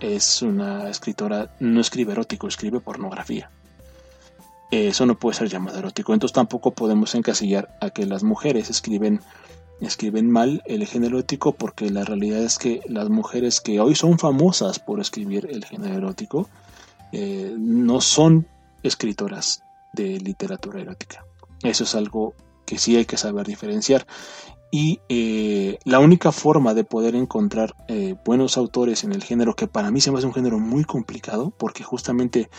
es 0.00 0.42
una 0.42 0.88
escritora, 0.88 1.54
no 1.60 1.80
escribe 1.80 2.12
erótico, 2.12 2.48
escribe 2.48 2.80
pornografía. 2.80 3.50
Eso 4.70 5.04
no 5.04 5.18
puede 5.18 5.36
ser 5.36 5.48
llamado 5.48 5.78
erótico, 5.78 6.14
entonces 6.14 6.34
tampoco 6.34 6.70
podemos 6.70 7.14
encasillar 7.14 7.76
a 7.80 7.90
que 7.90 8.06
las 8.06 8.22
mujeres 8.22 8.70
escriben 8.70 9.20
escriben 9.80 10.30
mal 10.30 10.62
el 10.66 10.86
género 10.86 11.16
erótico 11.18 11.52
porque 11.52 11.90
la 11.90 12.04
realidad 12.04 12.42
es 12.42 12.58
que 12.58 12.82
las 12.86 13.08
mujeres 13.08 13.60
que 13.60 13.80
hoy 13.80 13.94
son 13.94 14.18
famosas 14.18 14.78
por 14.78 15.00
escribir 15.00 15.48
el 15.50 15.64
género 15.64 15.94
erótico 15.94 16.48
eh, 17.12 17.54
no 17.58 18.00
son 18.00 18.46
escritoras 18.82 19.62
de 19.92 20.20
literatura 20.20 20.80
erótica. 20.80 21.24
Eso 21.62 21.84
es 21.84 21.94
algo 21.94 22.34
que 22.66 22.78
sí 22.78 22.96
hay 22.96 23.04
que 23.04 23.16
saber 23.16 23.46
diferenciar. 23.46 24.06
Y 24.70 25.00
eh, 25.08 25.78
la 25.84 25.98
única 25.98 26.30
forma 26.30 26.74
de 26.74 26.84
poder 26.84 27.16
encontrar 27.16 27.74
eh, 27.88 28.14
buenos 28.24 28.56
autores 28.56 29.02
en 29.02 29.12
el 29.12 29.24
género, 29.24 29.54
que 29.54 29.66
para 29.66 29.90
mí 29.90 30.00
se 30.00 30.12
me 30.12 30.18
hace 30.18 30.26
un 30.26 30.34
género 30.34 30.58
muy 30.58 30.84
complicado, 30.84 31.52
porque 31.56 31.82
justamente 31.82 32.50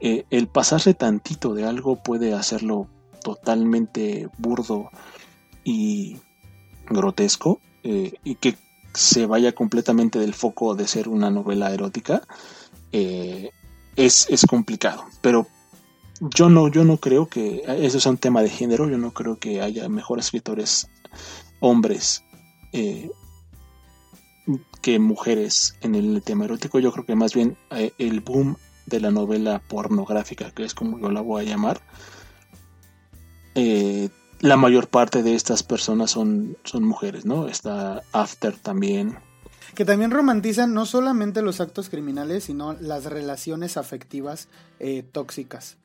el 0.00 0.48
pasarse 0.48 0.92
tantito 0.92 1.54
de 1.54 1.64
algo 1.64 1.96
puede 1.96 2.34
hacerlo 2.34 2.88
totalmente 3.24 4.28
burdo 4.36 4.90
y 5.64 6.18
grotesco 6.88 7.60
eh, 7.82 8.12
y 8.22 8.36
que 8.36 8.56
se 8.92 9.26
vaya 9.26 9.52
completamente 9.52 10.20
del 10.20 10.34
foco 10.34 10.76
de 10.76 10.86
ser 10.86 11.08
una 11.08 11.30
novela 11.30 11.72
erótica 11.72 12.22
eh, 12.92 13.50
es, 13.96 14.46
complicado. 14.48 15.04
Pero 15.20 15.48
yo 16.20 16.48
no 16.48 16.68
yo 16.68 16.84
no 16.84 16.98
creo 16.98 17.26
que 17.26 17.64
eso 17.66 17.98
sea 17.98 18.12
un 18.12 18.18
tema 18.18 18.40
de 18.42 18.48
género 18.48 18.88
yo 18.88 18.98
no 18.98 19.12
creo 19.12 19.38
que 19.38 19.60
haya 19.60 19.88
mejores 19.88 20.26
escritores 20.26 20.86
hombres 21.60 22.24
eh, 22.72 23.10
que 24.82 24.98
mujeres 24.98 25.76
en 25.80 25.94
el 25.94 26.22
tema 26.22 26.44
erótico 26.44 26.78
yo 26.78 26.92
creo 26.92 27.06
que 27.06 27.14
más 27.14 27.34
bien 27.34 27.56
el 27.98 28.20
boom 28.20 28.56
de 28.86 29.00
la 29.00 29.10
novela 29.10 29.62
pornográfica 29.66 30.50
que 30.50 30.64
es 30.64 30.74
como 30.74 30.98
yo 30.98 31.10
la 31.10 31.22
voy 31.22 31.44
a 31.44 31.48
llamar 31.48 31.80
la 34.44 34.58
mayor 34.58 34.88
parte 34.88 35.22
de 35.22 35.34
estas 35.34 35.62
personas 35.62 36.10
son, 36.10 36.58
son 36.64 36.84
mujeres, 36.84 37.24
¿no? 37.24 37.48
Está 37.48 38.02
After 38.12 38.54
también. 38.54 39.16
Que 39.74 39.86
también 39.86 40.10
romantizan 40.10 40.74
no 40.74 40.84
solamente 40.84 41.40
los 41.40 41.62
actos 41.62 41.88
criminales, 41.88 42.44
sino 42.44 42.74
las 42.74 43.06
relaciones 43.06 43.78
afectivas 43.78 44.48
eh, 44.80 45.02
tóxicas. 45.02 45.78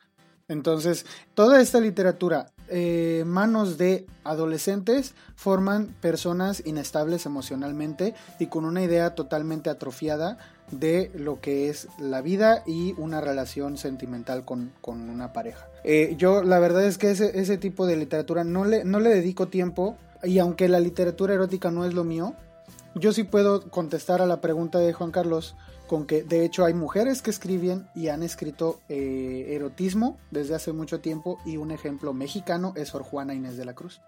Entonces, 0.50 1.06
toda 1.36 1.62
esta 1.62 1.80
literatura, 1.80 2.52
eh, 2.70 3.24
manos 3.26 3.78
de 3.78 4.06
adolescentes, 4.24 5.14
forman 5.36 5.96
personas 6.02 6.62
inestables 6.66 7.26
emocionalmente 7.26 8.14
y 8.40 8.48
con 8.48 8.66
una 8.66 8.84
idea 8.84 9.16
totalmente 9.16 9.70
atrofiada 9.70 10.38
de 10.72 11.12
lo 11.16 11.42
que 11.42 11.70
es 11.70 11.88
la 11.98 12.22
vida 12.22 12.64
y 12.66 12.94
una 12.98 13.22
relación 13.22 13.78
sentimental 13.78 14.46
con, 14.46 14.72
una 14.84 15.34
pareja. 15.34 15.68
Eh, 15.84 16.16
yo 16.18 16.44
la 16.44 16.60
verdad 16.60 16.86
es 16.86 16.98
que 16.98 17.12
ese, 17.12 17.40
ese 17.40 17.58
tipo 17.58 17.88
de 17.88 17.96
literatura 17.96 18.44
no 18.44 18.66
le, 18.66 18.84
no 18.84 19.00
le 19.00 19.10
dedico 19.10 19.48
tiempo 19.48 19.98
y 20.24 20.40
aunque 20.40 20.68
la 20.68 20.80
literatura 20.80 21.34
erótica 21.34 21.72
no 21.72 21.86
es 21.86 21.94
lo 21.94 22.04
mío, 22.04 22.36
yo 22.96 23.14
sí 23.14 23.24
puedo 23.24 23.70
contestar 23.70 24.22
a 24.22 24.26
la 24.26 24.42
pregunta 24.42 24.80
de 24.80 24.94
Juan 24.94 25.12
Carlos 25.12 25.56
con 25.88 26.06
que 26.06 26.24
de 26.24 26.46
hecho 26.46 26.66
hay 26.66 26.74
mujeres 26.74 27.22
que 27.22 27.32
escriben 27.32 27.88
y 27.96 28.10
han 28.10 28.22
escrito 28.22 28.80
eh, 28.90 29.48
erotismo 29.50 30.18
desde 30.30 30.56
hace 30.56 30.72
mucho 30.72 31.00
tiempo 31.00 31.40
y 31.46 31.58
un 31.58 31.72
ejemplo 31.72 32.14
mexicano 32.14 32.74
es 32.76 32.90
Sor 32.90 33.04
Juana 33.04 33.34
Inés 33.34 33.58
de 33.58 33.66
la 33.66 33.74
Cruz. 33.74 34.02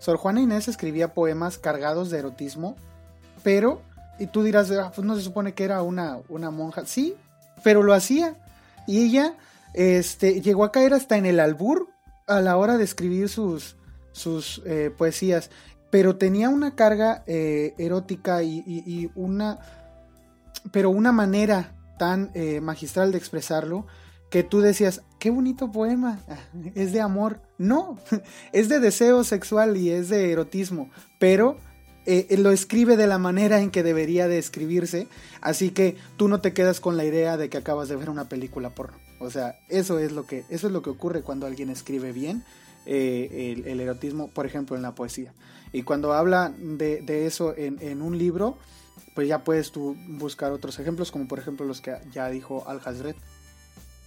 Sor 0.00 0.16
Juana 0.16 0.40
Inés 0.40 0.68
escribía 0.68 1.14
poemas 1.14 1.58
cargados 1.58 2.10
de 2.10 2.18
erotismo, 2.18 2.76
pero 3.42 3.82
y 4.18 4.26
tú 4.26 4.42
dirás, 4.42 4.70
ah, 4.72 4.92
pues 4.94 5.06
no 5.06 5.14
se 5.14 5.22
supone 5.22 5.54
que 5.54 5.64
era 5.64 5.82
una, 5.82 6.18
una 6.28 6.50
monja. 6.50 6.84
Sí, 6.86 7.14
pero 7.62 7.82
lo 7.82 7.94
hacía. 7.94 8.36
Y 8.86 9.04
ella 9.04 9.34
este, 9.74 10.40
llegó 10.40 10.64
a 10.64 10.72
caer 10.72 10.92
hasta 10.92 11.16
en 11.16 11.26
el 11.26 11.40
albur 11.40 11.88
a 12.26 12.40
la 12.40 12.56
hora 12.56 12.76
de 12.76 12.84
escribir 12.84 13.28
sus, 13.28 13.76
sus 14.12 14.60
eh, 14.66 14.90
poesías. 14.96 15.50
Pero 15.90 16.16
tenía 16.16 16.48
una 16.48 16.74
carga 16.74 17.22
eh, 17.26 17.74
erótica 17.78 18.42
y, 18.42 19.10
una. 19.14 19.58
Pero 20.72 20.90
una 20.90 21.12
manera 21.12 21.74
tan 21.98 22.30
eh, 22.34 22.60
magistral 22.60 23.12
de 23.12 23.18
expresarlo 23.18 23.86
que 24.30 24.42
tú 24.42 24.60
decías, 24.60 25.02
qué 25.18 25.30
bonito 25.30 25.72
poema, 25.72 26.20
es 26.74 26.92
de 26.92 27.00
amor. 27.00 27.40
No, 27.56 27.98
es 28.52 28.68
de 28.68 28.80
deseo 28.80 29.24
sexual 29.24 29.76
y 29.76 29.90
es 29.90 30.08
de 30.08 30.30
erotismo, 30.32 30.90
pero 31.18 31.56
eh, 32.06 32.36
lo 32.38 32.50
escribe 32.52 32.96
de 32.96 33.06
la 33.06 33.18
manera 33.18 33.60
en 33.60 33.70
que 33.70 33.82
debería 33.82 34.28
de 34.28 34.38
escribirse, 34.38 35.08
así 35.40 35.70
que 35.70 35.96
tú 36.16 36.28
no 36.28 36.40
te 36.40 36.52
quedas 36.52 36.80
con 36.80 36.96
la 36.96 37.04
idea 37.04 37.36
de 37.36 37.48
que 37.48 37.58
acabas 37.58 37.88
de 37.88 37.96
ver 37.96 38.10
una 38.10 38.28
película 38.28 38.70
porno. 38.70 38.98
O 39.20 39.30
sea, 39.30 39.58
eso 39.68 39.98
es 39.98 40.12
lo 40.12 40.26
que, 40.26 40.44
eso 40.48 40.68
es 40.68 40.72
lo 40.72 40.82
que 40.82 40.90
ocurre 40.90 41.22
cuando 41.22 41.46
alguien 41.46 41.70
escribe 41.70 42.12
bien 42.12 42.44
eh, 42.90 43.62
el, 43.66 43.80
erotismo, 43.80 44.30
por 44.30 44.46
ejemplo, 44.46 44.74
en 44.74 44.80
la 44.80 44.94
poesía. 44.94 45.34
Y 45.72 45.82
cuando 45.82 46.14
habla 46.14 46.54
de, 46.56 47.26
eso 47.26 47.52
en, 47.54 48.00
un 48.00 48.16
libro, 48.16 48.56
pues 49.14 49.28
ya 49.28 49.44
puedes 49.44 49.72
tú 49.72 49.94
buscar 50.08 50.52
otros 50.52 50.78
ejemplos, 50.78 51.10
como 51.10 51.28
por 51.28 51.38
ejemplo 51.38 51.66
los 51.66 51.82
que 51.82 51.98
ya 52.12 52.30
dijo 52.30 52.64
Al 52.66 52.80
Hazred. 52.82 53.14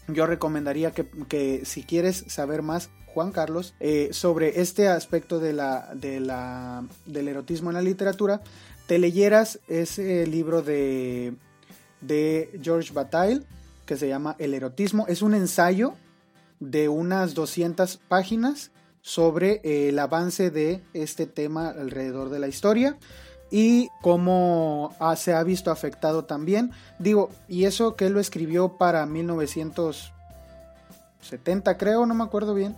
yo 0.07 0.25
recomendaría 0.25 0.91
que, 0.91 1.61
si 1.63 1.83
quieres 1.83 2.25
saber 2.27 2.63
más, 2.63 2.89
Juan 3.05 3.31
Carlos, 3.31 3.75
eh, 3.79 4.09
sobre 4.13 4.61
este 4.61 4.87
aspecto 4.87 5.39
de 5.39 5.53
la, 5.53 5.93
de 5.93 6.19
la, 6.19 6.83
del 7.05 7.27
erotismo 7.27 7.69
en 7.69 7.75
la 7.75 7.83
literatura, 7.83 8.41
te 8.87 8.97
leyeras 8.97 9.59
ese 9.67 10.25
libro 10.25 10.63
de, 10.63 11.35
de 12.01 12.59
George 12.63 12.93
Bataille 12.93 13.43
que 13.85 13.95
se 13.95 14.07
llama 14.07 14.35
El 14.39 14.55
erotismo. 14.55 15.05
Es 15.07 15.21
un 15.21 15.35
ensayo 15.35 15.93
de 16.61 16.87
unas 16.87 17.33
200 17.33 17.97
páginas 18.07 18.71
sobre 19.01 19.59
eh, 19.63 19.89
el 19.89 19.99
avance 19.99 20.49
de 20.49 20.81
este 20.93 21.25
tema 21.25 21.67
alrededor 21.69 22.29
de 22.29 22.39
la 22.39 22.47
historia 22.47 22.95
y 23.49 23.89
cómo 24.01 24.95
se 25.17 25.33
ha 25.33 25.43
visto 25.43 25.71
afectado 25.71 26.23
también. 26.23 26.71
Digo, 26.99 27.29
y 27.49 27.65
eso 27.65 27.97
que 27.97 28.05
él 28.05 28.13
lo 28.13 28.21
escribió 28.21 28.77
para 28.77 29.05
1970 29.05 31.77
creo, 31.77 32.05
no 32.05 32.13
me 32.13 32.23
acuerdo 32.23 32.53
bien. 32.53 32.77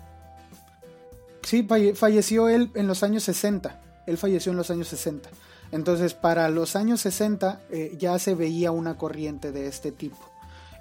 Sí, 1.43 1.67
falleció 1.93 2.49
él 2.49 2.71
en 2.73 2.87
los 2.87 3.03
años 3.03 3.21
60. 3.23 3.79
Él 4.07 4.17
falleció 4.17 4.51
en 4.51 4.57
los 4.57 4.71
años 4.71 4.87
60. 4.87 5.29
Entonces, 5.71 6.15
para 6.15 6.49
los 6.49 6.75
años 6.75 7.01
60 7.01 7.61
eh, 7.69 7.95
ya 7.99 8.17
se 8.17 8.33
veía 8.33 8.71
una 8.71 8.97
corriente 8.97 9.51
de 9.51 9.67
este 9.67 9.91
tipo 9.91 10.17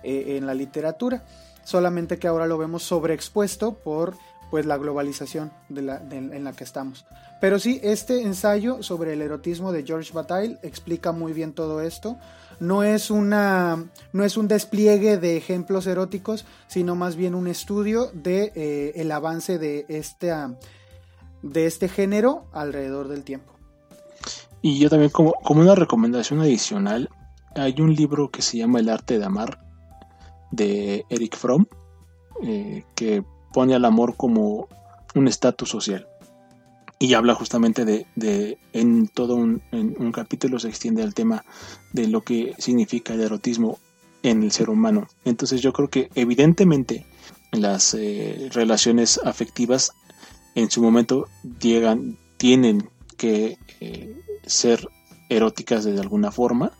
eh, 0.02 0.36
en 0.36 0.46
la 0.46 0.54
literatura, 0.54 1.22
solamente 1.64 2.18
que 2.18 2.28
ahora 2.28 2.46
lo 2.46 2.58
vemos 2.58 2.82
sobreexpuesto 2.82 3.74
por 3.74 4.16
pues 4.50 4.66
la 4.66 4.76
globalización 4.76 5.50
en 5.70 6.44
la 6.44 6.52
que 6.52 6.64
estamos. 6.64 7.06
Pero 7.40 7.58
sí, 7.58 7.80
este 7.82 8.22
ensayo 8.22 8.82
sobre 8.82 9.14
el 9.14 9.22
erotismo 9.22 9.72
de 9.72 9.82
George 9.82 10.12
Bataille 10.12 10.58
explica 10.62 11.10
muy 11.10 11.32
bien 11.32 11.54
todo 11.54 11.80
esto. 11.80 12.18
No 12.60 12.84
es, 12.84 13.10
una, 13.10 13.86
no 14.12 14.24
es 14.24 14.36
un 14.36 14.46
despliegue 14.46 15.16
de 15.16 15.38
ejemplos 15.38 15.86
eróticos, 15.88 16.44
sino 16.68 16.94
más 16.94 17.16
bien 17.16 17.34
un 17.34 17.48
estudio 17.48 18.10
de 18.12 18.52
eh, 18.54 18.92
el 18.94 19.10
avance 19.10 19.58
de 19.58 19.86
este, 19.88 20.32
de 21.42 21.66
este 21.66 21.88
género 21.88 22.44
alrededor 22.52 23.08
del 23.08 23.24
tiempo. 23.24 23.54
Y 24.60 24.78
yo 24.78 24.88
también 24.88 25.10
como, 25.10 25.32
como 25.42 25.62
una 25.62 25.74
recomendación 25.74 26.40
adicional, 26.40 27.08
hay 27.56 27.74
un 27.80 27.92
libro 27.92 28.30
que 28.30 28.42
se 28.42 28.58
llama 28.58 28.78
El 28.78 28.88
arte 28.88 29.18
de 29.18 29.24
amar 29.24 29.71
de 30.52 31.04
Eric 31.08 31.36
Fromm, 31.36 31.66
eh, 32.42 32.84
que 32.94 33.24
pone 33.52 33.74
al 33.74 33.84
amor 33.84 34.16
como 34.16 34.68
un 35.14 35.28
estatus 35.28 35.68
social. 35.68 36.06
Y 36.98 37.14
habla 37.14 37.34
justamente 37.34 37.84
de, 37.84 38.58
en 38.72 39.08
todo 39.08 39.34
un, 39.34 39.60
capítulo 40.12 40.60
se 40.60 40.68
extiende 40.68 41.02
al 41.02 41.14
tema 41.14 41.44
de 41.92 42.06
lo 42.06 42.20
que 42.20 42.54
significa 42.58 43.14
el 43.14 43.22
erotismo 43.22 43.80
en 44.22 44.44
el 44.44 44.52
ser 44.52 44.70
humano. 44.70 45.08
Entonces 45.24 45.60
yo 45.62 45.72
creo 45.72 45.88
que 45.88 46.10
evidentemente 46.14 47.04
las 47.50 47.94
eh, 47.94 48.48
relaciones 48.52 49.18
afectivas 49.24 49.92
en 50.54 50.70
su 50.70 50.80
momento 50.80 51.26
llegan, 51.60 52.18
tienen 52.36 52.88
que 53.16 53.58
eh, 53.80 54.16
ser 54.46 54.88
eróticas 55.28 55.84
de 55.84 55.98
alguna 55.98 56.30
forma 56.30 56.72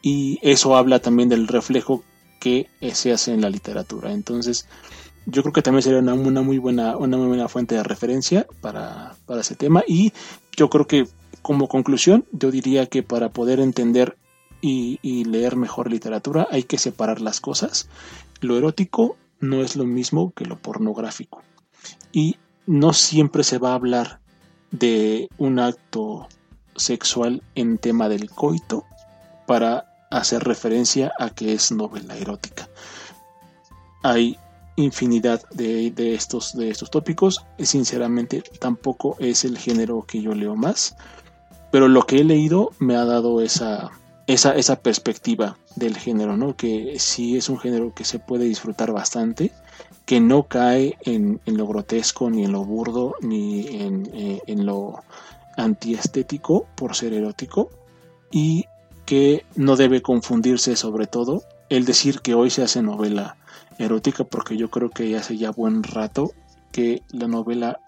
y 0.00 0.40
eso 0.42 0.76
habla 0.76 0.98
también 0.98 1.28
del 1.28 1.46
reflejo 1.46 2.02
que 2.42 2.68
se 2.92 3.12
hace 3.12 3.32
en 3.32 3.40
la 3.40 3.50
literatura. 3.50 4.10
Entonces, 4.10 4.66
yo 5.26 5.42
creo 5.42 5.52
que 5.52 5.62
también 5.62 5.82
sería 5.84 6.00
una, 6.00 6.42
muy 6.42 6.58
buena 6.58 6.96
una 6.96 7.16
muy 7.16 7.28
buena 7.28 7.46
fuente 7.46 7.76
de 7.76 7.84
referencia 7.84 8.48
para, 8.60 9.14
ese 9.38 9.54
tema. 9.54 9.84
Y 9.86 10.12
yo 10.56 10.68
creo 10.68 10.88
que 10.88 11.06
como 11.40 11.68
conclusión 11.68 12.24
yo 12.32 12.50
diría 12.50 12.86
que 12.86 13.04
para 13.04 13.28
poder 13.28 13.60
entender 13.60 14.16
y, 14.60 14.98
y, 15.02 15.22
leer 15.24 15.54
mejor 15.54 15.88
literatura 15.88 16.48
hay 16.50 16.64
que 16.64 16.78
separar 16.78 17.20
las 17.20 17.40
cosas. 17.40 17.88
Lo 18.40 18.56
erótico 18.56 19.16
no 19.38 19.62
es 19.62 19.76
lo 19.76 19.84
mismo 19.84 20.32
que 20.32 20.44
lo 20.44 20.58
pornográfico. 20.58 21.42
Y 22.10 22.38
no 22.66 22.92
siempre 22.92 23.44
se 23.44 23.58
va 23.58 23.70
a 23.70 23.76
hablar 23.76 24.18
de 24.72 25.28
un 25.38 25.60
acto 25.60 26.26
sexual 26.74 27.44
en 27.54 27.78
tema 27.78 28.08
del 28.08 28.30
coito 28.30 28.84
para 29.46 29.91
hacer 30.18 30.44
referencia 30.44 31.12
a 31.18 31.30
que 31.30 31.52
es 31.52 31.72
novela 31.72 32.16
erótica. 32.16 32.68
Hay 34.02 34.38
infinidad 34.76 35.42
de, 35.50 35.92
estos, 36.14 36.56
de 36.56 36.70
estos 36.70 36.90
tópicos. 36.90 37.44
Sinceramente, 37.58 38.42
tampoco 38.58 39.16
es 39.18 39.44
el 39.44 39.58
género 39.58 40.04
que 40.06 40.22
yo 40.22 40.34
leo 40.34 40.56
más. 40.56 40.96
Pero 41.70 41.88
lo 41.88 42.02
que 42.02 42.20
he 42.20 42.24
leído 42.24 42.70
me 42.78 42.96
ha 42.96 43.04
dado 43.04 43.40
esa, 43.40 43.90
esa, 44.26 44.54
esa 44.54 44.80
perspectiva 44.80 45.56
del 45.76 45.96
género, 45.96 46.36
¿no? 46.36 46.56
Que 46.56 46.98
sí 46.98 47.36
es 47.36 47.48
un 47.48 47.58
género 47.58 47.94
que 47.94 48.04
se 48.04 48.18
puede 48.18 48.44
disfrutar 48.44 48.92
bastante, 48.92 49.52
que 50.04 50.20
no 50.20 50.44
cae 50.44 50.98
en, 51.02 51.40
lo 51.46 51.66
grotesco, 51.66 52.28
ni 52.28 52.44
en 52.44 52.52
lo 52.52 52.64
burdo, 52.64 53.14
ni 53.22 53.66
en, 53.68 54.10
eh, 54.12 54.42
en 54.46 54.66
lo 54.66 55.02
antiestético 55.56 56.66
por 56.74 56.94
ser 56.94 57.14
erótico, 57.14 57.70
y 58.30 58.66
que 59.12 59.44
no 59.56 59.76
debe 59.76 60.00
confundirse 60.00 60.74
sobre 60.74 61.06
todo 61.06 61.42
el 61.68 61.84
decir 61.84 62.20
que 62.20 62.32
hoy 62.32 62.48
se 62.48 62.62
hace 62.62 62.80
novela 62.80 63.36
erótica 63.78 64.24
porque 64.24 64.56
yo 64.56 64.70
creo 64.70 64.88
que 64.88 65.14
hace 65.18 65.36
ya 65.36 65.50
buen 65.50 65.82
rato 65.82 66.32
que 66.70 67.02
la 67.10 67.28
novela 67.28 67.78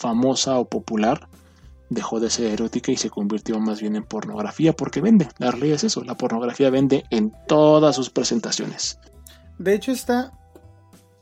famosa 0.00 0.58
o 0.58 0.64
popular 0.64 1.28
dejó 1.90 2.18
de 2.18 2.28
ser 2.28 2.46
erótica 2.50 2.90
y 2.90 2.96
se 2.96 3.08
convirtió 3.08 3.60
más 3.60 3.80
bien 3.80 3.94
en 3.94 4.02
pornografía 4.02 4.72
porque 4.72 5.00
vende. 5.00 5.28
La 5.38 5.52
realidad 5.52 5.76
es 5.76 5.84
eso, 5.84 6.02
la 6.02 6.16
pornografía 6.16 6.70
vende 6.70 7.04
en 7.10 7.32
todas 7.46 7.94
sus 7.94 8.10
presentaciones. 8.10 8.98
De 9.60 9.74
hecho 9.74 9.92
está 9.92 10.32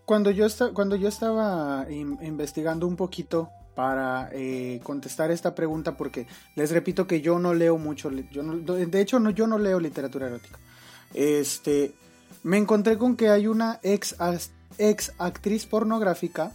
cuando 0.06 0.30
yo 0.30 0.46
cuando 0.72 0.96
yo 0.96 1.08
estaba 1.08 1.84
investigando 1.90 2.86
un 2.86 2.96
poquito 2.96 3.50
para 3.74 4.28
eh, 4.32 4.80
contestar 4.82 5.30
esta 5.30 5.54
pregunta 5.54 5.96
porque 5.96 6.26
les 6.56 6.70
repito 6.70 7.06
que 7.06 7.20
yo 7.20 7.38
no 7.38 7.54
leo 7.54 7.78
mucho, 7.78 8.10
de 8.10 9.00
hecho 9.00 9.30
yo 9.30 9.46
no 9.46 9.58
leo 9.58 9.80
literatura 9.80 10.26
erótica. 10.26 10.58
Este, 11.14 11.94
me 12.42 12.58
encontré 12.58 12.98
con 12.98 13.16
que 13.16 13.28
hay 13.28 13.46
una 13.46 13.80
ex, 13.82 14.16
ex 14.78 15.12
actriz 15.18 15.66
pornográfica 15.66 16.52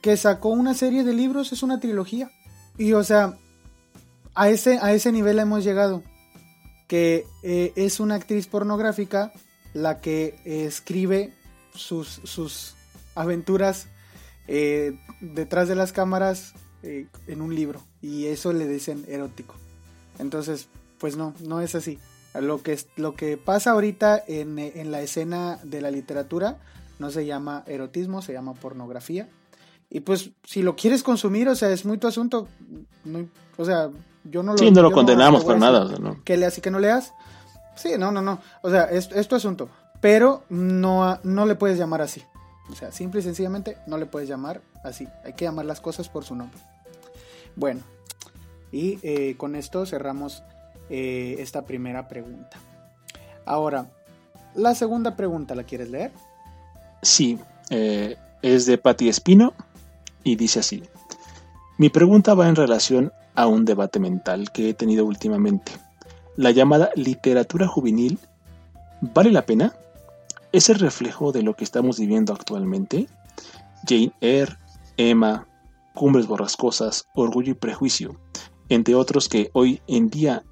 que 0.00 0.16
sacó 0.16 0.50
una 0.50 0.74
serie 0.74 1.04
de 1.04 1.14
libros, 1.14 1.52
es 1.52 1.62
una 1.62 1.80
trilogía. 1.80 2.30
Y 2.78 2.92
o 2.92 3.02
sea, 3.02 3.36
a 4.34 4.48
ese, 4.50 4.78
a 4.80 4.92
ese 4.92 5.12
nivel 5.12 5.38
hemos 5.38 5.64
llegado. 5.64 6.02
Que 6.86 7.26
eh, 7.42 7.72
es 7.74 7.98
una 7.98 8.14
actriz 8.14 8.46
pornográfica 8.46 9.32
la 9.74 10.00
que 10.00 10.38
escribe 10.44 11.32
sus, 11.74 12.20
sus 12.22 12.76
aventuras 13.16 13.88
eh, 14.48 14.98
detrás 15.20 15.68
de 15.68 15.74
las 15.74 15.92
cámaras 15.92 16.54
eh, 16.82 17.06
en 17.26 17.40
un 17.40 17.54
libro. 17.54 17.82
Y 18.00 18.26
eso 18.26 18.52
le 18.52 18.66
dicen 18.66 19.04
erótico. 19.08 19.54
Entonces, 20.18 20.68
pues 20.98 21.16
no, 21.16 21.34
no 21.40 21.60
es 21.60 21.74
así. 21.74 21.98
Lo 22.34 22.62
que, 22.62 22.78
lo 22.96 23.14
que 23.14 23.36
pasa 23.36 23.70
ahorita 23.70 24.22
en, 24.26 24.90
la 24.90 25.00
escena 25.00 25.58
de 25.62 25.80
la 25.80 25.90
literatura 25.90 26.58
no 26.98 27.10
se 27.10 27.24
llama 27.24 27.64
erotismo, 27.66 28.22
se 28.22 28.32
llama 28.32 28.54
pornografía. 28.54 29.28
Y 29.88 30.00
pues 30.00 30.30
si 30.44 30.62
lo 30.62 30.76
quieres 30.76 31.02
consumir, 31.02 31.48
o 31.48 31.54
sea, 31.54 31.70
es 31.70 31.84
muy 31.84 31.98
tu 31.98 32.06
asunto. 32.06 32.48
o 33.56 33.64
sea, 33.64 33.90
yo 34.24 34.42
no 34.42 34.52
lo... 34.52 34.58
Sí, 34.58 34.70
no 34.70 34.82
lo 34.82 34.90
condenamos 34.90 35.44
por 35.44 35.58
nada. 35.58 35.88
Que 36.24 36.36
leas 36.36 36.58
y 36.58 36.60
que 36.60 36.70
no 36.70 36.78
leas. 36.78 37.14
Sí, 37.76 37.92
no, 37.98 38.10
no, 38.10 38.22
no. 38.22 38.40
O 38.62 38.70
sea, 38.70 38.84
es, 38.84 39.08
tu 39.28 39.36
asunto. 39.36 39.68
Pero 40.00 40.44
no, 40.48 41.18
no 41.22 41.46
le 41.46 41.54
puedes 41.54 41.78
llamar 41.78 42.02
así. 42.02 42.22
O 42.70 42.74
sea, 42.74 42.90
simple 42.92 43.20
y 43.20 43.22
sencillamente 43.22 43.78
no 43.86 43.98
le 43.98 44.06
puedes 44.06 44.28
llamar 44.28 44.60
así. 44.82 45.08
Hay 45.24 45.34
que 45.34 45.44
llamar 45.44 45.66
las 45.66 45.80
cosas 45.80 46.08
por 46.08 46.24
su 46.24 46.34
nombre. 46.34 46.58
Bueno, 47.54 47.82
y 48.72 48.98
eh, 49.02 49.36
con 49.36 49.54
esto 49.56 49.86
cerramos 49.86 50.42
eh, 50.90 51.36
esta 51.38 51.64
primera 51.64 52.08
pregunta. 52.08 52.58
Ahora, 53.44 53.86
la 54.54 54.74
segunda 54.74 55.16
pregunta, 55.16 55.54
¿la 55.54 55.64
quieres 55.64 55.90
leer? 55.90 56.12
Sí, 57.02 57.38
eh, 57.70 58.16
es 58.42 58.66
de 58.66 58.78
Patti 58.78 59.08
Espino 59.08 59.54
y 60.24 60.36
dice 60.36 60.60
así. 60.60 60.82
Mi 61.78 61.88
pregunta 61.88 62.34
va 62.34 62.48
en 62.48 62.56
relación 62.56 63.12
a 63.34 63.46
un 63.46 63.64
debate 63.64 64.00
mental 64.00 64.50
que 64.50 64.70
he 64.70 64.74
tenido 64.74 65.04
últimamente. 65.04 65.72
La 66.36 66.50
llamada 66.50 66.90
literatura 66.96 67.66
juvenil, 67.68 68.18
¿vale 69.00 69.30
la 69.30 69.46
pena? 69.46 69.74
¿Es 70.56 70.70
el 70.70 70.78
reflejo 70.78 71.32
de 71.32 71.42
lo 71.42 71.54
que 71.54 71.64
estamos 71.64 72.00
viviendo 72.00 72.32
actualmente? 72.32 73.08
Jane 73.86 74.14
Eyre, 74.22 74.56
Emma, 74.96 75.46
Cumbres 75.94 76.26
Borrascosas, 76.26 77.08
Orgullo 77.14 77.50
y 77.50 77.56
Prejuicio, 77.56 78.18
entre 78.70 78.94
otros 78.94 79.28
que 79.28 79.50
hoy 79.52 79.82
en 79.86 80.08
día 80.08 80.44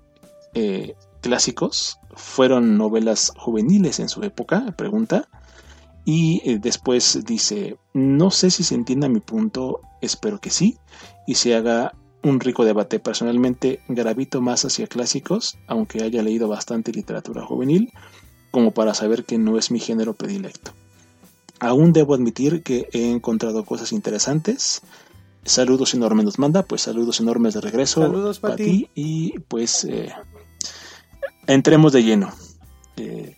eh, 0.52 0.94
clásicos 1.22 2.00
fueron 2.16 2.76
novelas 2.76 3.32
juveniles 3.38 3.98
en 3.98 4.10
su 4.10 4.22
época, 4.24 4.74
pregunta. 4.76 5.26
Y 6.04 6.42
eh, 6.44 6.58
después 6.60 7.24
dice, 7.24 7.78
no 7.94 8.30
sé 8.30 8.50
si 8.50 8.62
se 8.62 8.74
entienda 8.74 9.08
mi 9.08 9.20
punto, 9.20 9.80
espero 10.02 10.38
que 10.38 10.50
sí, 10.50 10.76
y 11.26 11.36
se 11.36 11.54
haga 11.54 11.94
un 12.22 12.40
rico 12.40 12.66
debate. 12.66 13.00
Personalmente 13.00 13.80
gravito 13.88 14.42
más 14.42 14.66
hacia 14.66 14.86
clásicos, 14.86 15.56
aunque 15.66 16.04
haya 16.04 16.22
leído 16.22 16.46
bastante 16.46 16.92
literatura 16.92 17.42
juvenil, 17.46 17.90
como 18.54 18.70
para 18.70 18.94
saber 18.94 19.24
que 19.24 19.36
no 19.36 19.58
es 19.58 19.72
mi 19.72 19.80
género 19.80 20.14
predilecto. 20.14 20.70
Aún 21.58 21.92
debo 21.92 22.14
admitir 22.14 22.62
que 22.62 22.88
he 22.92 23.10
encontrado 23.10 23.64
cosas 23.64 23.90
interesantes. 23.90 24.82
Saludos 25.44 25.92
enormes 25.92 26.24
nos 26.24 26.38
manda, 26.38 26.62
pues 26.62 26.82
saludos 26.82 27.18
enormes 27.18 27.54
de 27.54 27.60
regreso. 27.60 28.02
Saludos 28.02 28.38
para 28.38 28.54
ti. 28.54 28.88
Y 28.94 29.40
pues 29.48 29.84
eh, 29.86 30.12
entremos 31.48 31.92
de 31.92 32.04
lleno. 32.04 32.30
Eh, 32.96 33.36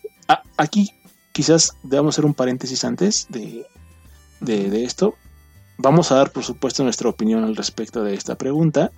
aquí 0.59 0.91
quizás 1.33 1.73
debamos 1.83 2.15
hacer 2.15 2.27
un 2.27 2.35
paréntesis 2.35 2.85
antes 2.85 3.27
de, 3.31 3.65
de, 4.41 4.85
esto. 4.85 5.15
Vamos 5.79 6.13
a 6.13 6.17
dar, 6.17 6.31
por 6.31 6.45
supuesto, 6.45 6.85
nuestra 6.85 7.09
opinión 7.09 7.43
al 7.43 7.57
respecto 7.57 8.05
de 8.05 8.13
esta 8.13 8.35
pregunta, 8.35 8.93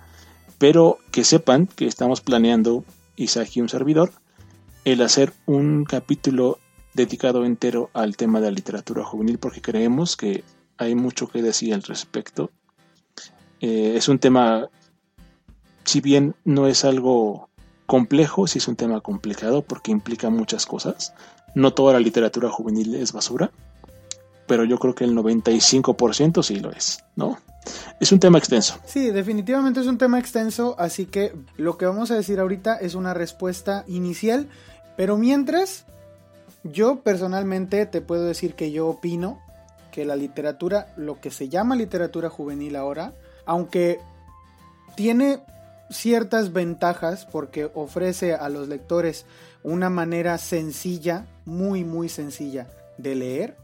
pero 0.57 0.97
que 1.13 1.23
sepan 1.23 1.65
que 1.65 1.87
estamos 1.87 2.19
planeando, 2.19 2.83
Isaac 3.15 3.51
y 3.55 3.61
un 3.61 3.69
servidor, 3.69 4.11
el 4.91 5.01
hacer 5.01 5.33
un 5.45 5.85
capítulo 5.85 6.59
dedicado 6.93 7.45
entero 7.45 7.89
al 7.93 8.17
tema 8.17 8.39
de 8.39 8.47
la 8.47 8.55
literatura 8.55 9.03
juvenil 9.03 9.37
porque 9.37 9.61
creemos 9.61 10.17
que 10.17 10.43
hay 10.77 10.95
mucho 10.95 11.27
que 11.27 11.41
decir 11.41 11.73
al 11.73 11.83
respecto. 11.83 12.51
Eh, 13.61 13.93
es 13.95 14.07
un 14.09 14.19
tema, 14.19 14.69
si 15.83 16.01
bien 16.01 16.35
no 16.45 16.67
es 16.67 16.85
algo 16.85 17.49
complejo, 17.85 18.47
sí 18.47 18.59
es 18.59 18.67
un 18.67 18.75
tema 18.75 19.01
complicado 19.01 19.61
porque 19.61 19.91
implica 19.91 20.29
muchas 20.29 20.65
cosas. 20.65 21.13
No 21.55 21.73
toda 21.73 21.93
la 21.93 21.99
literatura 21.99 22.49
juvenil 22.49 22.95
es 22.95 23.11
basura, 23.11 23.51
pero 24.47 24.63
yo 24.63 24.79
creo 24.79 24.95
que 24.95 25.03
el 25.03 25.15
95% 25.15 26.43
sí 26.43 26.59
lo 26.59 26.71
es, 26.71 27.03
¿no? 27.15 27.37
Es 27.99 28.11
un 28.11 28.19
tema 28.19 28.37
extenso. 28.37 28.79
Sí, 28.85 29.11
definitivamente 29.11 29.79
es 29.79 29.87
un 29.87 29.97
tema 29.97 30.19
extenso, 30.19 30.75
así 30.79 31.05
que 31.05 31.35
lo 31.57 31.77
que 31.77 31.85
vamos 31.85 32.11
a 32.11 32.15
decir 32.15 32.39
ahorita 32.39 32.77
es 32.77 32.95
una 32.95 33.13
respuesta 33.13 33.83
inicial, 33.87 34.47
pero 34.99 35.17
mientras 35.17 35.85
yo 36.65 36.99
personalmente 37.03 37.85
te 37.85 38.01
puedo 38.01 38.25
decir 38.25 38.55
que 38.55 38.73
yo 38.73 38.89
opino 38.89 39.39
que 39.93 40.03
la 40.03 40.17
literatura, 40.17 40.93
lo 40.97 41.21
que 41.21 41.31
se 41.31 41.47
llama 41.47 41.77
literatura 41.77 42.29
juvenil 42.29 42.75
ahora, 42.75 43.13
aunque 43.45 44.01
tiene 44.97 45.39
ciertas 45.89 46.51
ventajas 46.51 47.25
porque 47.25 47.71
ofrece 47.73 48.33
a 48.33 48.49
los 48.49 48.67
lectores 48.67 49.25
una 49.63 49.89
manera 49.89 50.37
sencilla, 50.37 51.27
muy 51.45 51.85
muy 51.85 52.09
sencilla 52.09 52.67
de 52.97 53.15
leer, 53.15 53.55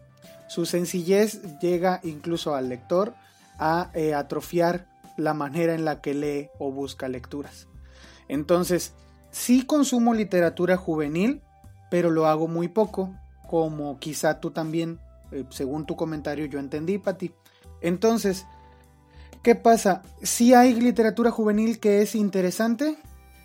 su 0.48 0.66
sencillez 0.66 1.60
llega 1.60 2.00
incluso 2.04 2.56
al 2.56 2.70
lector 2.70 3.14
a 3.60 3.92
eh, 3.94 4.14
atrofiar 4.14 4.88
la 5.18 5.34
manera 5.34 5.76
en 5.76 5.84
la 5.84 6.00
que 6.00 6.14
lee 6.14 6.50
o 6.60 6.72
busca 6.72 7.10
lecturas. 7.10 7.68
Entonces, 8.30 8.94
sí 9.36 9.66
consumo 9.66 10.14
literatura 10.14 10.78
juvenil, 10.78 11.42
pero 11.92 12.10
lo 12.10 12.26
hago 12.26 12.48
muy 12.48 12.70
poco, 12.70 13.14
como 13.50 14.00
quizá 14.00 14.40
tú 14.40 14.52
también, 14.52 14.98
eh, 15.34 15.44
según 15.50 15.86
tu 15.86 15.98
comentario, 15.98 16.46
yo 16.46 16.58
entendí, 16.58 17.00
Pati. 17.00 17.34
Entonces, 17.82 18.46
¿qué 19.44 19.54
pasa? 19.54 20.04
Si 20.24 20.54
hay 20.54 20.74
literatura 20.74 21.32
juvenil 21.32 21.82
que 21.82 22.02
es 22.02 22.16
interesante, 22.16 22.96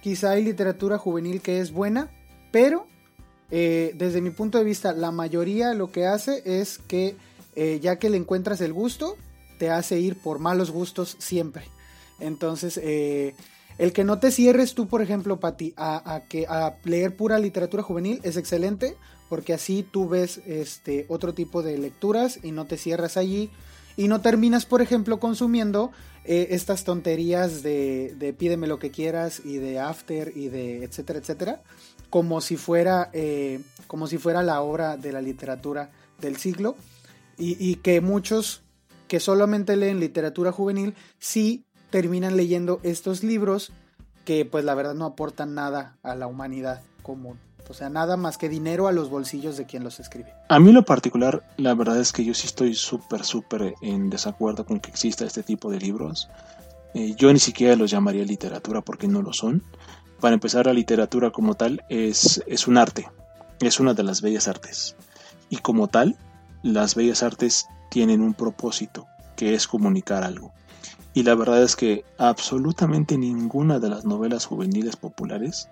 quizá 0.00 0.30
hay 0.30 0.44
literatura 0.44 0.96
juvenil 0.96 1.42
que 1.42 1.58
es 1.58 1.72
buena, 1.72 2.08
pero 2.52 2.86
eh, 3.50 3.92
desde 3.96 4.20
mi 4.20 4.30
punto 4.30 4.58
de 4.58 4.64
vista, 4.64 4.92
la 4.92 5.10
mayoría 5.10 5.74
lo 5.74 5.90
que 5.90 6.06
hace 6.06 6.40
es 6.44 6.78
que 6.78 7.16
eh, 7.56 7.80
ya 7.82 7.98
que 7.98 8.10
le 8.10 8.16
encuentras 8.16 8.60
el 8.60 8.72
gusto, 8.72 9.16
te 9.58 9.70
hace 9.70 9.98
ir 9.98 10.16
por 10.16 10.38
malos 10.38 10.70
gustos 10.70 11.16
siempre. 11.18 11.64
Entonces, 12.20 12.78
el 13.80 13.94
que 13.94 14.04
no 14.04 14.18
te 14.18 14.30
cierres 14.30 14.74
tú, 14.74 14.88
por 14.88 15.00
ejemplo, 15.00 15.40
Pati, 15.40 15.72
a, 15.74 16.14
a, 16.14 16.20
que, 16.24 16.46
a 16.46 16.76
leer 16.84 17.16
pura 17.16 17.38
literatura 17.38 17.82
juvenil 17.82 18.20
es 18.24 18.36
excelente, 18.36 18.94
porque 19.30 19.54
así 19.54 19.86
tú 19.90 20.06
ves 20.06 20.42
este, 20.44 21.06
otro 21.08 21.32
tipo 21.32 21.62
de 21.62 21.78
lecturas 21.78 22.40
y 22.42 22.52
no 22.52 22.66
te 22.66 22.76
cierras 22.76 23.16
allí 23.16 23.48
y 23.96 24.08
no 24.08 24.20
terminas, 24.20 24.66
por 24.66 24.82
ejemplo, 24.82 25.18
consumiendo 25.18 25.92
eh, 26.26 26.48
estas 26.50 26.84
tonterías 26.84 27.62
de, 27.62 28.14
de, 28.18 28.34
pídeme 28.34 28.66
lo 28.66 28.78
que 28.78 28.90
quieras 28.90 29.40
y 29.46 29.56
de 29.56 29.80
after 29.80 30.30
y 30.36 30.48
de 30.48 30.84
etcétera, 30.84 31.18
etcétera, 31.18 31.62
como 32.10 32.42
si 32.42 32.58
fuera, 32.58 33.08
eh, 33.14 33.60
como 33.86 34.08
si 34.08 34.18
fuera 34.18 34.42
la 34.42 34.60
obra 34.60 34.98
de 34.98 35.10
la 35.10 35.22
literatura 35.22 35.90
del 36.20 36.36
siglo. 36.36 36.76
Y, 37.38 37.56
y 37.58 37.76
que 37.76 38.02
muchos 38.02 38.62
que 39.08 39.20
solamente 39.20 39.74
leen 39.74 40.00
literatura 40.00 40.52
juvenil 40.52 40.94
sí 41.18 41.64
terminan 41.90 42.36
leyendo 42.36 42.80
estos 42.82 43.22
libros 43.22 43.72
que 44.24 44.44
pues 44.44 44.64
la 44.64 44.74
verdad 44.74 44.94
no 44.94 45.04
aportan 45.04 45.54
nada 45.54 45.96
a 46.02 46.14
la 46.14 46.26
humanidad 46.26 46.82
común. 47.02 47.38
O 47.68 47.74
sea, 47.74 47.88
nada 47.88 48.16
más 48.16 48.36
que 48.36 48.48
dinero 48.48 48.88
a 48.88 48.92
los 48.92 49.10
bolsillos 49.10 49.56
de 49.56 49.64
quien 49.64 49.84
los 49.84 50.00
escribe. 50.00 50.34
A 50.48 50.58
mí 50.58 50.72
lo 50.72 50.84
particular, 50.84 51.44
la 51.56 51.72
verdad 51.74 52.00
es 52.00 52.12
que 52.12 52.24
yo 52.24 52.34
sí 52.34 52.48
estoy 52.48 52.74
súper, 52.74 53.24
súper 53.24 53.74
en 53.80 54.10
desacuerdo 54.10 54.66
con 54.66 54.80
que 54.80 54.90
exista 54.90 55.24
este 55.24 55.44
tipo 55.44 55.70
de 55.70 55.78
libros. 55.78 56.28
Eh, 56.94 57.14
yo 57.16 57.32
ni 57.32 57.38
siquiera 57.38 57.76
los 57.76 57.92
llamaría 57.92 58.24
literatura 58.24 58.80
porque 58.80 59.06
no 59.06 59.22
lo 59.22 59.32
son. 59.32 59.62
Para 60.18 60.34
empezar, 60.34 60.66
la 60.66 60.72
literatura 60.72 61.30
como 61.30 61.54
tal 61.54 61.84
es, 61.88 62.42
es 62.48 62.66
un 62.66 62.76
arte, 62.76 63.08
es 63.60 63.78
una 63.78 63.94
de 63.94 64.02
las 64.02 64.20
bellas 64.20 64.48
artes. 64.48 64.96
Y 65.48 65.58
como 65.58 65.86
tal, 65.86 66.16
las 66.62 66.96
bellas 66.96 67.22
artes 67.22 67.68
tienen 67.88 68.20
un 68.20 68.34
propósito, 68.34 69.06
que 69.36 69.54
es 69.54 69.68
comunicar 69.68 70.24
algo. 70.24 70.52
Y 71.12 71.22
la 71.24 71.34
verdad 71.34 71.62
es 71.62 71.74
que 71.76 72.04
absolutamente 72.18 73.18
ninguna 73.18 73.78
de 73.78 73.88
las 73.88 74.04
novelas 74.04 74.46
juveniles 74.46 74.96
populares 74.96 75.68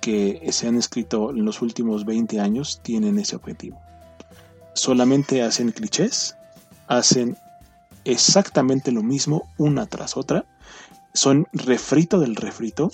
que 0.00 0.48
se 0.50 0.66
han 0.66 0.76
escrito 0.76 1.30
en 1.30 1.44
los 1.44 1.62
últimos 1.62 2.04
20 2.04 2.40
años 2.40 2.80
tienen 2.82 3.18
ese 3.18 3.36
objetivo. 3.36 3.80
Solamente 4.74 5.42
hacen 5.42 5.70
clichés, 5.70 6.36
hacen 6.88 7.36
exactamente 8.04 8.90
lo 8.90 9.02
mismo 9.02 9.48
una 9.58 9.86
tras 9.86 10.16
otra, 10.16 10.44
son 11.14 11.46
refrito 11.52 12.18
del 12.18 12.34
refrito, 12.34 12.90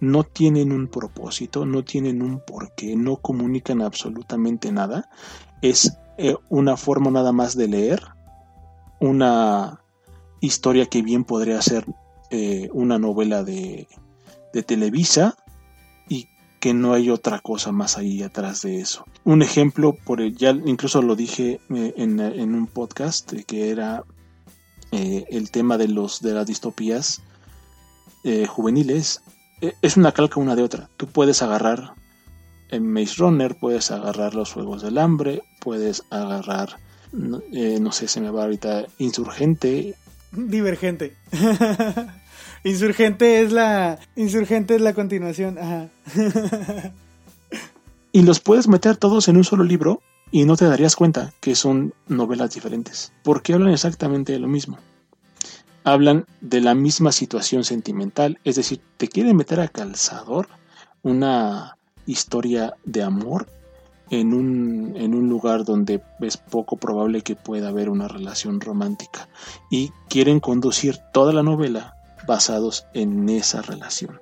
no 0.00 0.24
tienen 0.24 0.72
un 0.72 0.88
propósito, 0.88 1.64
no 1.64 1.84
tienen 1.84 2.22
un 2.22 2.40
porqué, 2.40 2.96
no 2.96 3.16
comunican 3.16 3.82
absolutamente 3.82 4.72
nada, 4.72 5.08
es 5.62 5.96
eh, 6.16 6.34
una 6.48 6.76
forma 6.76 7.10
nada 7.10 7.30
más 7.30 7.56
de 7.56 7.68
leer, 7.68 8.02
una 9.00 9.80
historia 10.40 10.86
que 10.86 11.02
bien 11.02 11.24
podría 11.24 11.60
ser 11.62 11.84
eh, 12.30 12.68
una 12.74 12.98
novela 12.98 13.42
de, 13.42 13.88
de 14.52 14.62
Televisa 14.62 15.36
y 16.08 16.28
que 16.60 16.74
no 16.74 16.92
hay 16.92 17.08
otra 17.08 17.40
cosa 17.40 17.72
más 17.72 17.96
ahí 17.96 18.22
atrás 18.22 18.62
de 18.62 18.80
eso. 18.80 19.06
Un 19.24 19.40
ejemplo, 19.40 19.94
por 20.04 20.20
el, 20.20 20.36
ya 20.36 20.50
incluso 20.50 21.00
lo 21.00 21.16
dije 21.16 21.60
eh, 21.74 21.94
en, 21.96 22.20
en, 22.20 22.54
un 22.54 22.66
podcast, 22.66 23.32
eh, 23.32 23.44
que 23.44 23.70
era 23.70 24.04
el 24.90 25.50
tema 25.50 25.76
de, 25.76 25.86
los, 25.86 26.22
de 26.22 26.32
las 26.32 26.46
distopías 26.46 27.20
juveniles. 28.48 29.22
es 29.60 29.96
una 29.98 30.12
calca 30.12 30.40
una 30.40 30.56
de 30.56 30.62
otra. 30.62 30.88
Tú 30.96 31.06
puedes 31.06 31.42
agarrar 31.42 31.92
en 32.70 32.90
Maze 32.90 33.16
Runner, 33.18 33.54
puedes 33.54 33.90
agarrar 33.90 34.34
los 34.34 34.52
Juegos 34.52 34.80
del 34.80 34.96
Hambre, 34.96 35.42
puedes 35.60 36.04
agarrar, 36.10 36.78
no 37.12 37.92
sé, 37.92 38.08
se 38.08 38.20
me 38.22 38.30
va 38.30 38.44
ahorita, 38.44 38.86
Insurgente, 38.98 39.94
Divergente. 40.32 41.16
Insurgente 42.64 43.40
es 43.40 43.52
la. 43.52 43.98
Insurgente 44.16 44.74
es 44.74 44.80
la 44.80 44.94
continuación. 44.94 45.58
Ajá. 45.58 45.88
y 48.12 48.22
los 48.22 48.40
puedes 48.40 48.68
meter 48.68 48.96
todos 48.96 49.28
en 49.28 49.36
un 49.36 49.44
solo 49.44 49.64
libro 49.64 50.02
y 50.30 50.44
no 50.44 50.56
te 50.56 50.66
darías 50.66 50.96
cuenta 50.96 51.32
que 51.40 51.54
son 51.54 51.94
novelas 52.06 52.54
diferentes. 52.54 53.12
Porque 53.22 53.54
hablan 53.54 53.72
exactamente 53.72 54.32
de 54.32 54.38
lo 54.38 54.48
mismo. 54.48 54.78
Hablan 55.84 56.26
de 56.40 56.60
la 56.60 56.74
misma 56.74 57.12
situación 57.12 57.64
sentimental. 57.64 58.38
Es 58.44 58.56
decir, 58.56 58.80
te 58.96 59.08
quieren 59.08 59.36
meter 59.36 59.60
a 59.60 59.68
calzador 59.68 60.48
una 61.02 61.76
historia 62.06 62.74
de 62.84 63.02
amor 63.02 63.46
en 64.10 64.34
un, 64.34 64.94
en 64.96 65.14
un 65.14 65.28
lugar 65.28 65.64
donde 65.64 66.02
es 66.20 66.36
poco 66.36 66.76
probable 66.76 67.22
que 67.22 67.36
pueda 67.36 67.68
haber 67.68 67.90
una 67.90 68.08
relación 68.08 68.60
romántica 68.60 69.28
y 69.70 69.90
quieren 70.08 70.40
conducir 70.40 70.98
toda 71.12 71.32
la 71.32 71.42
novela 71.42 71.96
basados 72.26 72.86
en 72.94 73.28
esa 73.28 73.62
relación. 73.62 74.20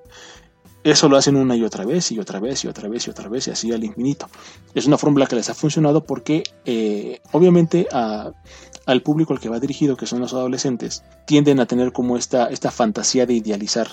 Eso 0.87 1.09
lo 1.09 1.17
hacen 1.17 1.35
una 1.35 1.57
y 1.57 1.65
otra 1.65 1.85
vez 1.85 2.13
y 2.13 2.21
otra 2.21 2.39
vez 2.39 2.65
y 2.65 2.69
otra 2.69 2.89
vez 2.89 3.09
y 3.09 3.11
otra 3.11 3.29
vez 3.29 3.49
y 3.49 3.51
así 3.51 3.73
al 3.73 3.83
infinito. 3.83 4.29
Es 4.73 4.87
una 4.87 4.97
fórmula 4.97 5.27
que 5.27 5.35
les 5.35 5.51
ha 5.51 5.55
funcionado 5.55 6.05
porque 6.05 6.45
eh, 6.65 7.21
obviamente 7.33 7.89
al 7.91 9.03
público 9.03 9.33
al 9.33 9.41
que 9.41 9.49
va 9.49 9.59
dirigido, 9.59 9.97
que 9.97 10.07
son 10.07 10.21
los 10.21 10.33
adolescentes, 10.33 11.03
tienden 11.27 11.59
a 11.59 11.67
tener 11.67 11.93
como 11.93 12.17
esta, 12.17 12.47
esta 12.47 12.71
fantasía 12.71 13.27
de 13.27 13.35
idealizar 13.35 13.89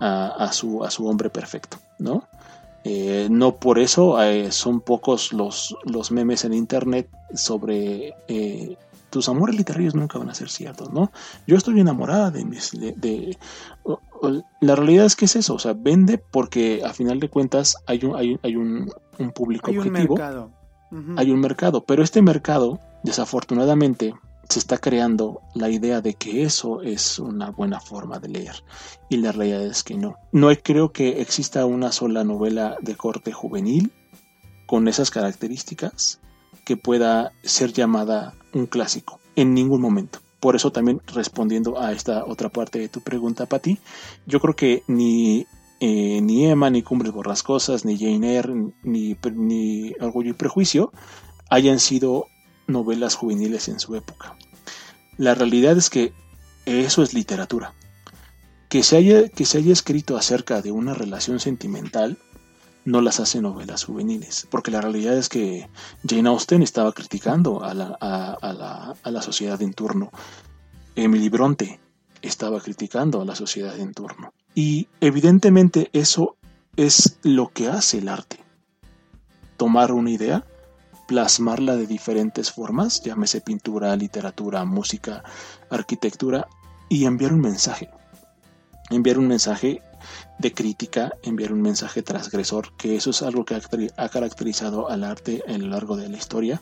a, 0.00 0.50
su, 0.52 0.84
a 0.84 0.90
su 0.90 1.06
hombre 1.06 1.30
perfecto, 1.30 1.78
¿no? 2.00 2.28
Eh, 2.84 3.28
no 3.30 3.56
por 3.56 3.78
eso 3.78 4.22
eh, 4.22 4.52
son 4.52 4.80
pocos 4.80 5.32
los, 5.32 5.74
los 5.84 6.10
memes 6.10 6.44
en 6.44 6.52
internet 6.52 7.08
sobre 7.34 8.14
eh, 8.28 8.76
tus 9.08 9.28
amores 9.28 9.56
literarios 9.56 9.94
nunca 9.94 10.18
van 10.18 10.28
a 10.28 10.34
ser 10.34 10.50
ciertos, 10.50 10.92
¿no? 10.92 11.10
Yo 11.46 11.56
estoy 11.56 11.80
enamorada 11.80 12.30
de 12.30 12.44
mis... 12.44 12.72
De, 12.72 13.36
la 14.60 14.76
realidad 14.76 15.06
es 15.06 15.16
que 15.16 15.26
es 15.26 15.36
eso, 15.36 15.54
o 15.54 15.58
sea, 15.58 15.74
vende 15.74 16.18
porque 16.18 16.82
a 16.84 16.92
final 16.92 17.20
de 17.20 17.28
cuentas 17.28 17.76
hay 17.86 18.04
un, 18.04 18.16
hay, 18.16 18.38
hay 18.42 18.56
un, 18.56 18.90
público 19.34 19.70
hay 19.70 19.78
objetivo. 19.78 20.14
Un 20.14 20.20
mercado. 20.20 20.50
Hay 21.16 21.30
un 21.30 21.40
mercado, 21.40 21.84
pero 21.84 22.02
este 22.02 22.22
mercado 22.22 22.80
Desafortunadamente, 23.04 24.14
se 24.54 24.60
está 24.60 24.78
creando 24.78 25.40
la 25.54 25.68
idea 25.68 26.00
de 26.00 26.14
que 26.14 26.44
eso 26.44 26.80
es 26.80 27.18
una 27.18 27.50
buena 27.50 27.80
forma 27.80 28.20
de 28.20 28.28
leer 28.28 28.62
y 29.08 29.16
la 29.16 29.32
realidad 29.32 29.66
es 29.66 29.82
que 29.82 29.96
no. 29.96 30.14
No 30.30 30.48
creo 30.62 30.92
que 30.92 31.20
exista 31.20 31.66
una 31.66 31.90
sola 31.90 32.22
novela 32.22 32.76
de 32.80 32.94
corte 32.94 33.32
juvenil 33.32 33.90
con 34.66 34.86
esas 34.86 35.10
características 35.10 36.20
que 36.64 36.76
pueda 36.76 37.32
ser 37.42 37.72
llamada 37.72 38.34
un 38.52 38.66
clásico 38.66 39.18
en 39.34 39.54
ningún 39.54 39.80
momento. 39.80 40.20
Por 40.38 40.54
eso 40.54 40.70
también 40.70 41.00
respondiendo 41.12 41.80
a 41.80 41.90
esta 41.90 42.24
otra 42.24 42.48
parte 42.48 42.78
de 42.78 42.88
tu 42.88 43.00
pregunta, 43.00 43.46
Patti, 43.46 43.80
yo 44.24 44.38
creo 44.38 44.54
que 44.54 44.84
ni, 44.86 45.48
eh, 45.80 46.20
ni 46.20 46.46
Emma, 46.46 46.70
ni 46.70 46.82
Cumbres 46.82 47.12
Borrascosas, 47.12 47.84
ni 47.84 47.98
Jane 47.98 48.36
Eyre, 48.36 48.54
ni, 48.84 49.16
ni 49.34 49.94
Orgullo 49.98 50.30
y 50.30 50.34
Prejuicio 50.34 50.92
hayan 51.50 51.80
sido 51.80 52.26
novelas 52.66 53.14
juveniles 53.14 53.68
en 53.68 53.80
su 53.80 53.94
época. 53.94 54.36
La 55.16 55.34
realidad 55.34 55.76
es 55.76 55.90
que 55.90 56.12
eso 56.66 57.02
es 57.02 57.14
literatura. 57.14 57.72
Que 58.68 58.82
se 58.82 58.96
haya, 58.96 59.28
que 59.28 59.44
se 59.44 59.58
haya 59.58 59.72
escrito 59.72 60.16
acerca 60.16 60.62
de 60.62 60.72
una 60.72 60.94
relación 60.94 61.40
sentimental 61.40 62.18
no 62.84 63.00
las 63.00 63.18
hace 63.18 63.40
novelas 63.40 63.84
juveniles, 63.84 64.46
porque 64.50 64.70
la 64.70 64.82
realidad 64.82 65.16
es 65.16 65.30
que 65.30 65.68
Jane 66.06 66.28
Austen 66.28 66.62
estaba 66.62 66.92
criticando 66.92 67.64
a 67.64 67.72
la, 67.72 67.96
a 67.98 69.10
la 69.10 69.22
sociedad 69.22 69.60
en 69.62 69.72
turno. 69.72 70.10
Emily 70.94 71.30
Bronte 71.30 71.80
estaba 72.20 72.60
criticando 72.60 73.22
a 73.22 73.24
la 73.24 73.34
sociedad 73.34 73.78
en 73.78 73.94
turno. 73.94 74.32
Y 74.54 74.88
evidentemente 75.00 75.88
eso 75.92 76.36
es 76.76 77.18
lo 77.22 77.48
que 77.48 77.68
hace 77.68 77.98
el 77.98 78.08
arte. 78.08 78.38
Tomar 79.56 79.92
una 79.92 80.10
idea 80.10 80.44
plasmarla 81.06 81.76
de 81.76 81.86
diferentes 81.86 82.50
formas, 82.50 83.02
llámese 83.02 83.40
pintura, 83.40 83.94
literatura, 83.96 84.64
música, 84.64 85.22
arquitectura, 85.70 86.46
y 86.88 87.06
enviar 87.06 87.32
un 87.32 87.40
mensaje. 87.40 87.90
Enviar 88.90 89.18
un 89.18 89.26
mensaje 89.26 89.82
de 90.38 90.52
crítica, 90.52 91.12
enviar 91.22 91.52
un 91.52 91.62
mensaje 91.62 92.02
transgresor, 92.02 92.74
que 92.76 92.96
eso 92.96 93.10
es 93.10 93.22
algo 93.22 93.44
que 93.44 93.54
ha 93.96 94.08
caracterizado 94.08 94.90
al 94.90 95.04
arte 95.04 95.42
a 95.48 95.56
lo 95.58 95.68
largo 95.68 95.96
de 95.96 96.08
la 96.08 96.16
historia. 96.16 96.60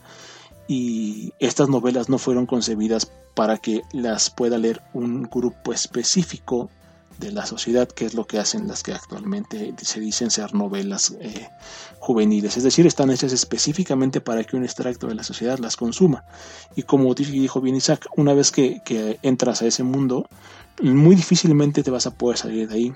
Y 0.69 1.33
estas 1.41 1.69
novelas 1.69 2.09
no 2.09 2.19
fueron 2.19 2.47
concebidas 2.47 3.11
para 3.35 3.59
que 3.59 3.83
las 3.93 4.31
pueda 4.31 4.59
leer 4.59 4.83
un 4.93 5.25
grupo 5.25 5.73
específico 5.73 6.71
de 7.19 7.33
la 7.33 7.47
sociedad, 7.47 7.89
que 7.89 8.05
es 8.05 8.15
lo 8.15 8.27
que 8.27 8.39
hacen 8.39 8.69
las 8.69 8.83
que 8.83 8.93
actualmente 8.93 9.75
se 9.83 10.01
dicen 10.01 10.31
ser 10.31 10.55
novelas 10.55 11.15
eh, 11.21 11.49
juveniles. 11.99 12.57
Es 12.57 12.63
decir, 12.63 12.87
están 12.87 13.11
hechas 13.11 13.33
específicamente 13.33 14.21
para 14.21 14.45
que 14.45 14.57
un 14.57 14.65
extracto 14.65 15.07
de 15.07 15.15
la 15.15 15.23
sociedad 15.23 15.59
las 15.59 15.77
consuma. 15.77 16.25
Y 16.77 16.83
como 16.83 17.15
dijo 17.15 17.61
bien 17.61 17.77
Isaac, 17.77 18.07
una 18.17 18.35
vez 18.35 18.51
que, 18.51 18.83
entras 19.23 19.63
a 19.63 19.67
ese 19.67 19.83
mundo, 19.83 20.29
muy 20.83 21.15
difícilmente 21.15 21.83
te 21.83 21.91
vas 21.91 22.07
a 22.07 22.15
poder 22.15 22.39
salir 22.39 22.69
de 22.69 22.75
ahí, 22.75 22.93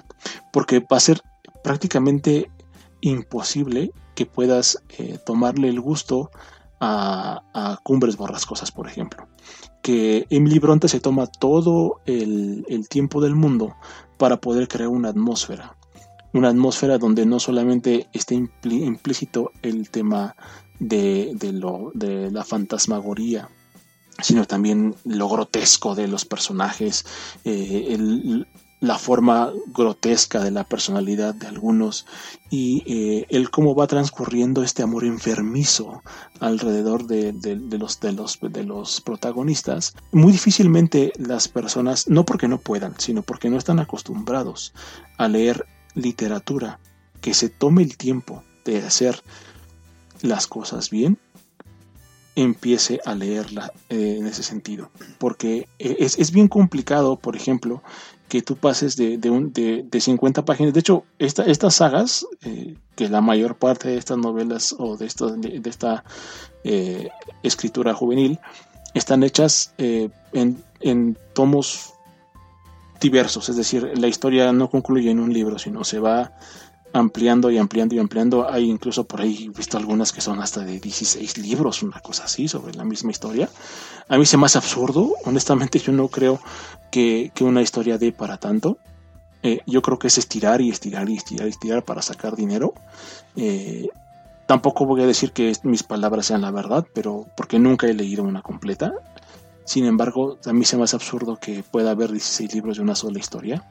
porque 0.53 0.81
va 0.81 0.97
a 0.97 1.01
ser 1.01 1.21
prácticamente 1.63 2.51
imposible 3.01 3.93
que 4.15 4.27
puedas 4.27 4.79
eh, 4.99 5.19
tomarle 5.25 5.69
el 5.69 5.81
gusto 5.81 6.31
a, 6.81 7.43
a, 7.55 7.79
Cumbres 7.83 8.17
Borrascosas, 8.17 8.73
por 8.73 8.89
ejemplo. 8.89 9.29
Que 9.83 10.27
Emily 10.31 10.59
Bronte 10.59 10.89
se 10.89 11.01
toma 11.01 11.27
todo 11.27 12.01
el, 12.07 12.65
tiempo 12.89 13.21
del 13.21 13.35
mundo 13.35 13.77
para 14.17 14.41
poder 14.41 14.69
crear 14.69 14.89
una 14.89 15.11
atmósfera. 15.11 15.77
Una 16.33 16.49
atmósfera 16.49 16.99
donde 16.99 17.25
no 17.25 17.41
solamente 17.41 18.09
esté 18.13 18.35
implícito 18.35 19.53
el 19.63 19.91
tema 19.91 20.35
de 20.79 21.35
la 22.33 22.45
fantasmagoría, 22.45 23.49
sino 24.23 24.45
también 24.47 24.95
lo 25.05 25.29
grotesco 25.29 25.95
de 25.95 26.09
los 26.09 26.25
personajes, 26.25 27.05
eh, 27.45 27.89
el, 27.91 28.47
la 28.81 28.99
forma 28.99 29.53
grotesca 29.69 30.45
de 30.45 30.51
la 30.51 30.65
personalidad 30.65 31.35
de 31.35 31.47
algunos 31.47 32.07
y 32.51 32.83
eh, 32.87 33.27
el 33.31 33.51
cómo 33.51 33.75
va 33.75 33.87
transcurriendo 33.87 34.63
este 34.63 34.83
amor 34.83 35.05
enfermizo 35.05 36.03
alrededor 36.41 37.07
de, 37.07 37.33
los, 37.79 38.01
de, 38.01 38.13
los, 38.13 38.39
de 38.41 38.65
los 38.65 39.01
protagonistas. 39.01 39.95
Muy 40.13 40.33
difícilmente 40.33 41.13
las 41.19 41.49
personas, 41.49 42.09
no 42.09 42.25
porque 42.25 42.49
no 42.49 42.59
puedan, 42.59 42.95
sino 42.99 43.23
porque 43.23 43.49
no 43.49 43.57
están 43.57 43.79
acostumbrados 43.79 44.75
a 45.17 45.29
leer 45.29 45.67
literatura 45.95 46.79
que 47.21 47.35
se 47.35 47.49
tome 47.49 47.83
el 47.83 47.97
tiempo 47.97 48.43
de 48.65 48.83
hacer 48.83 49.23
las 50.23 50.47
cosas 50.47 50.91
bien, 50.91 51.19
empiece 52.37 53.01
a 53.05 53.15
leerla 53.15 53.73
eh, 53.89 54.17
en 54.21 54.27
ese 54.27 54.43
sentido. 54.43 54.91
Porque 55.19 55.69
eh, 55.79 55.97
es, 56.01 56.19
es, 56.19 56.31
bien 56.31 56.49
complicado, 56.49 57.17
por 57.17 57.35
ejemplo, 57.35 57.83
que 58.29 58.43
tú 58.43 58.57
pases 58.57 58.97
de, 58.97 59.19
de, 59.19 59.31
un, 59.31 59.53
de, 59.53 59.85
de 59.89 60.01
50 60.01 60.45
páginas. 60.45 60.75
De 60.75 60.81
hecho, 60.81 61.05
esta, 61.19 61.45
estas 61.45 61.77
sagas, 61.77 62.27
eh, 62.43 62.75
que 62.95 63.09
la 63.09 63.21
mayor 63.21 63.57
parte 63.57 63.89
de 63.89 63.99
estas 63.99 64.19
novelas 64.19 64.75
o 64.79 64.97
de, 64.97 65.07
esta, 65.07 65.27
de, 65.27 65.69
esta 65.69 66.05
eh, 66.65 67.09
escritura 67.43 67.95
juvenil, 67.95 68.39
están 68.95 69.23
hechas 69.23 69.75
eh, 69.79 70.09
en, 70.33 70.63
en 70.81 71.17
tomos 71.35 71.95
diversos. 73.01 73.49
Es 73.49 73.57
decir, 73.57 73.93
la 73.97 74.09
historia 74.09 74.53
no 74.53 74.71
concluye 74.71 75.11
en 75.11 75.21
un 75.21 75.33
libro, 75.33 75.59
sino 75.59 75.85
se 75.85 76.01
va 76.01 76.33
ampliando 76.97 77.51
y 77.51 77.59
ampliando 77.59 77.95
y 77.95 77.99
ampliando. 77.99 78.51
Hay 78.51 78.69
incluso 78.69 79.05
por 79.05 79.21
ahí 79.21 79.51
visto 79.57 79.77
algunas 79.77 80.13
que 80.13 80.21
son 80.21 80.41
hasta 80.41 80.65
de 80.65 80.81
16 80.81 81.39
libros, 81.39 81.83
una 81.83 82.01
cosa 82.01 82.25
así, 82.25 82.49
sobre 82.49 82.75
la 82.75 82.85
misma 82.85 83.11
historia. 83.11 83.49
A 84.09 84.19
mí 84.19 84.27
se 84.27 84.37
me 84.37 84.47
hace 84.47 84.59
absurdo, 84.59 85.15
honestamente 85.25 85.79
yo 85.79 85.93
no 85.93 86.09
creo 86.09 86.41
que, 86.91 87.33
una 87.41 87.63
historia 87.63 87.99
dé 87.99 88.13
para 88.13 88.39
tanto. 88.39 88.79
Eh, 89.43 89.61
yo 89.67 89.83
creo 89.83 89.99
que 89.99 90.09
es 90.09 90.19
estirar 90.19 90.61
y 90.61 90.71
estirar 90.71 91.09
y 91.09 91.17
estirar 91.17 91.47
y 91.47 91.51
estirar 91.51 91.85
para 91.85 92.03
sacar 92.03 92.35
dinero. 92.35 92.75
Eh, 93.37 93.89
tampoco 94.47 94.87
voy 94.87 95.03
a 95.03 95.07
decir 95.07 95.33
que 95.33 95.53
mis 95.63 95.83
palabras 95.83 96.27
sean 96.27 96.41
la 96.41 96.51
verdad, 96.51 96.87
pero 96.95 97.27
porque 97.37 97.59
nunca 97.59 97.87
he 97.87 97.95
leído 97.95 98.25
una 98.25 98.43
completa. 98.43 98.93
Sin 99.65 99.85
embargo, 99.85 100.39
a 100.47 100.53
mí 100.53 100.65
se 100.65 100.77
me 100.77 100.85
hace 100.85 100.97
absurdo 100.97 101.37
que 101.37 101.63
pueda 101.63 101.91
haber 101.91 102.11
16 102.11 102.55
libros 102.55 102.77
de 102.77 102.83
una 102.83 102.95
sola 102.95 103.19
historia 103.19 103.65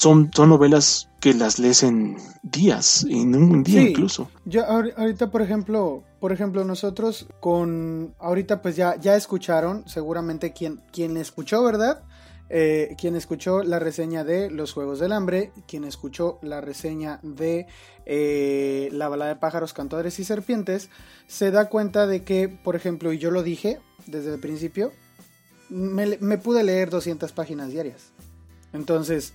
son, 0.00 0.30
son 0.34 0.48
novelas 0.48 1.10
que 1.20 1.34
las 1.34 1.58
lees 1.58 1.82
en 1.82 2.16
días, 2.42 3.04
en 3.06 3.34
un 3.34 3.62
día 3.62 3.82
incluso. 3.82 4.30
Yo 4.46 4.64
ahorita, 4.64 5.30
por 5.30 5.42
ejemplo, 5.42 6.02
por 6.20 6.32
ejemplo, 6.32 6.64
nosotros 6.64 7.26
con 7.38 8.14
ahorita 8.18 8.62
pues 8.62 8.76
ya, 8.76 8.96
ya 8.96 9.14
escucharon, 9.14 9.86
seguramente 9.86 10.54
quien, 10.54 10.80
quien 10.90 11.18
escuchó, 11.18 11.62
¿verdad? 11.62 12.02
Eh, 12.48 12.96
quien 12.98 13.14
escuchó 13.14 13.62
la 13.62 13.78
reseña 13.78 14.24
de 14.24 14.50
Los 14.50 14.72
Juegos 14.72 15.00
del 15.00 15.12
Hambre, 15.12 15.52
quien 15.68 15.84
escuchó 15.84 16.38
la 16.40 16.62
reseña 16.62 17.20
de 17.22 17.66
eh, 18.06 18.88
La 18.92 19.10
balada 19.10 19.34
de 19.34 19.38
pájaros, 19.38 19.74
cantadores 19.74 20.18
y 20.18 20.24
serpientes, 20.24 20.88
se 21.26 21.50
da 21.50 21.68
cuenta 21.68 22.06
de 22.06 22.24
que, 22.24 22.48
por 22.48 22.74
ejemplo, 22.74 23.12
y 23.12 23.18
yo 23.18 23.30
lo 23.30 23.42
dije 23.42 23.78
desde 24.06 24.32
el 24.32 24.40
principio, 24.40 24.92
me, 25.68 26.16
me 26.20 26.38
pude 26.38 26.64
leer 26.64 26.88
200 26.88 27.32
páginas 27.32 27.70
diarias. 27.70 28.12
Entonces, 28.72 29.34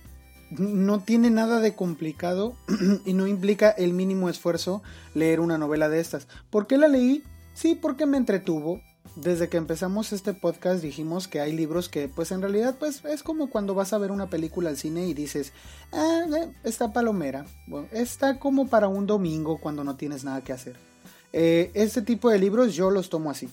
no 0.50 1.00
tiene 1.00 1.30
nada 1.30 1.60
de 1.60 1.74
complicado 1.74 2.54
y 3.04 3.12
no 3.12 3.26
implica 3.26 3.70
el 3.70 3.92
mínimo 3.92 4.28
esfuerzo 4.28 4.82
leer 5.14 5.40
una 5.40 5.58
novela 5.58 5.88
de 5.88 6.00
estas. 6.00 6.28
¿Por 6.50 6.66
qué 6.66 6.78
la 6.78 6.88
leí? 6.88 7.22
Sí, 7.54 7.74
porque 7.74 8.06
me 8.06 8.16
entretuvo. 8.16 8.80
Desde 9.14 9.48
que 9.48 9.56
empezamos 9.56 10.12
este 10.12 10.34
podcast 10.34 10.82
dijimos 10.82 11.26
que 11.26 11.40
hay 11.40 11.52
libros 11.52 11.88
que 11.88 12.06
pues 12.08 12.32
en 12.32 12.42
realidad 12.42 12.76
pues 12.78 13.02
es 13.06 13.22
como 13.22 13.48
cuando 13.48 13.74
vas 13.74 13.94
a 13.94 13.98
ver 13.98 14.10
una 14.10 14.28
película 14.28 14.68
al 14.68 14.76
cine 14.76 15.06
y 15.06 15.14
dices, 15.14 15.52
ah, 15.92 16.26
eh, 16.36 16.48
está 16.64 16.92
palomera, 16.92 17.46
está 17.92 18.38
como 18.38 18.68
para 18.68 18.88
un 18.88 19.06
domingo 19.06 19.58
cuando 19.58 19.84
no 19.84 19.96
tienes 19.96 20.24
nada 20.24 20.44
que 20.44 20.52
hacer. 20.52 20.76
Eh, 21.32 21.70
este 21.72 22.02
tipo 22.02 22.28
de 22.28 22.38
libros 22.38 22.74
yo 22.74 22.90
los 22.90 23.08
tomo 23.08 23.30
así. 23.30 23.48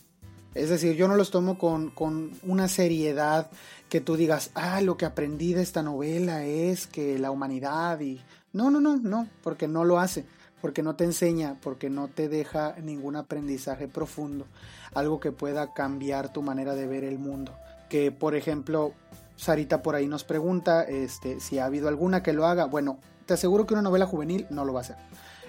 Es 0.55 0.69
decir, 0.69 0.95
yo 0.95 1.07
no 1.07 1.15
los 1.15 1.31
tomo 1.31 1.57
con, 1.57 1.89
con 1.89 2.31
una 2.43 2.67
seriedad 2.67 3.49
que 3.89 4.01
tú 4.01 4.15
digas, 4.15 4.51
ah, 4.55 4.81
lo 4.81 4.97
que 4.97 5.05
aprendí 5.05 5.53
de 5.53 5.61
esta 5.61 5.83
novela 5.83 6.45
es 6.45 6.87
que 6.87 7.19
la 7.19 7.31
humanidad 7.31 7.99
y... 7.99 8.21
No, 8.51 8.69
no, 8.69 8.79
no, 8.79 8.97
no, 8.97 9.27
porque 9.41 9.67
no 9.67 9.83
lo 9.83 9.99
hace, 9.99 10.25
porque 10.61 10.83
no 10.83 10.95
te 10.95 11.05
enseña, 11.05 11.57
porque 11.61 11.89
no 11.89 12.07
te 12.07 12.29
deja 12.29 12.75
ningún 12.81 13.15
aprendizaje 13.15 13.87
profundo, 13.87 14.45
algo 14.93 15.19
que 15.19 15.31
pueda 15.31 15.73
cambiar 15.73 16.31
tu 16.31 16.43
manera 16.43 16.75
de 16.75 16.85
ver 16.85 17.03
el 17.03 17.17
mundo. 17.17 17.51
Que, 17.89 18.11
por 18.11 18.35
ejemplo, 18.35 18.93
Sarita 19.35 19.81
por 19.81 19.95
ahí 19.95 20.07
nos 20.07 20.23
pregunta 20.23 20.83
este, 20.83 21.39
si 21.39 21.57
ha 21.57 21.65
habido 21.65 21.87
alguna 21.87 22.21
que 22.21 22.33
lo 22.33 22.45
haga. 22.45 22.65
Bueno, 22.65 22.99
te 23.25 23.33
aseguro 23.33 23.65
que 23.65 23.73
una 23.73 23.81
novela 23.81 24.05
juvenil 24.05 24.45
no 24.49 24.65
lo 24.65 24.73
va 24.73 24.81
a 24.81 24.83
hacer. 24.83 24.97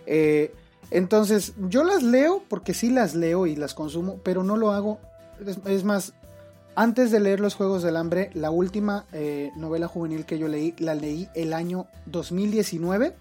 Eh, 0.07 0.55
entonces, 0.91 1.55
yo 1.69 1.85
las 1.85 2.03
leo 2.03 2.43
porque 2.49 2.75
sí 2.75 2.91
las 2.91 3.15
leo 3.15 3.47
y 3.47 3.57
las 3.57 3.75
consumo, 3.75 4.21
pero 4.23 4.43
no 4.43 4.57
lo 4.57 4.73
hago. 4.73 4.99
es 5.67 5.85
más, 5.85 6.15
antes 6.77 7.11
de 7.11 7.21
leer 7.21 7.41
Los 7.41 7.55
Juegos 7.55 7.83
del 7.83 7.97
Hambre, 7.97 8.31
la 8.35 8.51
última 8.51 9.07
eh, 9.13 9.53
novela 9.57 9.89
juvenil 9.89 10.25
que 10.25 10.39
yo 10.39 10.49
leí, 10.49 10.75
la 10.79 10.95
leí 10.95 11.29
el 11.35 11.53
año 11.53 11.87
2019, 12.07 13.15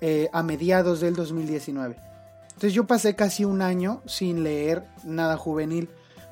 eh, 0.00 0.28
a 0.32 0.42
mediados 0.42 1.00
del 1.00 1.14
2019. 1.14 1.96
Entonces 2.48 2.72
yo 2.72 2.86
pasé 2.86 3.14
casi 3.14 3.44
un 3.44 3.62
año 3.62 4.02
sin 4.06 4.42
leer 4.42 4.84
nada 5.04 5.36
juvenil, 5.36 5.88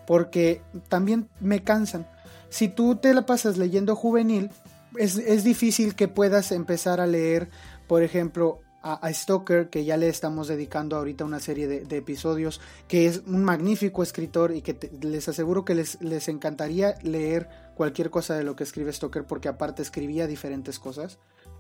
porque 0.07 0.63
también 0.89 1.29
me 1.41 1.63
cansan. 1.63 2.07
Si 2.49 2.69
tú 2.69 2.97
te 2.97 3.13
la 3.13 3.27
pasas 3.27 3.59
leyendo 3.59 3.95
juvenil, 3.95 4.51
es, 4.97 5.19
es 5.19 5.45
difícil 5.45 5.95
que 5.95 6.09
puedas 6.09 6.53
empezar 6.53 7.01
a 7.01 7.07
leer, 7.07 7.51
por 7.87 8.03
ejemplo, 8.03 8.61
a, 8.95 9.13
Stoker, 9.13 9.69
que 9.69 9.85
ya 9.85 9.97
le 9.97 10.09
estamos 10.09 10.49
dedicando 10.49 10.97
ahorita 10.97 11.25
una 11.25 11.41
serie 11.41 11.67
de, 11.67 11.97
episodios, 11.97 12.61
que 12.89 13.07
es 13.07 13.23
un 13.27 13.43
magnífico 13.43 14.03
escritor 14.03 14.55
y 14.55 14.63
que 14.63 14.77
les 15.01 15.29
aseguro 15.29 15.65
que 15.65 15.75
les, 15.75 16.01
les 16.01 16.29
encantaría 16.29 16.95
leer 17.03 17.49
cualquier 17.75 18.11
cosa 18.11 18.35
de 18.35 18.45
lo 18.45 18.55
que 18.55 18.65
escribe 18.65 18.93
Stoker, 18.93 19.25
porque 19.25 19.49
aparte 19.49 19.83
escribía 19.83 20.27
diferentes 20.27 20.79
cosas. 20.79 21.19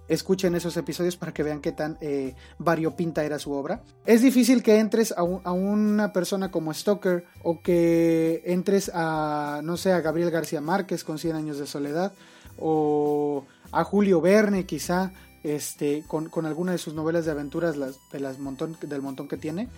Escuchen 0.08 0.54
esos 0.54 0.76
episodios 0.76 1.16
para 1.16 1.34
que 1.34 1.42
vean 1.42 1.60
qué 1.60 1.72
tan 1.72 1.98
eh, 2.00 2.34
variopinta 2.58 3.24
era 3.24 3.40
su 3.40 3.52
obra. 3.52 3.82
Es 4.04 4.22
difícil 4.22 4.62
que 4.62 4.78
entres 4.78 5.12
a, 5.16 5.24
una 5.24 6.12
persona 6.12 6.52
como 6.52 6.72
Stoker 6.72 7.24
o 7.42 7.60
que 7.60 8.42
entres 8.46 8.90
a, 8.94 9.60
no 9.64 9.76
sé, 9.76 9.92
a 9.92 10.00
Gabriel 10.00 10.30
García 10.30 10.60
Márquez 10.60 11.02
con 11.02 11.18
100 11.18 11.34
años 11.36 11.58
de 11.58 11.66
soledad 11.66 12.12
o 12.58 13.44
a 13.72 13.84
Julio 13.84 14.20
Verne 14.20 14.64
quizá 14.64 15.12
este, 15.46 16.02
con, 16.08 16.28
alguna 16.44 16.72
de 16.72 16.78
sus 16.78 16.94
novelas 16.94 17.24
de 17.24 17.30
aventuras 17.30 17.76
de 18.10 18.20
las 18.20 18.38
montón, 18.38 18.76
del 18.80 19.00
montón 19.00 19.28
que 19.28 19.36
tiene, 19.36 19.68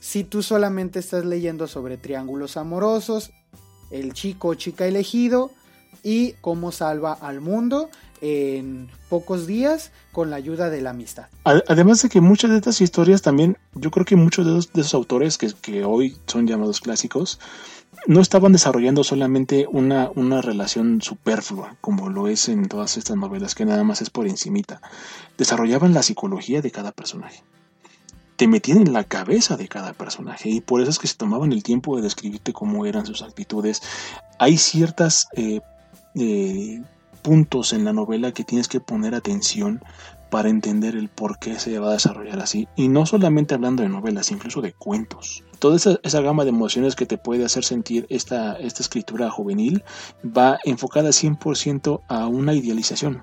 si 0.00 0.24
tú 0.24 0.42
solamente 0.42 0.98
estás 0.98 1.24
leyendo 1.24 1.68
sobre 1.68 1.96
triángulos 1.96 2.56
amorosos, 2.56 3.30
el 3.90 4.12
chico 4.12 4.48
o 4.48 4.54
chica 4.54 4.86
elegido 4.86 5.52
y 6.02 6.32
cómo 6.40 6.72
salva 6.72 7.12
al 7.12 7.40
mundo 7.40 7.90
en 8.20 8.90
pocos 9.08 9.46
días 9.46 9.92
con 10.10 10.30
la 10.30 10.36
ayuda 10.36 10.68
de 10.68 10.82
la 10.82 10.90
amistad. 10.90 11.26
Además 11.44 12.02
de 12.02 12.08
que 12.08 12.20
muchas 12.20 12.50
de 12.50 12.56
estas 12.56 12.80
historias 12.80 13.22
también, 13.22 13.56
yo 13.74 13.90
creo 13.90 14.04
que 14.04 14.16
muchos 14.16 14.72
de 14.72 14.80
esos, 14.80 14.94
autores 14.94 15.38
que, 15.38 15.52
que, 15.62 15.84
hoy 15.84 16.16
son 16.26 16.46
llamados 16.46 16.80
clásicos, 16.80 17.38
no 18.06 18.20
estaban 18.20 18.52
desarrollando 18.52 19.04
solamente 19.04 19.66
una, 19.70 20.10
una 20.14 20.42
relación 20.42 21.00
superflua, 21.00 21.76
como 21.80 22.10
lo 22.10 22.28
es 22.28 22.48
en 22.48 22.68
todas 22.68 22.96
estas 22.96 23.16
novelas, 23.16 23.54
que 23.54 23.64
nada 23.64 23.84
más 23.84 24.02
es 24.02 24.10
por 24.10 24.26
encimita. 24.26 24.80
Desarrollaban 25.38 25.94
la 25.94 26.02
psicología 26.02 26.60
de 26.60 26.70
cada 26.70 26.92
personaje. 26.92 27.42
Te 28.36 28.48
metían 28.48 28.78
en 28.78 28.92
la 28.92 29.04
cabeza 29.04 29.56
de 29.56 29.68
cada 29.68 29.92
personaje 29.92 30.50
y 30.50 30.60
por 30.60 30.80
eso 30.80 30.90
es 30.90 30.98
que 30.98 31.06
se 31.06 31.16
tomaban 31.16 31.52
el 31.52 31.62
tiempo 31.62 31.96
de 31.96 32.02
describirte 32.02 32.52
cómo 32.52 32.84
eran 32.84 33.06
sus 33.06 33.22
actitudes. 33.22 33.82
Hay 34.38 34.58
ciertas 34.58 35.28
eh, 35.36 35.60
eh, 36.16 36.82
puntos 37.22 37.72
en 37.72 37.84
la 37.84 37.92
novela 37.92 38.32
que 38.32 38.44
tienes 38.44 38.68
que 38.68 38.80
poner 38.80 39.14
atención 39.14 39.82
para 40.34 40.48
entender 40.48 40.96
el 40.96 41.10
por 41.10 41.38
qué 41.38 41.60
se 41.60 41.78
va 41.78 41.90
a 41.90 41.92
desarrollar 41.92 42.40
así. 42.40 42.66
Y 42.74 42.88
no 42.88 43.06
solamente 43.06 43.54
hablando 43.54 43.84
de 43.84 43.88
novelas, 43.88 44.32
incluso 44.32 44.60
de 44.62 44.72
cuentos. 44.72 45.44
Toda 45.60 45.76
esa, 45.76 46.20
gama 46.22 46.42
de 46.42 46.48
emociones 46.48 46.96
que 46.96 47.06
te 47.06 47.18
puede 47.18 47.44
hacer 47.44 47.62
sentir 47.62 48.04
esta, 48.08 48.54
esta 48.54 48.82
escritura 48.82 49.30
juvenil 49.30 49.84
va 50.24 50.58
enfocada 50.64 51.10
100% 51.10 52.00
a 52.08 52.26
una 52.26 52.52
idealización 52.52 53.22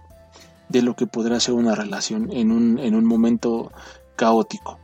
de 0.70 0.84
lo 0.84 0.96
que 0.96 1.06
podrá 1.06 1.38
ser 1.42 1.54
una 1.54 1.76
relación 1.76 2.32
en 2.32 2.50
un, 2.50 2.80
en 2.80 2.96
un 2.96 3.04
momento 3.04 3.74
caótico. 4.16 4.80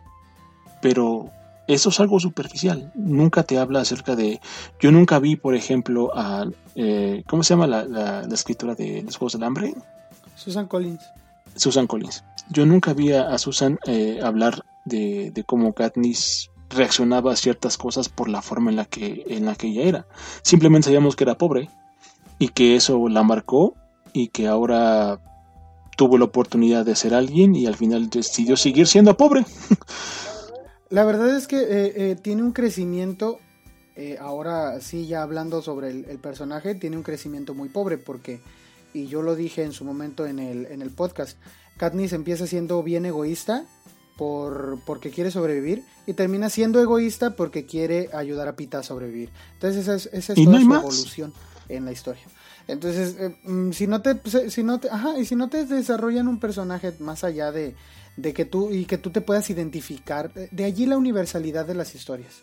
Pero 0.81 1.29
eso 1.65 1.87
es 1.91 1.99
algo 2.01 2.19
superficial. 2.19 2.91
Nunca 2.93 3.43
te 3.43 3.57
habla 3.57 3.79
acerca 3.79 4.17
de... 4.17 4.41
Yo 4.81 4.91
nunca 4.91 5.19
vi, 5.19 5.37
por 5.37 5.55
ejemplo, 5.55 6.11
a... 6.13 6.45
Eh, 6.75 7.23
¿Cómo 7.25 7.43
se 7.43 7.53
llama 7.53 7.67
la, 7.67 7.85
la, 7.85 8.23
de 8.23 9.03
Los 9.05 9.15
Juegos 9.15 9.31
del 9.31 9.43
Hambre? 9.43 9.75
Susan 10.35 10.67
Collins. 10.67 11.05
Susan 11.59 11.87
Collins. 11.87 12.23
Yo 12.49 12.65
nunca 12.65 12.93
vi 12.93 13.11
a 13.11 13.37
Susan 13.37 13.77
eh, 13.85 14.19
hablar 14.23 14.63
de, 14.85 15.43
cómo 15.45 15.73
Katniss 15.73 16.49
reaccionaba 16.69 17.33
a 17.33 17.35
ciertas 17.35 17.77
cosas 17.77 18.09
por 18.09 18.29
la 18.29 18.41
forma 18.41 18.69
en 18.69 18.77
la 18.77 18.85
que 18.85 19.23
en 19.27 19.45
la 19.45 19.55
que 19.55 19.67
ella 19.67 19.83
era. 19.83 20.07
Simplemente 20.41 20.85
sabíamos 20.85 21.15
que 21.15 21.23
era 21.23 21.37
pobre 21.37 21.69
y 22.39 22.49
que 22.49 22.75
eso 22.75 23.07
la 23.09 23.23
marcó 23.23 23.75
y 24.13 24.29
que 24.29 24.47
ahora 24.47 25.19
tuvo 25.97 26.17
la 26.17 26.25
oportunidad 26.25 26.85
de 26.85 26.95
ser 26.95 27.13
alguien 27.13 27.55
y 27.55 27.65
al 27.65 27.75
final 27.75 28.09
decidió 28.09 28.55
seguir 28.55 28.87
siendo 28.87 29.17
pobre. 29.17 29.45
La 30.89 31.03
verdad 31.03 31.35
es 31.35 31.47
que 31.47 31.57
eh, 31.57 31.93
eh, 31.95 32.15
tiene 32.21 32.43
un 32.43 32.53
crecimiento, 32.53 33.39
ahora 34.21 34.79
sí 34.79 35.05
ya 35.05 35.21
hablando 35.21 35.61
sobre 35.61 35.89
el, 35.89 36.19
personaje, 36.19 36.75
tiene 36.75 36.95
un 36.95 37.03
crecimiento 37.03 37.53
muy 37.53 37.67
pobre 37.67 37.97
porque 37.97 38.39
y 38.97 39.07
yo 39.07 39.21
lo 39.21 39.35
dije 39.35 39.63
en 39.63 39.73
su 39.73 39.85
momento 39.85 40.25
en 40.25 40.39
el, 40.39 40.65
en 40.65 40.81
el 40.81 40.89
podcast, 40.89 41.37
Katniss 41.77 42.13
empieza 42.13 42.47
siendo 42.47 42.81
bien 42.81 43.05
egoísta 43.05 43.65
por, 44.17 44.79
porque 44.85 45.11
quiere 45.11 45.29
sobrevivir 45.29 45.83
y 46.07 46.13
termina 46.13 46.49
siendo 46.49 46.81
egoísta 46.81 47.35
porque 47.35 47.67
quiere 47.67 48.09
ayudar 48.11 48.47
a 48.47 48.55
Pita 48.55 48.79
a 48.79 48.83
sobrevivir. 48.83 49.29
Entonces 49.53 49.83
esa 49.83 49.95
es, 49.95 50.09
esa 50.11 50.33
es 50.33 50.43
toda 50.43 50.59
su 50.59 50.73
evolución 50.73 51.33
en 51.69 51.85
la 51.85 51.91
historia. 51.91 52.23
Entonces, 52.67 53.15
eh, 53.19 53.37
mm, 53.43 53.71
si 53.71 53.85
no 53.85 54.01
te, 54.01 54.19
si 54.49 54.63
no 54.63 54.79
te, 54.79 54.89
ajá, 54.89 55.17
y 55.19 55.25
si 55.25 55.35
no 55.35 55.47
te 55.47 55.65
desarrollan 55.65 56.27
un 56.27 56.39
personaje 56.39 56.91
más 56.99 57.23
allá 57.23 57.51
de, 57.51 57.75
de 58.17 58.33
que 58.33 58.45
tú, 58.45 58.71
y 58.71 58.85
que 58.85 58.97
tú 58.97 59.11
te 59.11 59.21
puedas 59.21 59.49
identificar, 59.51 60.33
de 60.33 60.63
allí 60.65 60.87
la 60.87 60.97
universalidad 60.97 61.67
de 61.67 61.75
las 61.75 61.93
historias. 61.93 62.41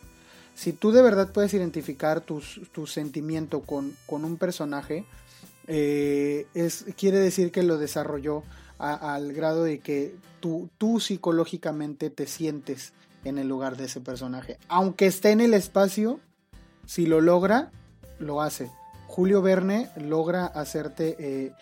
Si 0.55 0.73
tú 0.73 0.93
de 0.93 1.03
verdad 1.03 1.33
puedes 1.33 1.53
identificar 1.53 2.21
tu 2.21 2.87
sentimiento 2.87 3.63
con, 3.63 3.97
con 4.07 4.25
un 4.25 4.37
personaje, 4.37 5.05
eh, 5.67 6.47
es, 6.55 6.85
quiere 6.97 7.19
decir 7.19 7.51
que 7.51 7.63
lo 7.63 7.79
desarrolló 7.79 8.43
al 8.79 9.33
grado 9.33 9.65
de 9.65 9.79
que 9.79 10.15
tú, 10.41 10.69
tú 10.79 11.01
psicológicamente 11.01 12.11
te 12.11 12.27
sientes 12.27 12.93
en 13.25 13.39
el 13.39 13.49
lugar 13.49 13.77
de 13.77 13.85
ese 13.85 14.01
personaje. 14.01 14.59
Aunque 14.69 15.07
esté 15.07 15.31
en 15.31 15.41
el 15.41 15.55
espacio, 15.55 16.21
si 16.87 17.07
lo 17.07 17.21
logra, 17.21 17.71
lo 18.19 18.43
hace. 18.43 18.71
Julio 19.07 19.43
Verne 19.43 19.91
logra 19.97 20.47
hacerte 20.47 21.17
eh, 21.19 21.53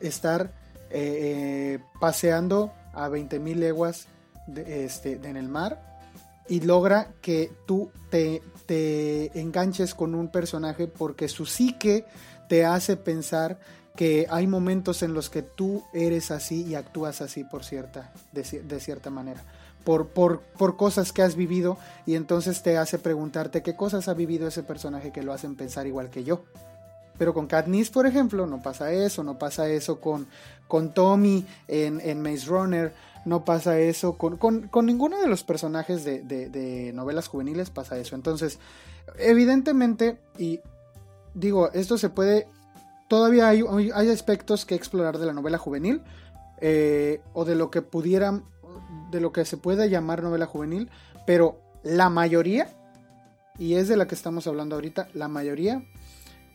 estar 0.00 0.52
eh, 0.90 1.78
paseando 2.00 2.72
a 2.92 3.08
20.000 3.08 3.54
leguas 3.54 4.08
este, 4.54 5.12
en 5.12 5.36
el 5.36 5.48
mar 5.48 6.00
y 6.48 6.60
logra 6.60 7.12
que 7.20 7.50
tú 7.66 7.90
te, 8.10 8.42
te 8.66 9.38
enganches 9.38 9.94
con 9.94 10.14
un 10.14 10.28
personaje 10.28 10.86
porque 10.86 11.28
su 11.28 11.46
psique 11.46 12.04
te 12.48 12.64
hace 12.64 12.96
pensar 12.96 13.58
que 13.96 14.26
hay 14.30 14.46
momentos 14.46 15.02
en 15.02 15.14
los 15.14 15.30
que 15.30 15.42
tú 15.42 15.82
eres 15.92 16.30
así 16.30 16.64
y 16.64 16.74
actúas 16.74 17.20
así 17.22 17.42
por 17.42 17.64
cierta, 17.64 18.12
de, 18.32 18.80
cierta 18.80 19.10
manera. 19.10 19.42
Por, 19.84 20.08
por, 20.08 20.40
por, 20.40 20.76
cosas 20.76 21.12
que 21.12 21.22
has 21.22 21.36
vivido 21.36 21.78
y 22.06 22.16
entonces 22.16 22.62
te 22.62 22.76
hace 22.76 22.98
preguntarte 22.98 23.62
qué 23.62 23.76
cosas 23.76 24.08
ha 24.08 24.14
vivido 24.14 24.48
ese 24.48 24.64
personaje 24.64 25.12
que 25.12 25.22
lo 25.22 25.32
hacen 25.32 25.54
pensar 25.54 25.86
igual 25.86 26.10
que 26.10 26.24
yo. 26.24 26.44
Pero 27.18 27.32
con 27.32 27.46
Katniss, 27.46 27.90
por 27.90 28.06
ejemplo, 28.06 28.46
no 28.46 28.60
pasa 28.62 28.92
eso, 28.92 29.22
no 29.22 29.38
pasa 29.38 29.68
eso 29.68 30.00
con, 30.00 30.26
con 30.68 30.92
Tommy 30.92 31.46
en, 31.68 32.20
Maze 32.20 32.46
Runner, 32.46 32.92
no 33.24 33.44
pasa 33.44 33.78
eso 33.78 34.18
con, 34.18 34.36
con, 34.36 34.68
con 34.68 34.86
ninguno 34.86 35.20
de 35.20 35.28
los 35.28 35.42
personajes 35.44 36.04
de, 36.04 36.20
de, 36.20 36.50
de 36.50 36.92
novelas 36.92 37.28
juveniles, 37.28 37.70
pasa 37.70 37.96
eso. 37.96 38.16
Entonces, 38.16 38.58
evidentemente, 39.18 40.18
y 40.36 40.60
digo, 41.36 41.70
esto 41.72 41.98
se 41.98 42.08
puede... 42.08 42.48
Todavía 43.08 43.48
hay, 43.48 43.62
hay 43.94 44.10
aspectos 44.10 44.66
que 44.66 44.74
explorar 44.74 45.18
de 45.18 45.26
la 45.26 45.32
novela 45.32 45.58
juvenil 45.58 46.02
eh, 46.60 47.20
o 47.34 47.44
de 47.44 47.54
lo 47.54 47.70
que 47.70 47.82
pudieran, 47.82 48.44
de 49.12 49.20
lo 49.20 49.32
que 49.32 49.44
se 49.44 49.56
puede 49.56 49.88
llamar 49.88 50.24
novela 50.24 50.46
juvenil, 50.46 50.90
pero 51.24 51.60
la 51.84 52.10
mayoría, 52.10 52.68
y 53.58 53.74
es 53.74 53.86
de 53.86 53.96
la 53.96 54.08
que 54.08 54.16
estamos 54.16 54.48
hablando 54.48 54.74
ahorita, 54.74 55.08
la 55.14 55.28
mayoría 55.28 55.84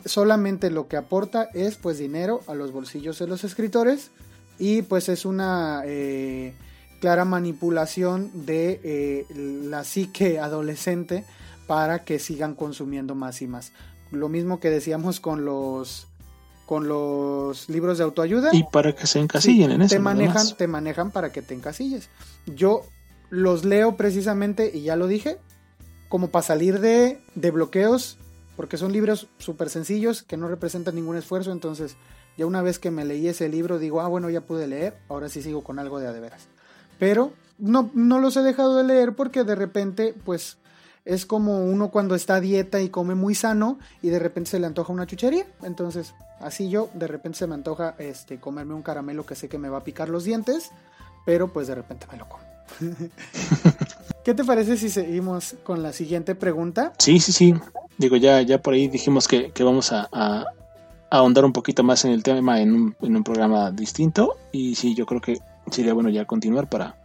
solamente 0.06 0.72
lo 0.72 0.88
que 0.88 0.98
aporta 0.98 1.50
es 1.54 1.76
pues 1.76 1.98
dinero 1.98 2.42
a 2.48 2.56
los 2.56 2.72
bolsillos 2.72 3.20
de 3.20 3.28
los 3.28 3.44
escritores 3.44 4.12
y 4.60 4.82
pues 4.82 5.10
es 5.10 5.26
una 5.26 5.84
eh, 5.86 6.54
clara 7.00 7.24
manipulación 7.24 8.32
de 8.46 8.82
eh, 8.84 9.26
la 9.34 9.84
psique 9.84 10.40
adolescente 10.40 11.24
para 11.68 12.04
que 12.04 12.20
sigan 12.20 12.56
consumiendo 12.56 13.16
más 13.16 13.42
y 13.42 13.48
más 13.48 13.72
lo 14.12 14.30
mismo 14.30 14.60
que 14.60 14.70
decíamos 14.70 15.20
con 15.20 15.46
los 15.46 16.08
con 16.66 16.88
los 16.88 17.68
libros 17.68 17.98
de 17.98 18.06
autoayuda. 18.06 18.50
Y 18.54 18.64
para 18.64 18.96
que 18.96 19.06
se 19.06 19.20
encasillen 19.20 19.72
en 19.72 19.82
eso. 19.82 19.96
Te 19.96 20.00
manejan, 20.00 20.56
te 20.56 20.68
manejan 20.68 21.12
para 21.12 21.34
que 21.34 21.42
te 21.42 21.54
encasilles. 21.54 22.08
Yo 22.46 22.86
los 23.30 23.66
leo 23.66 23.98
precisamente, 23.98 24.72
y 24.74 24.84
ya 24.84 24.96
lo 24.96 25.08
dije, 25.08 25.38
como 26.08 26.30
para 26.30 26.44
salir 26.44 26.80
de, 26.80 27.22
de 27.36 27.52
bloqueos, 27.52 28.18
porque 28.56 28.78
son 28.78 28.94
libros 28.94 29.28
súper 29.38 29.70
sencillos 29.70 30.24
que 30.24 30.38
no 30.38 30.48
representan 30.48 30.96
ningún 30.96 31.18
esfuerzo. 31.18 31.52
Entonces, 31.52 31.98
ya 32.38 32.46
una 32.46 32.62
vez 32.62 32.80
que 32.80 32.90
me 32.90 33.04
leí 33.04 33.28
ese 33.28 33.50
libro, 33.50 33.78
digo, 33.78 34.00
ah, 34.00 34.08
bueno, 34.08 34.30
ya 34.30 34.40
pude 34.40 34.68
leer, 34.68 34.98
ahora 35.10 35.28
sí 35.28 35.42
sigo 35.42 35.66
con 35.66 35.78
algo 35.78 36.00
de 36.00 36.08
a 36.08 36.14
de 36.14 36.22
veras. 36.22 36.48
Pero 37.00 37.34
no, 37.58 37.92
no 37.94 38.20
los 38.20 38.38
he 38.38 38.44
dejado 38.44 38.78
de 38.78 38.86
leer 38.86 39.14
porque 39.14 39.44
de 39.44 39.56
repente, 39.56 40.16
pues 40.24 40.58
es 41.06 41.26
como 41.26 41.64
uno 41.66 41.90
cuando 41.90 42.16
está 42.16 42.36
a 42.36 42.42
dieta 42.42 42.82
y 42.82 42.90
come 42.90 43.16
muy 43.16 43.36
sano 43.36 43.80
y 44.02 44.10
de 44.10 44.20
repente 44.20 44.52
se 44.52 44.60
le 44.60 44.68
antoja 44.68 44.94
una 44.94 45.08
chuchería. 45.08 45.46
Entonces, 45.64 46.14
así 46.40 46.70
yo, 46.70 46.90
de 46.94 47.08
repente 47.08 47.40
se 47.40 47.48
me 47.48 47.56
antoja 47.56 47.96
este, 47.98 48.40
comerme 48.40 48.74
un 48.74 48.84
caramelo 48.84 49.26
que 49.26 49.36
sé 49.36 49.50
que 49.50 49.58
me 49.58 49.70
va 49.70 49.80
a 49.80 49.84
picar 49.84 50.10
los 50.10 50.24
dientes, 50.24 50.72
pero 51.26 51.52
pues 51.52 51.68
de 51.68 51.76
repente 51.76 52.06
me 52.12 52.18
lo 52.18 52.28
como. 52.28 52.44
¿Qué 54.24 54.34
te 54.34 54.44
parece 54.44 54.78
si 54.78 54.90
seguimos 54.90 55.56
con 55.64 55.82
la 55.82 55.94
siguiente 55.94 56.36
pregunta? 56.36 56.94
Sí, 57.00 57.20
sí, 57.20 57.32
sí. 57.32 57.56
digo, 57.98 58.18
ya, 58.18 58.42
ya 58.42 58.62
por 58.62 58.76
ahí 58.76 58.88
dijimos 58.88 59.28
que, 59.28 59.52
vamos 59.60 59.92
a, 59.92 60.46
ahondar 61.10 61.44
un 61.44 61.52
poquito 61.52 61.84
más 61.84 62.06
en 62.06 62.12
el 62.12 62.24
tema 62.24 62.62
en 62.62 62.74
un, 62.74 62.96
en 63.02 63.16
un 63.16 63.24
programa 63.24 63.72
distinto. 63.72 64.38
Y 64.52 64.76
sí, 64.76 64.94
yo 64.94 65.06
creo 65.06 65.20
que 65.20 65.40
sería 65.70 65.94
bueno 65.94 66.10
ya 66.10 66.26
continuar 66.26 66.70
para... 66.70 66.96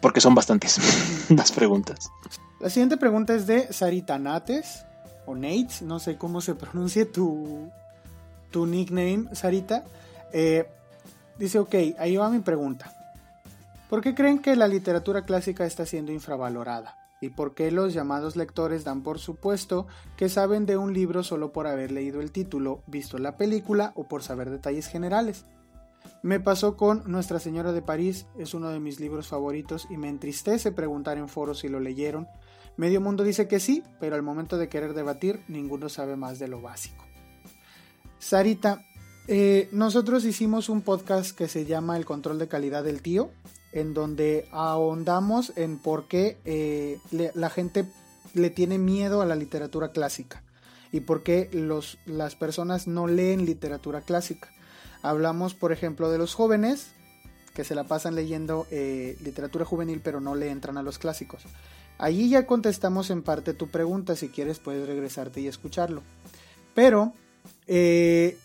Porque 0.00 0.20
son 0.20 0.34
bastantes 0.34 0.78
las 1.30 1.50
preguntas. 1.52 2.10
La 2.58 2.70
siguiente 2.70 2.96
pregunta 2.96 3.34
es 3.34 3.46
de 3.46 3.72
Sarita 3.72 4.18
Nates, 4.18 4.86
o 5.26 5.34
Nates, 5.34 5.82
no 5.82 5.98
sé 5.98 6.16
cómo 6.16 6.40
se 6.40 6.54
pronuncia 6.54 7.10
tu, 7.10 7.70
tu 8.50 8.66
nickname, 8.66 9.28
Sarita. 9.32 9.84
Eh, 10.32 10.66
dice, 11.38 11.58
ok, 11.58 11.74
ahí 11.98 12.16
va 12.16 12.30
mi 12.30 12.40
pregunta. 12.40 12.92
¿Por 13.90 14.00
qué 14.00 14.14
creen 14.14 14.38
que 14.38 14.56
la 14.56 14.68
literatura 14.68 15.22
clásica 15.22 15.66
está 15.66 15.84
siendo 15.84 16.12
infravalorada? 16.12 16.96
¿Y 17.20 17.30
por 17.30 17.54
qué 17.54 17.70
los 17.70 17.94
llamados 17.94 18.36
lectores 18.36 18.84
dan 18.84 19.02
por 19.02 19.18
supuesto 19.18 19.86
que 20.16 20.28
saben 20.28 20.66
de 20.66 20.76
un 20.76 20.92
libro 20.92 21.22
solo 21.22 21.52
por 21.52 21.66
haber 21.66 21.92
leído 21.92 22.20
el 22.20 22.32
título, 22.32 22.82
visto 22.86 23.18
la 23.18 23.36
película 23.36 23.92
o 23.94 24.04
por 24.04 24.22
saber 24.22 24.50
detalles 24.50 24.86
generales? 24.86 25.44
Me 26.22 26.40
pasó 26.40 26.76
con 26.76 27.02
Nuestra 27.06 27.38
Señora 27.38 27.72
de 27.72 27.82
París, 27.82 28.26
es 28.38 28.54
uno 28.54 28.70
de 28.70 28.80
mis 28.80 29.00
libros 29.00 29.28
favoritos 29.28 29.86
y 29.90 29.96
me 29.96 30.08
entristece 30.08 30.72
preguntar 30.72 31.18
en 31.18 31.28
foros 31.28 31.60
si 31.60 31.68
lo 31.68 31.80
leyeron. 31.80 32.28
Medio 32.76 33.00
mundo 33.00 33.24
dice 33.24 33.48
que 33.48 33.60
sí, 33.60 33.82
pero 34.00 34.16
al 34.16 34.22
momento 34.22 34.58
de 34.58 34.68
querer 34.68 34.92
debatir, 34.92 35.40
ninguno 35.48 35.88
sabe 35.88 36.16
más 36.16 36.38
de 36.38 36.48
lo 36.48 36.60
básico. 36.60 37.04
Sarita, 38.18 38.84
eh, 39.28 39.68
nosotros 39.72 40.24
hicimos 40.24 40.68
un 40.68 40.82
podcast 40.82 41.36
que 41.36 41.48
se 41.48 41.64
llama 41.64 41.96
El 41.96 42.04
control 42.04 42.38
de 42.38 42.48
calidad 42.48 42.84
del 42.84 43.02
tío, 43.02 43.30
en 43.72 43.94
donde 43.94 44.48
ahondamos 44.52 45.52
en 45.56 45.78
por 45.78 46.06
qué 46.06 46.38
eh, 46.44 46.98
la 47.10 47.50
gente 47.50 47.86
le 48.34 48.50
tiene 48.50 48.78
miedo 48.78 49.22
a 49.22 49.26
la 49.26 49.36
literatura 49.36 49.90
clásica 49.90 50.42
y 50.92 51.00
por 51.00 51.22
qué 51.22 51.48
los, 51.52 51.98
las 52.06 52.36
personas 52.36 52.86
no 52.86 53.06
leen 53.06 53.46
literatura 53.46 54.02
clásica. 54.02 54.50
Hablamos, 55.02 55.54
por 55.54 55.72
ejemplo, 55.72 56.10
de 56.10 56.18
los 56.18 56.34
jóvenes 56.34 56.92
que 57.54 57.64
se 57.64 57.74
la 57.74 57.84
pasan 57.84 58.14
leyendo 58.14 58.66
eh, 58.70 59.16
literatura 59.22 59.64
juvenil 59.64 60.02
pero 60.04 60.20
no 60.20 60.34
le 60.34 60.50
entran 60.50 60.76
a 60.76 60.82
los 60.82 60.98
clásicos. 60.98 61.42
Allí 61.98 62.28
ya 62.28 62.46
contestamos 62.46 63.10
en 63.10 63.22
parte 63.22 63.54
tu 63.54 63.68
pregunta, 63.68 64.16
si 64.16 64.28
quieres 64.28 64.58
puedes 64.58 64.86
regresarte 64.86 65.40
y 65.40 65.48
escucharlo. 65.48 66.02
Pero 66.74 67.12
eh, 67.66 68.36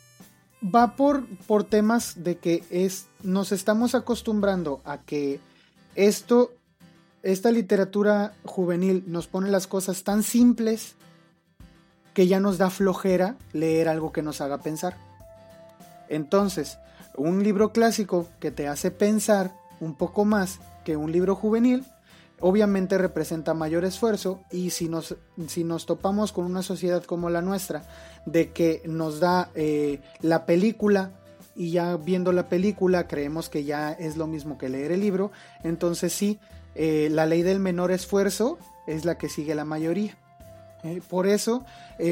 va 0.63 0.95
por, 0.95 1.25
por 1.47 1.63
temas 1.63 2.23
de 2.23 2.37
que 2.37 2.63
es, 2.69 3.07
nos 3.23 3.51
estamos 3.51 3.95
acostumbrando 3.95 4.81
a 4.85 4.99
que 4.99 5.39
esto, 5.95 6.53
esta 7.23 7.51
literatura 7.51 8.33
juvenil 8.45 9.03
nos 9.07 9.27
pone 9.27 9.49
las 9.49 9.67
cosas 9.67 10.03
tan 10.03 10.23
simples 10.23 10.95
que 12.13 12.27
ya 12.27 12.39
nos 12.39 12.57
da 12.57 12.69
flojera 12.69 13.37
leer 13.53 13.87
algo 13.87 14.11
que 14.11 14.21
nos 14.21 14.41
haga 14.41 14.59
pensar. 14.59 14.97
Entonces, 16.09 16.77
un 17.15 17.43
libro 17.43 17.71
clásico 17.71 18.27
que 18.39 18.51
te 18.51 18.67
hace 18.67 18.91
pensar 18.91 19.53
un 19.79 19.95
poco 19.95 20.25
más 20.25 20.59
que 20.83 20.97
un 20.97 21.11
libro 21.11 21.35
juvenil, 21.35 21.85
obviamente 22.41 22.97
representa 22.97 23.53
mayor 23.53 23.85
esfuerzo 23.85 24.41
y 24.51 24.71
si 24.71 24.89
nos, 24.89 25.15
si 25.47 25.63
nos 25.63 25.85
topamos 25.85 26.31
con 26.31 26.45
una 26.45 26.63
sociedad 26.63 27.03
como 27.03 27.29
la 27.29 27.41
nuestra, 27.41 27.83
de 28.25 28.51
que 28.51 28.81
nos 28.85 29.19
da 29.19 29.49
eh, 29.55 30.01
la 30.21 30.45
película 30.45 31.11
y 31.55 31.71
ya 31.71 31.97
viendo 31.97 32.31
la 32.31 32.49
película 32.49 33.07
creemos 33.07 33.49
que 33.49 33.63
ya 33.63 33.91
es 33.91 34.17
lo 34.17 34.27
mismo 34.27 34.57
que 34.57 34.69
leer 34.69 34.91
el 34.91 34.99
libro, 34.99 35.31
entonces 35.63 36.13
sí, 36.13 36.39
eh, 36.75 37.09
la 37.11 37.25
ley 37.25 37.43
del 37.43 37.59
menor 37.59 37.91
esfuerzo 37.91 38.57
es 38.87 39.05
la 39.05 39.17
que 39.17 39.29
sigue 39.29 39.55
la 39.55 39.65
mayoría. 39.65 40.17
Eh, 40.83 41.01
por 41.07 41.27
eso 41.27 41.63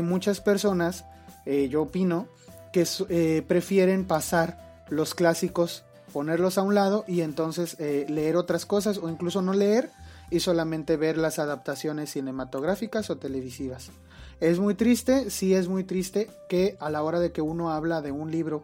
muchas 0.04 0.40
personas, 0.40 1.06
yo 1.48 1.82
opino, 1.82 2.28
que 2.72 3.44
prefieren 3.48 4.06
pasar 4.06 4.84
los 4.90 5.16
clásicos, 5.16 5.84
ponerlos 6.14 6.60
a 6.60 6.62
un 6.62 6.76
lado 6.76 7.06
y 7.08 7.22
entonces 7.22 7.76
leer 7.80 8.36
otras 8.36 8.68
cosas 8.68 9.00
o 9.00 9.10
incluso 9.10 9.42
no 9.42 9.54
leer 9.54 9.90
y 10.30 10.40
solamente 10.40 10.98
ver 10.98 11.18
las 11.18 11.40
adaptaciones 11.40 12.12
cinematográficas 12.12 13.10
o 13.10 13.18
televisivas. 13.18 13.92
Es 14.40 14.60
muy 14.60 14.76
triste, 14.76 15.30
sí 15.30 15.54
es 15.54 15.68
muy 15.68 15.84
triste 15.84 16.30
que 16.48 16.78
a 16.80 16.90
la 16.90 17.04
hora 17.04 17.20
de 17.20 17.32
que 17.32 17.42
uno 17.42 17.72
habla 17.72 18.02
de 18.02 18.12
un 18.12 18.32
libro, 18.32 18.64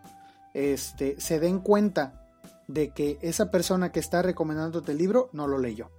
este, 0.54 1.20
se 1.20 1.40
den 1.40 1.60
cuenta 1.60 2.28
de 2.68 2.90
que 2.90 3.18
esa 3.22 3.52
persona 3.52 3.92
que 3.92 4.00
está 4.00 4.22
recomendándote 4.22 4.94
el 4.94 4.98
libro 4.98 5.30
no 5.34 5.48
lo 5.48 5.58
leyó. 5.58 5.92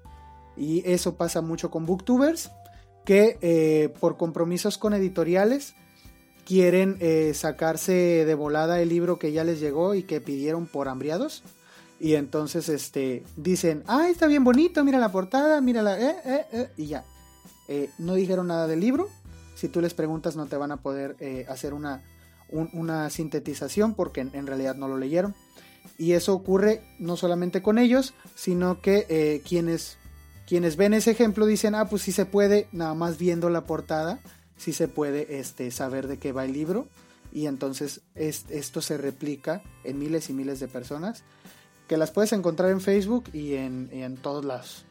Y 0.56 0.82
eso 0.90 1.16
pasa 1.16 1.42
mucho 1.42 1.70
con 1.70 1.84
booktubers 1.84 2.50
que 3.04 3.38
eh, 3.40 3.92
por 4.00 4.16
compromisos 4.16 4.78
con 4.78 4.94
editoriales 4.94 5.74
quieren 6.46 6.96
eh, 7.00 7.32
sacarse 7.34 7.92
de 8.24 8.34
volada 8.34 8.80
el 8.80 8.88
libro 8.88 9.18
que 9.18 9.32
ya 9.32 9.44
les 9.44 9.60
llegó 9.60 9.94
y 9.94 10.04
que 10.04 10.20
pidieron 10.20 10.66
por 10.66 10.88
hambriados 10.88 11.42
y 11.98 12.14
entonces 12.14 12.68
este, 12.68 13.24
dicen, 13.36 13.82
ah, 13.86 14.08
está 14.08 14.26
bien 14.26 14.44
bonito, 14.44 14.84
mira 14.84 14.98
la 14.98 15.10
portada, 15.10 15.60
mira 15.60 15.82
la... 15.82 15.98
Eh, 15.98 16.16
eh, 16.24 16.46
eh", 16.52 16.70
y 16.76 16.86
ya. 16.86 17.04
no 17.98 18.14
dijeron 18.14 18.48
nada 18.48 18.66
del 18.66 18.80
libro. 18.80 19.08
Si 19.54 19.68
tú 19.68 19.80
les 19.80 19.94
preguntas 19.94 20.36
no 20.36 20.46
te 20.46 20.56
van 20.56 20.72
a 20.72 20.82
poder 20.82 21.16
hacer 21.48 21.72
una, 21.72 22.02
una 22.50 23.08
sintetización 23.08 23.94
porque 23.94 24.20
en, 24.20 24.46
realidad 24.46 24.74
no 24.74 24.88
lo 24.88 24.98
leyeron. 24.98 25.34
Y 25.96 26.12
eso 26.12 26.34
ocurre 26.34 26.82
no 26.98 27.16
solamente 27.16 27.62
con 27.62 27.78
ellos, 27.78 28.12
sino 28.34 28.82
que 28.82 29.40
quienes, 29.48 29.96
quienes 30.46 30.76
ven 30.76 30.92
ese 30.92 31.12
ejemplo 31.12 31.46
dicen, 31.46 31.74
ah, 31.74 31.88
pues 31.88 32.02
sí 32.02 32.12
se 32.12 32.26
puede, 32.26 32.68
nada 32.72 32.92
más 32.92 33.16
viendo 33.16 33.48
la 33.48 33.64
portada, 33.64 34.20
sí 34.58 34.74
se 34.74 34.88
puede 34.88 35.38
este, 35.38 35.70
saber 35.70 36.06
de 36.06 36.18
qué 36.18 36.32
va 36.32 36.44
el 36.44 36.52
libro. 36.52 36.86
Y 37.32 37.46
entonces 37.46 38.02
esto 38.14 38.82
se 38.82 38.98
replica 38.98 39.62
en 39.84 39.98
miles 39.98 40.28
y 40.28 40.34
miles 40.34 40.60
de 40.60 40.68
personas 40.68 41.24
que 41.86 41.96
las 41.96 42.10
puedes 42.10 42.32
encontrar 42.32 42.70
en 42.70 42.80
Facebook 42.80 43.24
y 43.32 43.54
en, 43.54 43.88
en 43.92 44.16
todos 44.16 44.44
lados. 44.44 44.84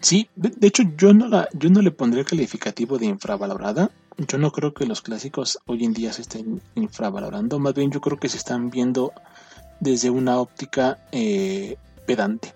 Sí, 0.00 0.28
de, 0.36 0.66
hecho 0.66 0.84
yo 0.96 1.12
no 1.12 1.26
la, 1.26 1.48
yo 1.52 1.70
no 1.70 1.82
le 1.82 1.90
pondría 1.90 2.20
el 2.22 2.28
calificativo 2.28 2.98
de 2.98 3.06
infravalorada. 3.06 3.90
Yo 4.16 4.38
no 4.38 4.50
creo 4.52 4.74
que 4.74 4.86
los 4.86 5.00
clásicos 5.00 5.58
hoy 5.66 5.84
en 5.84 5.92
día 5.92 6.12
se 6.12 6.22
estén 6.22 6.60
infravalorando. 6.74 7.58
Más 7.58 7.74
bien 7.74 7.90
yo 7.90 8.00
creo 8.00 8.18
que 8.18 8.28
se 8.28 8.36
están 8.36 8.70
viendo 8.70 9.12
desde 9.80 10.10
una 10.10 10.38
óptica 10.40 10.98
eh, 11.12 11.76
pedante. 12.06 12.52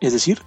Es 0.00 0.12
decir, 0.12 0.40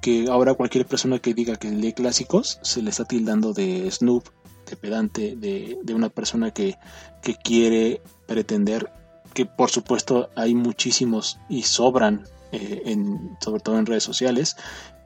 que 0.00 0.28
ahora 0.28 0.54
cualquier 0.54 0.86
persona 0.86 1.18
que 1.18 1.34
diga 1.34 1.56
que 1.56 1.70
lee 1.70 1.92
clásicos 1.92 2.58
se 2.62 2.82
le 2.82 2.90
está 2.90 3.04
tildando 3.04 3.52
de 3.52 3.88
snoop, 3.90 4.24
de 4.68 4.76
pedante, 4.76 5.36
de, 5.36 5.78
de 5.82 5.94
una 5.94 6.08
persona 6.08 6.50
que, 6.50 6.76
que 7.22 7.36
quiere 7.36 8.00
pretender 8.26 8.90
que 9.36 9.44
por 9.44 9.70
supuesto 9.70 10.30
hay 10.34 10.54
muchísimos 10.54 11.38
y 11.50 11.64
sobran, 11.64 12.24
eh, 12.52 12.84
en, 12.86 13.36
sobre 13.38 13.60
todo 13.60 13.78
en 13.78 13.84
redes 13.84 14.02
sociales, 14.02 14.56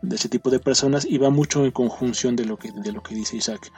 de 0.03 0.15
ese 0.15 0.29
tipo 0.29 0.51
de 0.51 0.61
personas 0.61 1.05
y 1.05 1.19
va 1.19 1.31
mucho 1.31 1.65
en 1.65 1.73
conjunción 1.73 2.37
de 2.37 2.45
lo 2.45 2.57
que, 2.57 2.71
de 2.71 2.93
lo 2.93 3.03
que 3.03 3.17
dice 3.17 3.37
Isaac. 3.37 3.73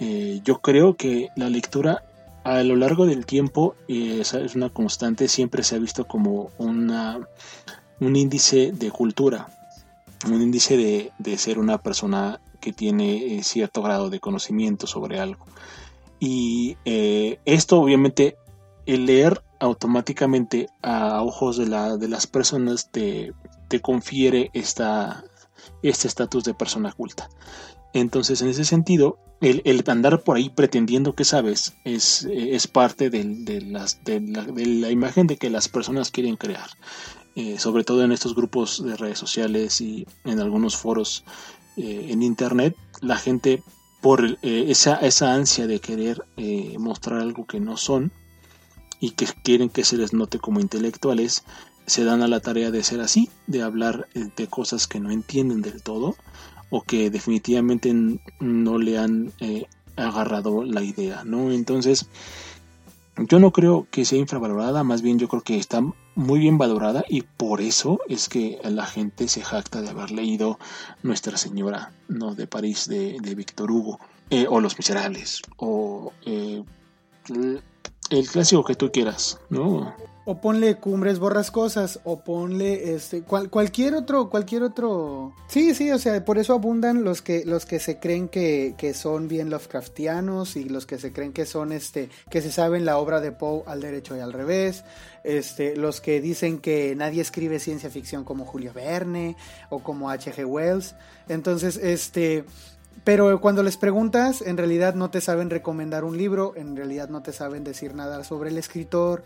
Eh, 0.00 0.40
yo 0.42 0.60
creo 0.60 0.96
que 0.96 1.28
la 1.36 1.48
lectura 1.48 2.02
a 2.42 2.64
lo 2.64 2.74
largo 2.74 3.06
del 3.06 3.24
tiempo 3.24 3.76
eh, 3.86 4.20
es 4.20 4.56
una 4.56 4.68
constante, 4.68 5.28
siempre 5.28 5.62
se 5.62 5.76
ha 5.76 5.78
visto 5.78 6.08
como 6.08 6.50
una, 6.58 7.20
un 8.00 8.16
índice 8.16 8.72
de 8.72 8.90
cultura, 8.90 9.46
un 10.26 10.42
índice 10.42 10.76
de, 10.76 11.12
de 11.20 11.38
ser 11.38 11.60
una 11.60 11.78
persona 11.78 12.40
que 12.60 12.72
tiene 12.72 13.44
cierto 13.44 13.80
grado 13.80 14.10
de 14.10 14.18
conocimiento 14.18 14.88
sobre 14.88 15.20
algo. 15.20 15.46
Y 16.18 16.76
esto 16.84 17.80
obviamente, 17.80 18.36
el 18.88 19.04
leer 19.04 19.42
automáticamente 19.60 20.70
a 20.82 21.22
ojos 21.22 21.58
de, 21.58 21.66
la, 21.66 21.98
de 21.98 22.08
las 22.08 22.26
personas 22.26 22.90
te, 22.90 23.34
te 23.68 23.80
confiere 23.80 24.50
esta, 24.54 25.22
este 25.82 26.08
estatus 26.08 26.42
de 26.44 26.54
persona 26.54 26.90
culta. 26.92 27.28
Entonces, 27.92 28.40
en 28.40 28.48
ese 28.48 28.64
sentido, 28.64 29.18
el, 29.42 29.60
el, 29.66 29.84
andar 29.88 30.22
por 30.22 30.38
ahí 30.38 30.48
pretendiendo 30.48 31.14
que 31.14 31.24
sabes 31.24 31.74
es, 31.84 32.26
es 32.30 32.66
parte 32.66 33.10
de, 33.10 33.24
de, 33.24 33.60
las, 33.60 34.02
de, 34.04 34.20
la, 34.20 34.44
de, 34.44 34.64
la, 34.64 34.90
imagen 34.90 35.26
de 35.26 35.36
que 35.36 35.50
las 35.50 35.68
personas 35.68 36.10
quieren 36.10 36.36
crear. 36.36 36.70
Eh, 37.36 37.58
sobre 37.58 37.84
todo 37.84 38.02
en 38.02 38.10
estos 38.10 38.34
grupos 38.34 38.82
de 38.82 38.96
redes 38.96 39.18
sociales 39.18 39.82
y 39.82 40.06
en 40.24 40.40
algunos 40.40 40.76
foros 40.76 41.24
eh, 41.76 42.06
en 42.08 42.22
internet, 42.22 42.74
la 43.02 43.16
gente 43.18 43.62
por 44.00 44.24
eh, 44.24 44.64
esa, 44.68 44.96
esa 44.96 45.34
ansia 45.34 45.66
de 45.66 45.78
querer 45.78 46.24
mostrar 46.78 47.20
algo 47.20 47.46
que 47.46 47.60
no 47.60 47.76
son, 47.76 48.12
y 49.00 49.12
que 49.12 49.26
quieren 49.42 49.68
que 49.68 49.84
se 49.84 49.96
les 49.96 50.12
note 50.12 50.38
como 50.38 50.60
intelectuales, 50.60 51.44
se 51.86 52.04
dan 52.04 52.22
a 52.22 52.28
la 52.28 52.40
tarea 52.40 52.70
de 52.70 52.82
ser 52.82 53.00
así, 53.00 53.30
de 53.46 53.62
hablar 53.62 54.08
eh, 54.14 54.28
de 54.36 54.46
cosas 54.46 54.86
que 54.86 55.00
no 55.00 55.10
entienden 55.10 55.62
del 55.62 55.82
todo 55.82 56.16
o 56.70 56.82
que 56.82 57.10
definitivamente 57.10 57.94
no 58.40 58.78
le 58.78 58.98
han 58.98 59.32
eh, 59.40 59.66
agarrado 59.96 60.64
la 60.64 60.82
idea, 60.82 61.24
¿no? 61.24 61.50
Entonces, 61.50 62.06
yo 63.16 63.38
no 63.38 63.52
creo 63.52 63.86
que 63.90 64.04
sea 64.04 64.18
infravalorada, 64.18 64.84
más 64.84 65.02
bien 65.02 65.18
yo 65.18 65.28
creo 65.28 65.42
que 65.42 65.56
está 65.56 65.80
muy 66.14 66.38
bien 66.38 66.58
valorada 66.58 67.04
y 67.08 67.22
por 67.22 67.60
eso 67.60 68.00
es 68.08 68.28
que 68.28 68.58
la 68.64 68.86
gente 68.86 69.28
se 69.28 69.42
jacta 69.42 69.80
de 69.80 69.88
haber 69.88 70.10
leído 70.10 70.58
Nuestra 71.02 71.36
Señora, 71.36 71.92
¿no? 72.08 72.34
De 72.34 72.46
París, 72.46 72.86
de, 72.88 73.18
de 73.20 73.34
Víctor 73.34 73.70
Hugo. 73.70 73.98
eh, 74.30 74.46
o 74.48 74.60
Los 74.60 74.76
Miserables, 74.76 75.42
o 75.56 76.12
eh, 76.26 76.62
el 78.10 78.28
clásico 78.28 78.64
que 78.64 78.74
tú 78.74 78.90
quieras, 78.90 79.38
¿no? 79.50 79.94
O 80.24 80.42
ponle 80.42 80.76
cumbres 80.76 81.18
borrascosas, 81.18 82.00
o 82.04 82.20
ponle 82.20 82.92
este 82.94 83.22
cualquier 83.22 83.94
otro, 83.94 84.28
cualquier 84.28 84.62
otro. 84.62 85.32
Sí, 85.46 85.74
sí, 85.74 85.90
o 85.90 85.98
sea, 85.98 86.22
por 86.22 86.36
eso 86.36 86.52
abundan 86.52 87.02
los 87.02 87.22
que, 87.22 87.46
los 87.46 87.64
que 87.64 87.80
se 87.80 87.98
creen 87.98 88.28
que, 88.28 88.74
que 88.76 88.92
son 88.92 89.26
bien 89.26 89.48
Lovecraftianos 89.48 90.56
y 90.56 90.64
los 90.64 90.84
que 90.84 90.98
se 90.98 91.14
creen 91.14 91.32
que 91.32 91.46
son 91.46 91.72
este, 91.72 92.10
que 92.28 92.42
se 92.42 92.52
saben 92.52 92.84
la 92.84 92.98
obra 92.98 93.20
de 93.20 93.32
Poe 93.32 93.62
al 93.66 93.80
derecho 93.80 94.16
y 94.18 94.20
al 94.20 94.34
revés. 94.34 94.84
Este, 95.24 95.76
los 95.76 96.02
que 96.02 96.20
dicen 96.20 96.58
que 96.58 96.94
nadie 96.94 97.22
escribe 97.22 97.58
ciencia 97.58 97.88
ficción 97.88 98.24
como 98.24 98.44
Julio 98.44 98.74
Verne 98.74 99.34
o 99.70 99.82
como 99.82 100.10
H.G. 100.10 100.44
Wells. 100.44 100.94
Entonces, 101.28 101.78
este, 101.78 102.44
pero 103.04 103.40
cuando 103.40 103.62
les 103.62 103.76
preguntas, 103.76 104.42
en 104.42 104.56
realidad 104.56 104.94
no 104.94 105.10
te 105.10 105.20
saben 105.20 105.50
recomendar 105.50 106.04
un 106.04 106.16
libro, 106.16 106.54
en 106.56 106.76
realidad 106.76 107.08
no 107.08 107.22
te 107.22 107.32
saben 107.32 107.64
decir 107.64 107.94
nada 107.94 108.24
sobre 108.24 108.50
el 108.50 108.58
escritor. 108.58 109.24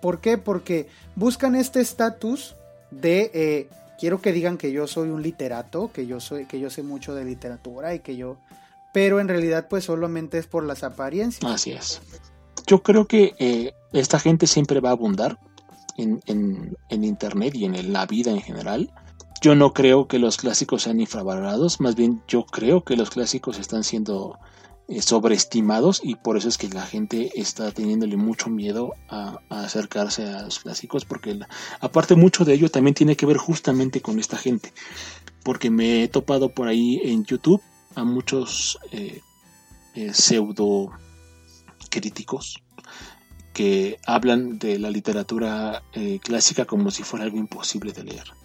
¿Por 0.00 0.20
qué? 0.20 0.38
Porque 0.38 0.88
buscan 1.14 1.54
este 1.54 1.80
estatus 1.80 2.54
de 2.90 3.30
eh, 3.34 3.68
quiero 3.98 4.20
que 4.20 4.32
digan 4.32 4.58
que 4.58 4.72
yo 4.72 4.86
soy 4.86 5.10
un 5.10 5.22
literato, 5.22 5.90
que 5.92 6.06
yo 6.06 6.20
soy, 6.20 6.46
que 6.46 6.60
yo 6.60 6.70
sé 6.70 6.82
mucho 6.82 7.14
de 7.14 7.24
literatura 7.24 7.94
y 7.94 8.00
que 8.00 8.16
yo. 8.16 8.38
Pero 8.92 9.20
en 9.20 9.28
realidad, 9.28 9.68
pues 9.68 9.84
solamente 9.84 10.38
es 10.38 10.46
por 10.46 10.64
las 10.64 10.82
apariencias. 10.82 11.50
Así 11.50 11.72
es. 11.72 12.00
Yo 12.66 12.82
creo 12.82 13.06
que 13.06 13.34
eh, 13.38 13.74
esta 13.92 14.18
gente 14.18 14.46
siempre 14.46 14.80
va 14.80 14.90
a 14.90 14.92
abundar 14.92 15.38
en, 15.96 16.20
en 16.26 17.04
internet 17.04 17.54
y 17.54 17.64
en 17.64 17.92
la 17.92 18.06
vida 18.06 18.30
en 18.30 18.40
general 18.40 18.90
yo 19.42 19.56
no 19.56 19.72
creo 19.72 20.06
que 20.06 20.20
los 20.20 20.36
clásicos 20.36 20.84
sean 20.84 21.00
infravalorados, 21.00 21.80
más 21.80 21.96
bien 21.96 22.22
yo 22.28 22.46
creo 22.46 22.84
que 22.84 22.96
los 22.96 23.10
clásicos 23.10 23.58
están 23.58 23.82
siendo 23.82 24.38
eh, 24.86 25.02
sobreestimados 25.02 26.00
y 26.04 26.14
por 26.14 26.36
eso 26.36 26.48
es 26.48 26.58
que 26.58 26.68
la 26.68 26.86
gente 26.86 27.32
está 27.34 27.72
teniéndole 27.72 28.16
mucho 28.16 28.50
miedo 28.50 28.92
a, 29.08 29.40
acercarse 29.50 30.28
a 30.28 30.42
los 30.42 30.60
clásicos 30.60 31.04
porque 31.04 31.40
aparte 31.80 32.14
mucho 32.14 32.44
de 32.44 32.54
ello 32.54 32.70
también 32.70 32.94
tiene 32.94 33.16
que 33.16 33.26
ver 33.26 33.36
justamente 33.36 34.00
con 34.00 34.20
esta 34.20 34.36
gente 34.36 34.72
porque 35.42 35.70
me 35.70 36.04
he 36.04 36.08
topado 36.08 36.50
por 36.50 36.68
ahí 36.68 37.00
en 37.02 37.24
YouTube 37.24 37.62
a 37.96 38.04
muchos 38.04 38.78
eh, 38.92 39.22
eh, 39.96 40.14
pseudo 40.14 40.92
críticos 41.90 42.62
que 43.52 43.98
hablan 44.06 44.60
de 44.60 44.78
la 44.78 44.88
literatura 44.88 45.82
clásica 46.22 46.64
como 46.64 46.90
si 46.90 47.02
fuera 47.02 47.24
algo 47.24 47.36
imposible 47.36 47.92
de 47.92 48.04
leer 48.04 48.41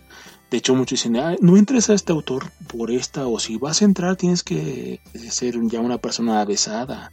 de 0.49 0.57
hecho, 0.57 0.75
muchos 0.75 1.03
dicen, 1.03 1.21
no 1.41 1.57
entres 1.57 1.89
a 1.89 1.93
este 1.93 2.13
autor 2.13 2.51
por 2.67 2.89
esta, 2.89 3.27
o 3.27 3.37
si 3.37 3.57
vas 3.57 3.81
a 3.81 3.85
entrar 3.85 4.15
tienes 4.15 4.43
que 4.43 5.01
ser 5.29 5.55
ya 5.67 5.81
una 5.81 5.97
persona 5.97 6.39
avesada 6.39 7.11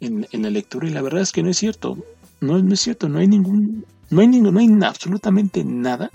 en, 0.00 0.26
la 0.30 0.50
lectura. 0.50 0.86
Y 0.86 0.90
la 0.90 1.00
verdad 1.00 1.22
es 1.22 1.32
que 1.32 1.42
no 1.42 1.48
es 1.48 1.56
cierto. 1.56 1.96
No, 2.40 2.58
no 2.58 2.74
es 2.74 2.80
cierto, 2.80 3.08
no 3.08 3.20
hay 3.20 3.26
ningún, 3.26 3.86
no 4.10 4.20
hay 4.20 4.28
no 4.28 4.58
hay 4.58 4.68
absolutamente 4.82 5.64
nada, 5.64 6.10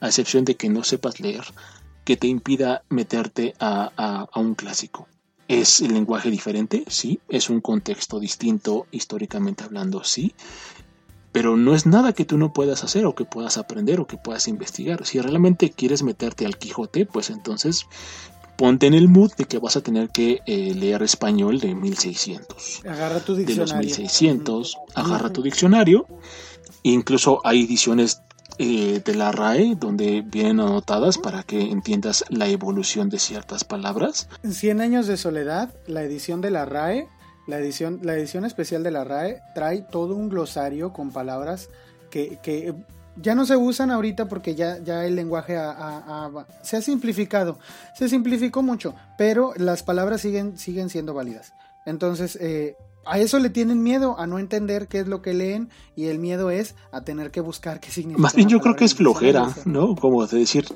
a 0.00 0.08
excepción 0.08 0.44
de 0.44 0.56
que 0.56 0.68
no 0.68 0.82
sepas 0.82 1.20
leer, 1.20 1.44
que 2.04 2.16
te 2.16 2.26
impida 2.26 2.82
meterte 2.88 3.54
a, 3.60 4.26
a 4.32 4.40
un 4.40 4.56
clásico. 4.56 5.06
¿Es 5.46 5.80
el 5.80 5.94
lenguaje 5.94 6.30
diferente? 6.30 6.84
Sí. 6.88 7.20
¿Es 7.28 7.50
un 7.50 7.60
contexto 7.60 8.18
distinto 8.18 8.86
históricamente 8.90 9.62
hablando? 9.62 10.02
Sí 10.02 10.34
pero 11.32 11.56
no 11.56 11.74
es 11.74 11.86
nada 11.86 12.12
que 12.12 12.24
tú 12.24 12.38
no 12.38 12.52
puedas 12.52 12.84
hacer 12.84 13.06
o 13.06 13.14
que 13.14 13.24
puedas 13.24 13.58
aprender 13.58 14.00
o 14.00 14.06
que 14.06 14.16
puedas 14.16 14.48
investigar. 14.48 15.06
Si 15.06 15.20
realmente 15.20 15.70
quieres 15.70 16.02
meterte 16.02 16.46
al 16.46 16.58
Quijote, 16.58 17.06
pues 17.06 17.30
entonces 17.30 17.86
ponte 18.56 18.86
en 18.86 18.94
el 18.94 19.08
mood 19.08 19.32
de 19.38 19.44
que 19.44 19.58
vas 19.58 19.76
a 19.76 19.80
tener 19.80 20.10
que 20.10 20.40
eh, 20.46 20.74
leer 20.74 21.02
español 21.02 21.60
de 21.60 21.74
1600. 21.74 22.82
Agarra 22.84 23.20
tu 23.20 23.34
diccionario. 23.34 23.64
De 23.64 23.72
los 23.72 23.74
1600, 23.74 24.78
agarra 24.94 25.32
tu 25.32 25.42
diccionario. 25.42 26.06
Incluso 26.82 27.40
hay 27.44 27.64
ediciones 27.64 28.22
eh, 28.58 29.00
de 29.02 29.14
la 29.14 29.32
RAE 29.32 29.76
donde 29.76 30.20
vienen 30.20 30.60
anotadas 30.60 31.16
para 31.16 31.42
que 31.42 31.70
entiendas 31.70 32.24
la 32.28 32.48
evolución 32.48 33.08
de 33.08 33.18
ciertas 33.18 33.64
palabras. 33.64 34.28
En 34.42 34.52
100 34.52 34.82
años 34.82 35.06
de 35.06 35.16
soledad, 35.16 35.72
la 35.86 36.02
edición 36.02 36.42
de 36.42 36.50
la 36.50 36.66
RAE 36.66 37.08
la 37.50 37.58
edición, 37.58 38.00
la 38.02 38.14
edición 38.14 38.44
especial 38.44 38.82
de 38.82 38.90
la 38.90 39.04
RAE 39.04 39.42
trae 39.54 39.82
todo 39.82 40.14
un 40.14 40.28
glosario 40.28 40.92
con 40.92 41.10
palabras 41.10 41.68
que, 42.10 42.74
ya 43.16 43.34
no 43.34 43.44
se 43.44 43.56
usan 43.56 43.90
ahorita 43.90 44.28
porque 44.28 44.54
ya, 44.54 44.78
ya 44.78 45.04
el 45.04 45.16
lenguaje 45.16 45.58
se 46.62 46.76
ha 46.76 46.80
simplificado. 46.82 47.58
Se 47.94 48.08
simplificó 48.08 48.62
mucho, 48.62 48.94
pero 49.18 49.52
las 49.56 49.82
palabras 49.82 50.20
siguen, 50.22 50.56
siguen 50.56 50.88
siendo 50.88 51.12
válidas. 51.12 51.52
Entonces, 51.84 52.36
eh, 52.40 52.76
a 53.04 53.18
eso 53.18 53.38
le 53.38 53.50
tienen 53.50 53.82
miedo, 53.82 54.18
a 54.18 54.26
no 54.26 54.38
entender 54.38 54.86
qué 54.88 55.00
es 55.00 55.08
lo 55.08 55.22
que 55.22 55.34
leen 55.34 55.70
y 55.96 56.06
el 56.06 56.18
miedo 56.18 56.50
es 56.50 56.74
a 56.92 57.02
tener 57.02 57.30
que 57.30 57.40
buscar 57.40 57.80
qué 57.80 57.90
significa. 57.90 58.22
Más 58.22 58.34
bien 58.34 58.48
yo 58.48 58.60
creo 58.60 58.76
que 58.76 58.84
es 58.84 58.94
flojera, 58.94 59.54
¿no? 59.64 59.96
Como 59.96 60.26
de 60.26 60.38
decir, 60.38 60.66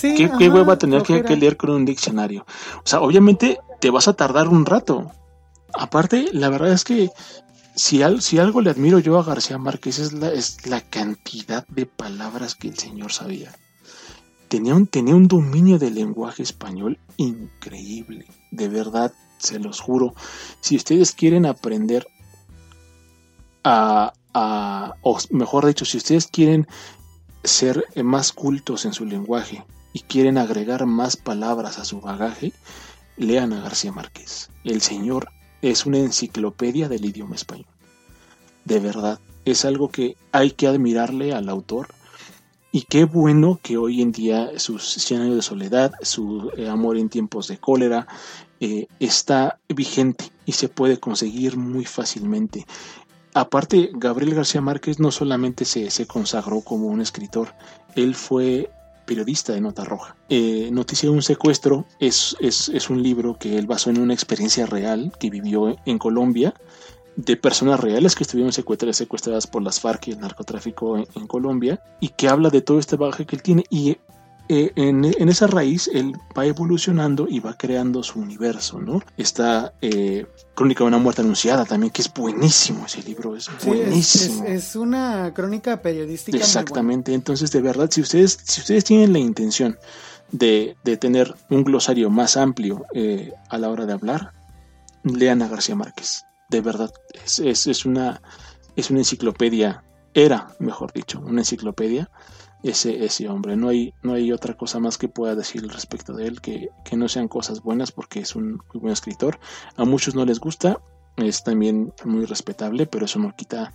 ¿qué, 0.00 0.30
qué 0.38 0.48
hueva 0.48 0.78
tener 0.78 1.02
que, 1.02 1.22
que, 1.22 1.36
leer 1.36 1.56
con 1.56 1.70
un 1.70 1.84
diccionario? 1.84 2.46
O 2.78 2.86
sea, 2.86 3.00
obviamente 3.00 3.58
te 3.80 3.90
vas 3.90 4.08
a 4.08 4.12
tardar 4.12 4.48
un 4.48 4.66
rato, 4.66 5.10
Aparte, 5.74 6.28
la 6.32 6.48
verdad 6.48 6.72
es 6.72 6.84
que 6.84 7.10
si, 7.74 8.02
algo 8.02 8.60
le 8.60 8.70
admiro 8.70 8.98
yo 8.98 9.18
a 9.18 9.24
García 9.24 9.58
Márquez 9.58 9.98
es 9.98 10.66
la, 10.66 10.80
cantidad 10.80 11.66
de 11.68 11.86
palabras 11.86 12.54
que 12.54 12.68
el 12.68 12.78
señor 12.78 13.12
sabía. 13.12 13.52
Tenía 14.48 14.74
un, 14.74 15.28
dominio 15.28 15.78
del 15.78 15.94
lenguaje 15.94 16.42
español 16.42 16.98
increíble. 17.16 18.26
De 18.50 18.68
verdad, 18.68 19.12
se 19.38 19.58
los 19.58 19.80
juro. 19.80 20.14
Si 20.60 20.76
ustedes 20.76 21.12
quieren 21.12 21.46
aprender 21.46 22.06
a, 23.62 24.12
a 24.34 24.94
o 25.02 25.18
mejor 25.30 25.66
dicho, 25.66 25.84
si 25.84 25.98
ustedes 25.98 26.26
quieren 26.26 26.66
ser 27.44 27.84
más 28.02 28.32
cultos 28.32 28.84
en 28.84 28.92
su 28.92 29.06
lenguaje 29.06 29.64
y 29.92 30.00
quieren 30.00 30.36
agregar 30.36 30.84
más 30.86 31.16
palabras 31.16 31.78
a 31.78 31.84
su 31.84 32.00
bagaje, 32.00 32.52
lean 33.16 33.52
a 33.52 33.60
García 33.60 33.92
Márquez. 33.92 34.50
El 34.64 34.82
señor 34.82 35.30
es 35.62 35.86
una 35.86 35.98
enciclopedia 35.98 36.88
del 36.88 37.04
idioma 37.04 37.34
español. 37.34 37.66
De 38.64 38.80
verdad, 38.80 39.18
es 39.44 39.64
algo 39.64 39.88
que 39.90 40.16
hay 40.32 40.52
que 40.52 40.66
admirarle 40.66 41.32
al 41.32 41.48
autor. 41.48 41.88
Y 42.72 42.82
qué 42.82 43.04
bueno 43.04 43.58
que 43.62 43.76
hoy 43.76 44.00
en 44.00 44.12
día 44.12 44.50
sus 44.58 44.84
100 44.84 45.22
años 45.22 45.36
de 45.36 45.42
soledad, 45.42 45.92
su 46.02 46.50
eh, 46.56 46.68
amor 46.68 46.96
en 46.96 47.08
tiempos 47.08 47.48
de 47.48 47.58
cólera, 47.58 48.06
eh, 48.60 48.86
está 49.00 49.58
vigente 49.68 50.30
y 50.46 50.52
se 50.52 50.68
puede 50.68 51.00
conseguir 51.00 51.56
muy 51.56 51.84
fácilmente. 51.84 52.66
Aparte, 53.34 53.90
Gabriel 53.94 54.34
García 54.34 54.60
Márquez 54.60 55.00
no 55.00 55.10
solamente 55.10 55.64
se, 55.64 55.90
se 55.90 56.06
consagró 56.06 56.60
como 56.60 56.86
un 56.86 57.00
escritor, 57.00 57.54
él 57.96 58.14
fue 58.14 58.70
periodista 59.10 59.52
de 59.52 59.60
Nota 59.60 59.84
Roja. 59.84 60.14
Eh, 60.28 60.68
Noticia 60.70 61.08
de 61.08 61.16
un 61.16 61.22
secuestro 61.22 61.84
es, 61.98 62.36
es, 62.38 62.90
un 62.90 63.02
libro 63.02 63.36
que 63.36 63.58
él 63.58 63.66
basó 63.66 63.90
en 63.90 64.00
una 64.00 64.14
experiencia 64.14 64.66
real 64.66 65.12
que 65.18 65.30
vivió 65.30 65.76
en 65.84 65.98
Colombia 65.98 66.54
de 67.16 67.36
personas 67.36 67.80
reales 67.80 68.14
que 68.14 68.22
estuvieron 68.22 68.52
secuestradas, 68.52 68.98
secuestradas 68.98 69.48
por 69.48 69.62
las 69.64 69.80
FARC 69.80 70.06
y 70.06 70.10
el 70.12 70.20
narcotráfico 70.20 70.96
en, 70.96 71.08
en, 71.16 71.26
Colombia 71.26 71.82
y 71.98 72.10
que 72.10 72.28
habla 72.28 72.50
de 72.50 72.62
todo 72.62 72.78
este 72.78 72.94
bagaje 72.94 73.26
que 73.26 73.34
él 73.34 73.42
tiene 73.42 73.64
y 73.68 73.96
eh, 74.52 74.72
en, 74.74 75.04
esa 75.28 75.46
raíz 75.46 75.88
él 75.94 76.12
va 76.36 76.44
evolucionando 76.44 77.28
y 77.30 77.38
va 77.38 77.56
creando 77.56 78.02
su 78.02 78.18
universo, 78.18 78.80
¿no? 78.80 79.00
Está 79.16 79.74
eh, 79.80 80.26
Crónica 80.56 80.82
de 80.82 80.88
una 80.88 80.98
muerte 80.98 81.22
anunciada 81.22 81.64
también, 81.64 81.92
que 81.92 82.02
es 82.02 82.12
buenísimo 82.12 82.84
ese 82.84 83.00
libro, 83.04 83.36
es 83.36 83.48
buenísimo. 83.64 84.44
Es, 84.44 84.74
una 84.74 85.32
crónica 85.34 85.80
periodística. 85.80 86.36
Exactamente, 86.36 87.14
entonces 87.14 87.52
de 87.52 87.62
verdad, 87.62 87.88
si 87.92 88.00
ustedes, 88.00 88.40
si 88.42 88.60
ustedes 88.60 88.82
tienen 88.82 89.12
la 89.12 89.20
intención 89.20 89.78
de, 90.32 90.76
tener 90.98 91.32
un 91.48 91.62
glosario 91.62 92.10
más 92.10 92.36
amplio 92.36 92.86
eh, 92.92 93.32
a 93.50 93.56
la 93.56 93.70
hora 93.70 93.86
de 93.86 93.92
hablar, 93.92 94.32
lean 95.04 95.42
a 95.42 95.48
García 95.48 95.76
Márquez. 95.76 96.24
De 96.48 96.60
verdad, 96.60 96.92
es, 97.24 97.38
es, 97.68 97.84
una, 97.86 98.20
es 98.74 98.90
una 98.90 98.98
enciclopedia, 98.98 99.84
era, 100.12 100.56
mejor 100.58 100.92
dicho, 100.92 101.20
una 101.20 101.42
enciclopedia 101.42 102.10
ese, 102.62 103.04
ese 103.04 103.28
hombre. 103.28 103.56
No 103.56 103.68
hay, 103.68 103.94
no 104.02 104.14
hay 104.14 104.32
otra 104.32 104.56
cosa 104.56 104.78
más 104.78 104.98
que 104.98 105.08
pueda 105.08 105.34
decir 105.34 105.66
respecto 105.66 106.12
de 106.14 106.26
él 106.26 106.40
que, 106.40 106.70
no 106.92 107.08
sean 107.08 107.28
cosas 107.28 107.62
buenas 107.62 107.92
porque 107.92 108.20
es 108.20 108.34
un 108.34 108.60
buen 108.74 108.92
escritor. 108.92 109.38
A 109.76 109.84
muchos 109.84 110.14
no 110.14 110.24
les 110.24 110.40
gusta, 110.40 110.80
es 111.16 111.44
también 111.44 111.92
muy 112.04 112.24
respetable, 112.24 112.86
pero 112.86 113.04
eso 113.06 113.18
no 113.18 113.34
quita 113.34 113.72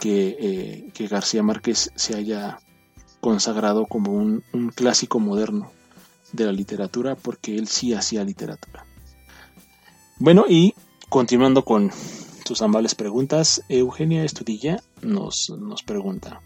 que, 0.00 0.36
eh, 0.38 0.90
que 0.94 1.08
García 1.08 1.42
Márquez 1.42 1.90
se 1.94 2.16
haya 2.16 2.58
consagrado 3.20 3.86
como 3.86 4.12
un, 4.12 4.44
un, 4.52 4.70
clásico 4.70 5.18
moderno 5.18 5.72
de 6.32 6.46
la 6.46 6.52
literatura 6.52 7.16
porque 7.16 7.56
él 7.56 7.66
sí 7.66 7.94
hacía 7.94 8.22
literatura. 8.22 8.84
Bueno, 10.18 10.44
y 10.48 10.74
continuando 11.08 11.64
con 11.64 11.90
sus 12.44 12.62
amables 12.62 12.94
preguntas, 12.94 13.62
Eugenia 13.68 14.24
Estudilla 14.24 14.82
nos, 15.02 15.50
nos 15.50 15.82
pregunta, 15.82 16.40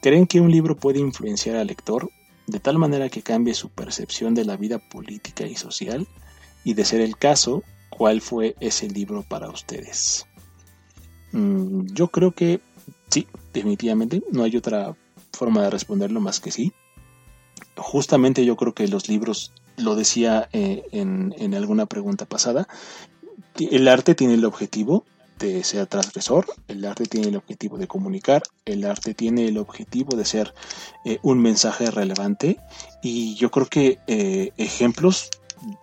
¿Creen 0.00 0.26
que 0.26 0.40
un 0.40 0.50
libro 0.50 0.76
puede 0.76 1.00
influenciar 1.00 1.56
al 1.56 1.66
lector 1.66 2.10
de 2.46 2.60
tal 2.60 2.78
manera 2.78 3.08
que 3.08 3.22
cambie 3.22 3.54
su 3.54 3.68
percepción 3.68 4.34
de 4.34 4.44
la 4.44 4.56
vida 4.56 4.78
política 4.78 5.46
y 5.46 5.56
social? 5.56 6.06
Y 6.64 6.74
de 6.74 6.84
ser 6.84 7.00
el 7.00 7.16
caso, 7.16 7.62
cuál 7.90 8.20
fue 8.20 8.54
ese 8.60 8.88
libro 8.88 9.22
para 9.22 9.48
ustedes. 9.48 10.26
Mm, 11.32 11.86
yo 11.92 12.08
creo 12.08 12.32
que 12.32 12.60
sí, 13.08 13.26
definitivamente, 13.52 14.22
no 14.30 14.44
hay 14.44 14.56
otra 14.56 14.96
forma 15.32 15.62
de 15.62 15.70
responderlo 15.70 16.20
más 16.20 16.40
que 16.40 16.50
sí. 16.50 16.72
Justamente 17.76 18.44
yo 18.44 18.56
creo 18.56 18.74
que 18.74 18.88
los 18.88 19.08
libros, 19.08 19.52
lo 19.76 19.94
decía 19.94 20.48
eh, 20.52 20.84
en, 20.92 21.34
en 21.38 21.54
alguna 21.54 21.86
pregunta 21.86 22.24
pasada, 22.24 22.68
el 23.58 23.88
arte 23.88 24.14
tiene 24.14 24.34
el 24.34 24.44
objetivo 24.44 25.04
de 25.38 25.64
ser 25.64 25.86
transgresor, 25.86 26.46
el 26.68 26.84
arte 26.84 27.06
tiene 27.06 27.28
el 27.28 27.36
objetivo 27.36 27.78
de 27.78 27.86
comunicar, 27.86 28.42
el 28.64 28.84
arte 28.84 29.14
tiene 29.14 29.46
el 29.46 29.58
objetivo 29.58 30.16
de 30.16 30.24
ser 30.24 30.54
eh, 31.04 31.18
un 31.22 31.40
mensaje 31.40 31.90
relevante 31.90 32.58
y 33.02 33.34
yo 33.36 33.50
creo 33.50 33.66
que 33.66 33.98
eh, 34.06 34.52
ejemplos 34.56 35.30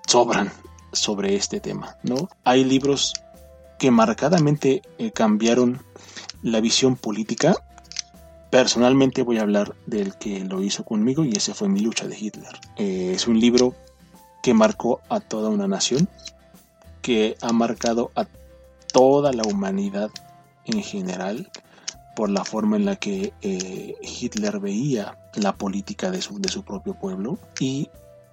sobran 0.07 0.51
sobre 0.91 1.35
este 1.35 1.59
tema, 1.59 1.97
¿no? 2.03 2.29
Hay 2.43 2.63
libros 2.63 3.13
que 3.79 3.91
marcadamente 3.91 4.81
eh, 4.97 5.11
cambiaron 5.11 5.81
la 6.43 6.61
visión 6.61 6.95
política. 6.95 7.55
Personalmente 8.51 9.23
voy 9.23 9.39
a 9.39 9.41
hablar 9.41 9.75
del 9.85 10.15
que 10.15 10.39
lo 10.41 10.61
hizo 10.61 10.85
conmigo 10.85 11.25
y 11.25 11.33
ese 11.35 11.53
fue 11.53 11.67
Mi 11.67 11.81
lucha 11.81 12.07
de 12.07 12.17
Hitler. 12.17 12.59
es 12.77 13.27
un 13.27 13.39
libro 13.39 13.75
que 14.41 14.53
marcó 14.53 15.01
a 15.09 15.19
toda 15.19 15.49
una 15.49 15.67
nación, 15.67 16.07
que 17.01 17.35
ha 17.41 17.51
marcado 17.51 18.11
a 18.15 18.25
toda 18.95 19.33
la 19.33 19.43
humanidad 19.43 20.09
en 20.63 20.81
general 20.81 21.51
por 22.15 22.29
la 22.29 22.45
forma 22.45 22.77
en 22.77 22.85
la 22.85 22.95
que 22.95 23.33
eh, 23.41 23.95
Hitler 24.01 24.61
veía 24.61 25.17
la 25.33 25.53
política 25.53 26.11
de 26.11 26.21
su, 26.21 26.39
de 26.39 26.47
su 26.47 26.63
propio 26.63 26.93
pueblo 26.93 27.37
y 27.59 27.89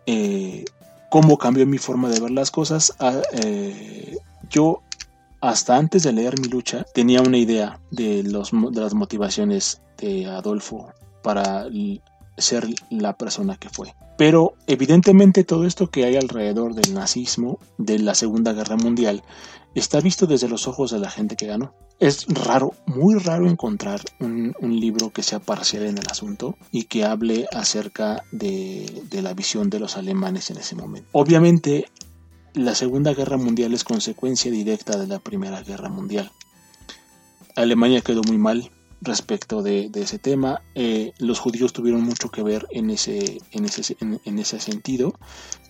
eh, 0.06 0.64
cómo 1.10 1.36
cambió 1.36 1.66
mi 1.66 1.78
forma 1.78 2.10
de 2.10 2.20
ver 2.20 2.30
las 2.30 2.52
cosas. 2.52 2.94
Ah, 3.00 3.20
eh, 3.32 4.18
yo 4.50 4.82
hasta 5.40 5.76
antes 5.76 6.04
de 6.04 6.12
leer 6.12 6.38
mi 6.38 6.46
lucha 6.46 6.86
tenía 6.94 7.22
una 7.22 7.38
idea 7.38 7.80
de, 7.90 8.22
los, 8.22 8.52
de 8.52 8.80
las 8.80 8.94
motivaciones 8.94 9.82
de 9.98 10.26
Adolfo 10.26 10.92
para 11.24 11.66
ser 12.38 12.68
la 12.88 13.16
persona 13.16 13.56
que 13.56 13.68
fue. 13.68 13.96
Pero 14.16 14.54
evidentemente 14.68 15.42
todo 15.42 15.66
esto 15.66 15.90
que 15.90 16.04
hay 16.04 16.14
alrededor 16.14 16.74
del 16.74 16.94
nazismo, 16.94 17.58
de 17.78 17.98
la 17.98 18.14
Segunda 18.14 18.52
Guerra 18.52 18.76
Mundial, 18.76 19.24
está 19.74 20.00
visto 20.00 20.26
desde 20.26 20.48
los 20.48 20.66
ojos 20.68 20.90
de 20.90 20.98
la 20.98 21.10
gente 21.10 21.36
que 21.36 21.46
ganó. 21.46 21.74
Es 21.98 22.26
raro, 22.26 22.74
muy 22.86 23.14
raro 23.14 23.48
encontrar 23.48 24.00
un, 24.18 24.52
libro 24.60 25.10
que 25.10 25.22
sea 25.22 25.38
parcial 25.38 25.84
en 25.84 25.98
el 25.98 26.06
asunto 26.10 26.56
y 26.72 26.84
que 26.84 27.04
hable 27.04 27.46
acerca 27.52 28.24
de, 28.32 29.04
la 29.12 29.34
visión 29.34 29.70
de 29.70 29.78
los 29.78 29.96
alemanes 29.96 30.50
en 30.50 30.56
ese 30.56 30.74
momento. 30.74 31.08
Obviamente, 31.12 31.86
la 32.54 32.74
Segunda 32.74 33.14
Guerra 33.14 33.36
Mundial 33.36 33.72
es 33.72 33.84
consecuencia 33.84 34.50
directa 34.50 34.98
de 34.98 35.06
la 35.06 35.20
Primera 35.20 35.62
Guerra 35.62 35.88
Mundial. 35.88 36.32
Alemania 37.54 38.00
quedó 38.00 38.22
muy 38.22 38.38
mal 38.38 38.70
respecto 39.02 39.62
de, 39.62 39.90
ese 39.94 40.18
tema. 40.18 40.62
Eh, 40.74 41.12
los 41.18 41.40
judíos 41.40 41.72
tuvieron 41.72 42.02
mucho 42.02 42.30
que 42.30 42.42
ver 42.42 42.66
en 42.70 42.90
ese, 42.90 43.38
en 43.50 43.64
ese, 43.64 43.96
en, 44.00 44.38
ese 44.38 44.60
sentido. 44.60 45.18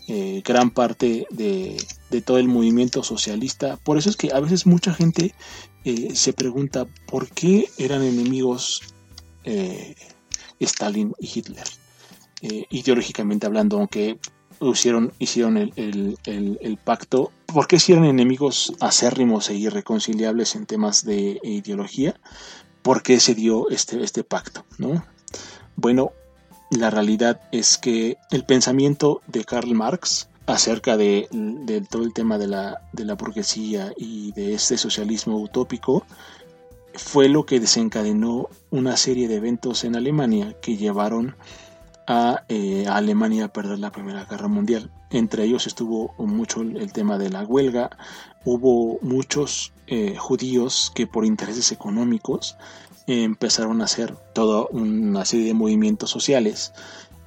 Eh, 0.08 0.42
gran 0.44 0.70
parte 0.70 1.26
de, 1.30 1.76
todo 2.24 2.38
el 2.38 2.48
movimiento 2.48 3.02
socialista. 3.02 3.76
Por 3.78 3.98
eso 3.98 4.10
es 4.10 4.16
que 4.16 4.32
a 4.32 4.40
veces 4.40 4.66
mucha 4.66 4.92
gente 4.92 5.34
eh, 5.84 6.14
se 6.14 6.32
pregunta 6.32 6.86
por 7.06 7.28
qué 7.30 7.68
eran 7.78 8.02
enemigos 8.02 8.82
Stalin 10.60 11.12
y 11.18 11.38
Hitler. 11.38 11.66
ideológicamente 12.70 13.46
hablando, 13.46 13.78
aunque 13.78 14.20
hicieron, 14.60 15.12
hicieron 15.18 15.56
el, 15.56 15.72
el, 15.76 16.16
el, 16.60 16.76
pacto, 16.76 17.32
¿por 17.46 17.66
qué 17.66 17.80
si 17.80 17.92
eran 17.92 18.04
enemigos 18.04 18.72
acérrimos 18.80 19.50
e 19.50 19.54
irreconciliables 19.54 20.54
en 20.54 20.66
temas 20.66 21.04
de 21.04 21.40
ideología? 21.42 22.20
Por 22.82 23.02
qué 23.02 23.20
se 23.20 23.34
dio 23.34 23.70
este, 23.70 24.02
este 24.02 24.24
pacto, 24.24 24.64
¿no? 24.78 25.04
Bueno, 25.76 26.12
la 26.70 26.90
realidad 26.90 27.40
es 27.52 27.78
que 27.78 28.16
el 28.30 28.44
pensamiento 28.44 29.20
de 29.26 29.44
Karl 29.44 29.74
Marx 29.74 30.28
acerca 30.46 30.96
de, 30.96 31.28
todo 31.90 32.02
el 32.02 32.12
tema 32.12 32.38
de 32.38 32.48
la, 32.48 32.82
de 32.92 33.04
la 33.04 33.14
burguesía 33.14 33.92
y 33.96 34.32
de 34.32 34.54
este 34.54 34.76
socialismo 34.76 35.38
utópico 35.38 36.04
fue 36.94 37.28
lo 37.28 37.46
que 37.46 37.60
desencadenó 37.60 38.48
una 38.70 38.96
serie 38.96 39.28
de 39.28 39.36
eventos 39.36 39.84
en 39.84 39.96
Alemania 39.96 40.54
que 40.60 40.76
llevaron 40.76 41.36
eh, 42.48 42.86
a, 42.86 42.96
Alemania 42.96 43.46
a 43.46 43.52
perder 43.52 43.78
la 43.78 43.92
Primera 43.92 44.24
Guerra 44.24 44.48
Mundial. 44.48 44.90
Entre 45.10 45.44
ellos 45.44 45.66
estuvo 45.66 46.14
mucho 46.18 46.62
el 46.62 46.92
tema 46.92 47.18
de 47.18 47.30
la 47.30 47.42
huelga, 47.42 47.90
hubo 48.44 48.98
muchos 49.02 49.72
eh, 49.86 50.16
judíos 50.16 50.90
que 50.94 51.06
por 51.06 51.24
intereses 51.24 51.70
económicos 51.72 52.56
empezaron 53.06 53.80
a 53.80 53.84
hacer 53.84 54.16
toda 54.32 54.66
una 54.70 55.24
serie 55.24 55.46
de 55.46 55.54
movimientos 55.54 56.10
sociales 56.10 56.72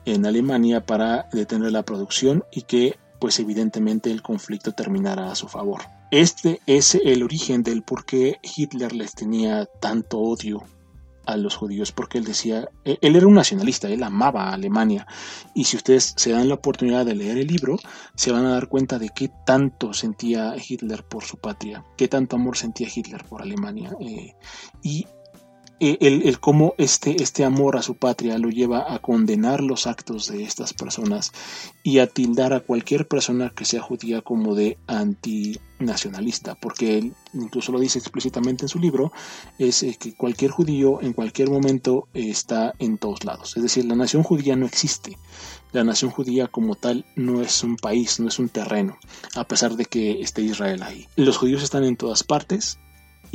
en 0.05 0.25
Alemania 0.25 0.85
para 0.85 1.27
detener 1.31 1.71
la 1.71 1.83
producción 1.83 2.43
y 2.51 2.63
que 2.63 2.97
pues 3.19 3.39
evidentemente 3.39 4.11
el 4.11 4.21
conflicto 4.21 4.71
terminara 4.71 5.31
a 5.31 5.35
su 5.35 5.47
favor. 5.47 5.81
Este 6.11 6.61
es 6.65 6.95
el 6.95 7.23
origen 7.23 7.63
del 7.63 7.83
por 7.83 8.05
qué 8.05 8.39
Hitler 8.41 8.93
les 8.93 9.13
tenía 9.13 9.65
tanto 9.65 10.19
odio 10.19 10.63
a 11.25 11.37
los 11.37 11.55
judíos 11.55 11.91
porque 11.91 12.17
él 12.17 12.23
decía, 12.23 12.69
e, 12.83 12.97
él 13.01 13.15
era 13.15 13.27
un 13.27 13.33
nacionalista, 13.33 13.87
él 13.87 14.03
amaba 14.03 14.49
a 14.49 14.53
Alemania. 14.53 15.07
Y 15.53 15.65
si 15.65 15.77
ustedes 15.77 16.13
se 16.15 16.31
dan 16.31 16.49
la 16.49 16.55
oportunidad 16.55 17.05
de 17.05 17.15
leer 17.15 17.37
el 17.37 17.47
libro, 17.47 17.77
se 18.15 18.31
van 18.31 18.45
a 18.45 18.51
dar 18.51 18.67
cuenta 18.67 18.99
de 18.99 19.09
qué 19.09 19.29
tanto 19.45 19.93
sentía 19.93 20.55
Hitler 20.57 21.03
por 21.03 21.23
su 21.23 21.37
patria, 21.37 21.83
qué 21.97 22.07
tanto 22.07 22.35
amor 22.35 22.57
sentía 22.57 22.87
Hitler 22.93 23.23
por 23.25 23.41
Alemania 23.41 23.95
eh, 23.99 24.33
y 24.83 25.05
eh, 25.79 25.97
el, 25.99 26.39
cómo 26.39 26.73
este, 26.77 27.21
este 27.21 27.43
amor 27.43 27.75
a 27.75 27.81
su 27.81 27.95
patria 27.95 28.37
lo 28.37 28.49
lleva 28.49 28.93
a 28.93 28.99
condenar 28.99 29.61
los 29.61 29.87
actos 29.87 30.27
de 30.27 30.43
estas 30.43 30.73
personas 30.73 31.33
y 31.83 31.99
a 31.99 32.07
tildar 32.07 32.53
a 32.53 32.61
cualquier 32.61 33.07
persona 33.07 33.51
que 33.53 33.65
sea 33.65 33.81
judía 33.81 34.21
como 34.21 34.55
de 34.55 34.77
antinacionalista, 34.87 36.55
porque 36.55 36.97
él 36.97 37.13
incluso 37.33 37.73
lo 37.73 37.79
dice 37.79 37.99
explícitamente 37.99 38.63
en 38.63 38.69
su 38.69 38.79
libro, 38.79 39.11
es 39.59 39.83
eh, 39.83 39.97
que 39.99 40.13
cualquier 40.13 40.51
judío 40.51 41.01
en 41.01 41.11
cualquier 41.11 41.49
momento 41.49 42.07
está 42.13 42.73
en 42.79 42.97
todos 42.97 43.25
lados. 43.25 43.57
Es 43.57 43.63
decir, 43.63 43.83
la 43.83 43.95
nación 43.95 44.23
judía 44.23 44.55
no 44.55 44.65
existe. 44.65 45.17
La 45.73 45.83
nación 45.83 46.09
judía 46.09 46.47
como 46.47 46.75
tal 46.75 47.05
no 47.17 47.41
es 47.41 47.61
un 47.63 47.75
país, 47.75 48.21
no 48.21 48.29
es 48.29 48.39
un 48.39 48.47
terreno, 48.47 48.97
a 49.35 49.45
pesar 49.45 49.75
de 49.75 49.83
que 49.83 50.21
esté 50.21 50.41
Israel 50.41 50.81
ahí. 50.83 51.05
Los 51.17 51.35
judíos 51.35 51.63
están 51.63 51.83
en 51.83 51.97
todas 51.97 52.23
partes, 52.23 52.79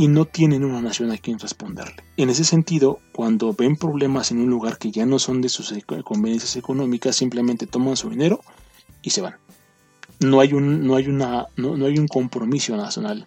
y 0.01 0.09
no 0.09 0.24
tienen 0.24 0.64
una 0.64 0.80
nación 0.80 1.11
a 1.11 1.18
quien 1.18 1.38
responderle. 1.38 2.03
En 2.16 2.30
ese 2.30 2.42
sentido, 2.42 3.01
cuando 3.12 3.53
ven 3.53 3.76
problemas 3.76 4.30
en 4.30 4.38
un 4.38 4.48
lugar 4.48 4.78
que 4.78 4.90
ya 4.90 5.05
no 5.05 5.18
son 5.18 5.42
de 5.42 5.51
sus 5.51 5.74
conveniencias 6.05 6.57
económicas, 6.57 7.16
simplemente 7.16 7.66
toman 7.66 7.98
su 7.98 8.09
dinero 8.09 8.40
y 9.03 9.11
se 9.11 9.20
van. 9.20 9.36
No 10.18 10.40
hay 10.40 10.55
un, 10.55 10.86
no 10.86 10.96
hay 10.96 11.09
una, 11.09 11.48
no, 11.59 11.74
hay 11.84 11.98
un 11.98 12.09
compromiso 12.09 12.74
nacional 12.78 13.26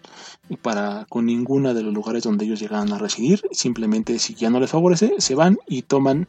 para 0.62 1.06
con 1.08 1.26
ninguna 1.26 1.74
de 1.74 1.84
los 1.84 1.94
lugares 1.94 2.24
donde 2.24 2.44
ellos 2.44 2.58
llegan 2.58 2.92
a 2.92 2.98
residir. 2.98 3.40
Simplemente 3.52 4.18
si 4.18 4.34
ya 4.34 4.50
no 4.50 4.58
les 4.58 4.70
favorece, 4.70 5.14
se 5.18 5.36
van 5.36 5.58
y 5.68 5.82
toman 5.82 6.26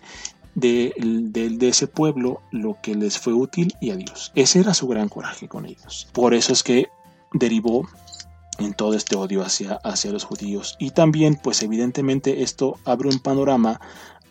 de, 0.53 0.93
de, 0.95 1.67
ese 1.67 1.87
pueblo 1.87 2.41
lo 2.51 2.77
que 2.83 2.93
les 2.93 3.17
fue 3.17 3.33
útil 3.33 3.73
y 3.81 3.89
adiós. 3.89 4.31
Ese 4.35 4.59
era 4.59 4.75
su 4.75 4.87
gran 4.87 5.09
coraje 5.09 5.47
con 5.47 5.65
ellos. 5.65 6.07
Por 6.13 6.35
eso 6.35 6.53
es 6.53 6.61
que 6.61 6.85
derivó 7.33 7.87
en 8.60 8.74
todo 8.74 8.93
este 8.93 9.16
odio 9.16 9.41
hacia, 9.43 9.80
hacia 9.84 10.12
los 10.12 10.24
judíos. 10.24 10.76
Y 10.80 10.91
también, 10.91 11.39
pues 11.41 11.64
evidentemente 11.64 12.43
esto 12.43 12.78
abre 12.86 13.10
un 13.10 13.20
panorama 13.20 13.80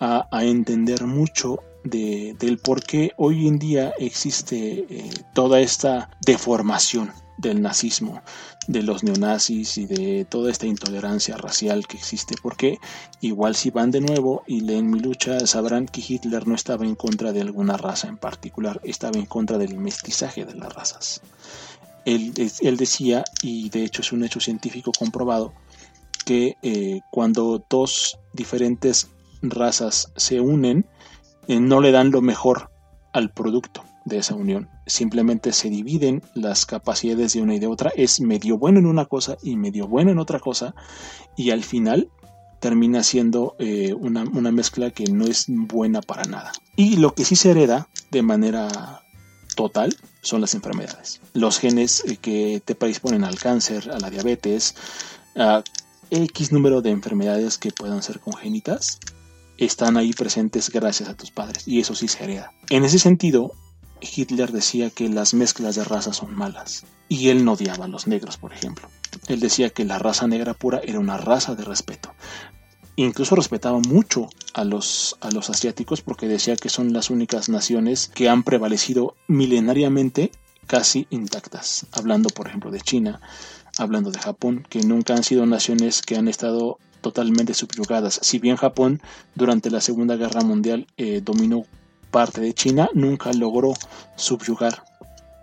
a, 0.00 0.44
entender 0.44 1.04
mucho 1.04 1.60
de, 1.82 2.36
del 2.38 2.58
por 2.58 2.82
qué 2.82 3.12
hoy 3.16 3.48
en 3.48 3.58
día 3.58 3.92
existe 3.98 4.86
eh, 4.88 5.10
toda 5.34 5.60
esta 5.60 6.10
deformación 6.24 7.12
del 7.36 7.62
nazismo, 7.62 8.22
de 8.68 8.82
los 8.82 9.02
neonazis 9.02 9.78
y 9.78 9.86
de 9.86 10.24
toda 10.24 10.50
esta 10.50 10.66
intolerancia 10.66 11.36
racial 11.36 11.86
que 11.86 11.96
existe, 11.96 12.34
porque 12.42 12.78
igual 13.20 13.56
si 13.56 13.70
van 13.70 13.90
de 13.90 14.00
nuevo 14.00 14.42
y 14.46 14.60
leen 14.60 14.90
mi 14.90 15.00
lucha, 15.00 15.46
sabrán 15.46 15.86
que 15.86 16.04
Hitler 16.06 16.46
no 16.46 16.54
estaba 16.54 16.84
en 16.84 16.94
contra 16.94 17.32
de 17.32 17.40
alguna 17.40 17.76
raza 17.76 18.08
en 18.08 18.18
particular, 18.18 18.80
estaba 18.84 19.18
en 19.18 19.26
contra 19.26 19.58
del 19.58 19.76
mestizaje 19.76 20.44
de 20.44 20.54
las 20.54 20.72
razas 20.72 21.22
él, 22.04 22.76
decía, 22.76 23.24
y 23.42 23.70
de 23.70 23.84
hecho 23.84 24.02
es 24.02 24.12
un 24.12 24.24
hecho 24.24 24.40
científico 24.40 24.92
comprobado, 24.96 25.52
que 26.24 26.56
eh, 26.62 27.00
cuando 27.10 27.64
dos 27.68 28.18
diferentes 28.32 29.10
razas 29.42 30.12
se 30.16 30.40
unen, 30.40 30.86
eh, 31.48 31.60
no 31.60 31.80
le 31.80 31.92
dan 31.92 32.10
lo 32.10 32.22
mejor 32.22 32.70
al 33.12 33.30
producto 33.30 33.84
de 34.04 34.18
esa 34.18 34.34
unión. 34.34 34.68
Simplemente 34.86 35.52
se 35.52 35.70
dividen 35.70 36.22
las 36.34 36.66
capacidades 36.66 37.32
de 37.32 37.42
una 37.42 37.54
y 37.54 37.58
de 37.58 37.66
otra. 37.66 37.90
Es 37.96 38.20
medio 38.20 38.58
bueno 38.58 38.78
en 38.78 38.86
una 38.86 39.06
cosa 39.06 39.36
y 39.42 39.56
medio 39.56 39.88
bueno 39.88 40.10
en 40.10 40.18
otra 40.18 40.40
cosa. 40.40 40.74
Y 41.36 41.50
al 41.50 41.62
final 41.62 42.10
termina 42.60 43.02
siendo 43.02 43.56
eh, 43.58 43.94
una, 43.94 44.24
una 44.24 44.50
mezcla 44.50 44.90
que 44.90 45.04
no 45.04 45.26
es 45.26 45.46
buena 45.48 46.00
para 46.00 46.24
nada. 46.24 46.52
Y 46.76 46.96
lo 46.96 47.14
que 47.14 47.24
sí 47.24 47.36
se 47.36 47.50
hereda 47.50 47.88
de 48.10 48.22
manera 48.22 49.02
total 49.54 49.96
son 50.24 50.40
las 50.40 50.54
enfermedades. 50.54 51.20
Los 51.32 51.58
genes 51.58 52.02
eh, 52.06 52.16
que 52.16 52.60
te 52.64 52.74
predisponen 52.74 53.24
al 53.24 53.38
cáncer, 53.38 53.90
a 53.90 53.98
la 53.98 54.10
diabetes, 54.10 54.74
a 55.36 55.62
X 56.10 56.52
número 56.52 56.82
de 56.82 56.90
enfermedades 56.90 57.58
que 57.58 57.70
puedan 57.70 58.02
ser 58.02 58.20
congénitas, 58.20 58.98
están 59.58 59.96
ahí 59.96 60.12
presentes 60.12 60.70
gracias 60.70 61.08
a 61.08 61.14
tus 61.14 61.30
padres 61.30 61.66
y 61.66 61.80
eso 61.80 61.94
sí 61.94 62.08
se 62.08 62.24
hereda. 62.24 62.52
En 62.70 62.84
ese 62.84 62.98
sentido, 62.98 63.52
Hitler 64.00 64.52
decía 64.52 64.90
que 64.90 65.08
las 65.08 65.34
mezclas 65.34 65.76
de 65.76 65.84
razas 65.84 66.16
son 66.16 66.34
malas 66.34 66.84
y 67.08 67.28
él 67.28 67.44
no 67.44 67.52
odiaba 67.52 67.84
a 67.84 67.88
los 67.88 68.06
negros, 68.06 68.36
por 68.36 68.52
ejemplo. 68.52 68.88
Él 69.28 69.40
decía 69.40 69.70
que 69.70 69.84
la 69.84 69.98
raza 69.98 70.26
negra 70.26 70.54
pura 70.54 70.80
era 70.84 70.98
una 70.98 71.16
raza 71.16 71.54
de 71.54 71.64
respeto. 71.64 72.12
Incluso 72.96 73.34
respetaba 73.34 73.78
mucho 73.80 74.28
a 74.52 74.64
los, 74.64 75.16
a 75.20 75.30
los 75.30 75.50
asiáticos 75.50 76.00
porque 76.00 76.28
decía 76.28 76.56
que 76.56 76.68
son 76.68 76.92
las 76.92 77.10
únicas 77.10 77.48
naciones 77.48 78.10
que 78.14 78.28
han 78.28 78.44
prevalecido 78.44 79.16
milenariamente 79.26 80.30
casi 80.66 81.06
intactas. 81.10 81.86
Hablando, 81.92 82.28
por 82.30 82.46
ejemplo, 82.46 82.70
de 82.70 82.80
China, 82.80 83.20
hablando 83.78 84.10
de 84.10 84.20
Japón, 84.20 84.66
que 84.68 84.80
nunca 84.82 85.14
han 85.14 85.24
sido 85.24 85.44
naciones 85.46 86.02
que 86.02 86.16
han 86.16 86.28
estado 86.28 86.78
totalmente 87.00 87.52
subyugadas. 87.52 88.18
Si 88.22 88.38
bien 88.38 88.56
Japón 88.56 89.02
durante 89.34 89.70
la 89.70 89.80
Segunda 89.80 90.16
Guerra 90.16 90.42
Mundial 90.42 90.86
eh, 90.96 91.20
dominó 91.22 91.64
parte 92.10 92.40
de 92.40 92.54
China, 92.54 92.88
nunca 92.94 93.32
logró 93.32 93.74
subyugar 94.16 94.84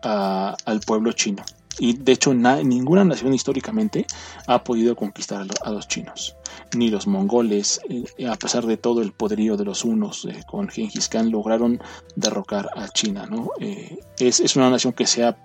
al 0.02 0.80
pueblo 0.80 1.12
chino. 1.12 1.44
Y 1.80 1.94
de 1.94 2.12
hecho 2.12 2.34
ninguna 2.34 3.06
nación 3.06 3.34
históricamente 3.34 4.06
ha 4.48 4.64
podido 4.64 4.96
conquistar 4.96 5.46
a, 5.64 5.72
los 5.72 5.88
chinos. 5.88 6.36
Ni 6.76 6.90
los 6.90 7.08
mongoles, 7.08 7.82
eh, 7.90 8.28
a 8.28 8.36
pesar 8.36 8.66
de 8.66 8.78
todo 8.78 9.02
el 9.02 9.14
poderío 9.14 9.58
de 9.58 9.66
los 9.66 9.84
unos 9.86 10.26
eh, 10.26 10.44
con 10.48 10.70
Genghis 10.70 11.08
Khan, 11.08 11.32
lograron 11.32 11.82
derrocar 12.16 12.70
a 12.76 12.88
China. 12.90 13.26
¿no? 13.30 13.52
Eh, 13.60 14.00
es, 14.20 14.40
es, 14.40 14.56
una 14.56 14.70
nación 14.70 14.94
que 14.94 15.08
se 15.08 15.24
ha 15.24 15.38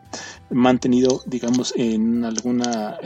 mantenido, 0.50 1.22
digamos, 1.26 1.72
en 1.76 2.24
alguna 2.24 2.98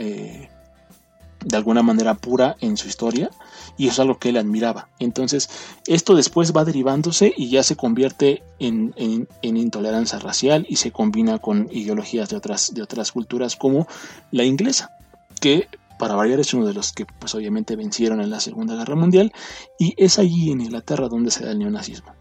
de 1.43 1.57
alguna 1.57 1.81
manera 1.83 2.15
pura 2.15 2.55
en 2.59 2.77
su 2.77 2.87
historia 2.87 3.29
y 3.77 3.85
eso 3.85 3.93
es 3.93 3.99
algo 3.99 4.19
que 4.19 4.29
él 4.29 4.37
admiraba. 4.37 4.89
Entonces, 4.99 5.49
esto 5.87 6.15
después 6.15 6.55
va 6.55 6.65
derivándose 6.65 7.33
y 7.35 7.49
ya 7.49 7.63
se 7.63 7.75
convierte 7.75 8.43
en, 8.59 8.93
intolerancia 9.41 10.19
racial 10.19 10.65
y 10.69 10.75
se 10.75 10.91
combina 10.91 11.39
con 11.39 11.67
ideologías 11.71 12.29
de 12.29 12.37
otras, 12.37 12.73
de 12.73 12.81
otras 12.81 13.11
culturas 13.11 13.55
como 13.55 13.87
la 14.31 14.43
inglesa, 14.43 14.91
que 15.39 15.67
para 15.97 16.15
variar 16.15 16.39
es 16.39 16.53
uno 16.53 16.65
de 16.65 16.73
los 16.73 16.93
que 16.93 17.05
pues 17.05 17.35
obviamente 17.35 17.75
vencieron 17.75 18.21
en 18.21 18.29
la 18.29 18.39
Segunda 18.39 18.75
Guerra 18.75 18.95
Mundial 18.95 19.31
y 19.77 19.93
es 19.97 20.19
allí 20.19 20.51
en 20.51 20.61
Inglaterra 20.61 21.07
donde 21.07 21.31
se 21.31 21.45
da 21.45 21.51
el 21.51 21.59
neonazismo. 21.59 22.13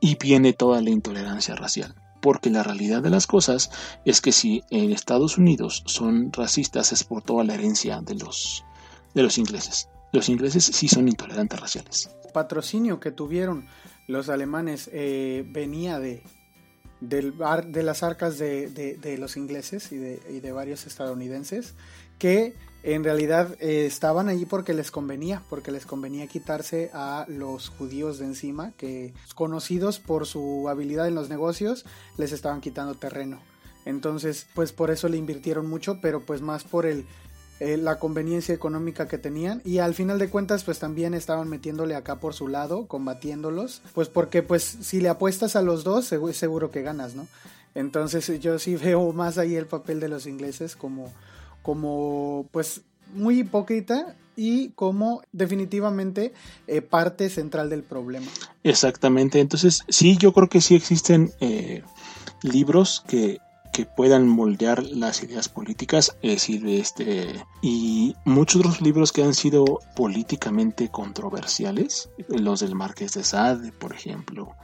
Y 0.00 0.16
viene 0.16 0.52
toda 0.52 0.80
la 0.82 0.90
intolerancia 0.90 1.54
racial 1.54 1.94
porque 2.26 2.50
la 2.50 2.64
realidad 2.64 3.04
de 3.04 3.10
las 3.10 3.28
cosas 3.28 3.70
es 4.04 4.20
que 4.20 4.32
si 4.32 4.64
en 4.70 4.90
Estados 4.90 5.38
Unidos 5.38 5.84
son 5.86 6.32
racistas 6.32 6.90
es 6.90 7.04
por 7.04 7.22
toda 7.22 7.44
la 7.44 7.54
herencia 7.54 8.00
de 8.00 8.16
los, 8.16 8.64
de 9.14 9.22
los 9.22 9.38
ingleses. 9.38 9.88
Los 10.12 10.28
ingleses 10.28 10.64
sí 10.64 10.88
son 10.88 11.06
intolerantes 11.06 11.60
raciales. 11.60 12.10
El 12.24 12.32
patrocinio 12.32 12.98
que 12.98 13.12
tuvieron 13.12 13.68
los 14.08 14.28
alemanes 14.28 14.90
eh, 14.92 15.44
venía 15.46 16.00
de, 16.00 16.24
de 17.00 17.82
las 17.82 18.02
arcas 18.02 18.38
de, 18.38 19.16
los 19.18 19.36
ingleses 19.36 19.92
y 19.92 19.96
de, 19.96 20.20
y 20.30 20.40
de 20.40 20.52
varios 20.52 20.86
estadounidenses 20.86 21.74
que 22.18 22.54
en 22.82 23.02
realidad 23.02 23.56
eh, 23.60 23.84
estaban 23.86 24.28
allí 24.28 24.46
porque 24.46 24.72
les 24.72 24.90
convenía, 24.90 25.42
porque 25.50 25.72
les 25.72 25.86
convenía 25.86 26.28
quitarse 26.28 26.90
a 26.94 27.26
los 27.28 27.68
judíos 27.68 28.18
de 28.18 28.26
encima, 28.26 28.72
que 28.76 29.12
conocidos 29.34 29.98
por 29.98 30.24
su 30.26 30.68
habilidad 30.68 31.08
en 31.08 31.16
los 31.16 31.28
negocios, 31.28 31.84
les 32.16 32.30
estaban 32.30 32.60
quitando 32.60 32.94
terreno. 32.94 33.40
Entonces, 33.84 34.46
pues 34.54 34.72
por 34.72 34.90
eso 34.90 35.08
le 35.08 35.16
invirtieron 35.16 35.68
mucho, 35.68 36.00
pero 36.00 36.20
pues 36.20 36.42
más 36.42 36.64
por 36.64 36.86
el, 36.86 37.06
eh, 37.58 37.78
la 37.78 37.98
conveniencia 37.98 38.54
económica 38.54 39.08
que 39.08 39.16
tenían 39.16 39.62
y 39.64 39.78
al 39.78 39.94
final 39.94 40.18
de 40.18 40.28
cuentas 40.28 40.62
pues 40.62 40.78
también 40.78 41.14
estaban 41.14 41.48
metiéndole 41.48 41.94
acá 41.94 42.16
por 42.16 42.34
su 42.34 42.48
lado, 42.48 42.86
combatiéndolos, 42.86 43.80
pues 43.94 44.08
porque 44.08 44.42
pues 44.42 44.62
si 44.62 45.00
le 45.00 45.08
apuestas 45.08 45.56
a 45.56 45.62
los 45.62 45.82
dos 45.82 46.04
seguro, 46.04 46.70
que 46.70 46.82
ganas, 46.82 47.14
¿no? 47.14 47.26
Entonces 47.74 48.30
yo 48.40 48.58
sí 48.58 48.76
veo 48.82 49.12
más 49.12 49.38
ahí 49.38 49.54
el 49.54 49.66
papel 49.66 50.00
de 50.00 50.08
los 50.08 50.26
ingleses 50.26 50.76
como 50.76 51.12
como 51.62 52.46
pues 52.52 52.82
muy 53.14 53.40
hipócrita 53.40 54.14
y 54.36 54.68
como 54.70 55.22
definitivamente 55.32 56.34
eh, 56.66 56.82
parte 56.82 57.30
central 57.30 57.70
del 57.70 57.82
problema. 57.82 58.26
Exactamente, 58.64 59.40
entonces 59.40 59.82
sí, 59.88 60.18
yo 60.18 60.32
creo 60.34 60.48
que 60.48 60.60
sí 60.60 60.74
existen 60.74 61.32
eh, 61.40 61.82
libros 62.42 63.02
que, 63.08 63.38
que, 63.76 63.86
puedan 63.86 64.26
moldear 64.28 64.82
las 64.82 65.22
ideas 65.22 65.48
políticas, 65.48 66.16
es 66.22 66.32
decir, 66.32 66.66
este, 66.68 67.44
y 67.62 68.14
muchos 68.24 68.60
otros 68.60 68.80
libros 68.80 69.12
que 69.12 69.22
han 69.22 69.34
sido 69.34 69.80
políticamente 69.94 70.88
controversiales, 70.88 72.08
los 72.28 72.60
del 72.60 72.74
Marqués 72.74 73.12
de 73.12 73.24
Sade, 73.24 73.72
por 73.72 73.92
ejemplo, 73.94 74.54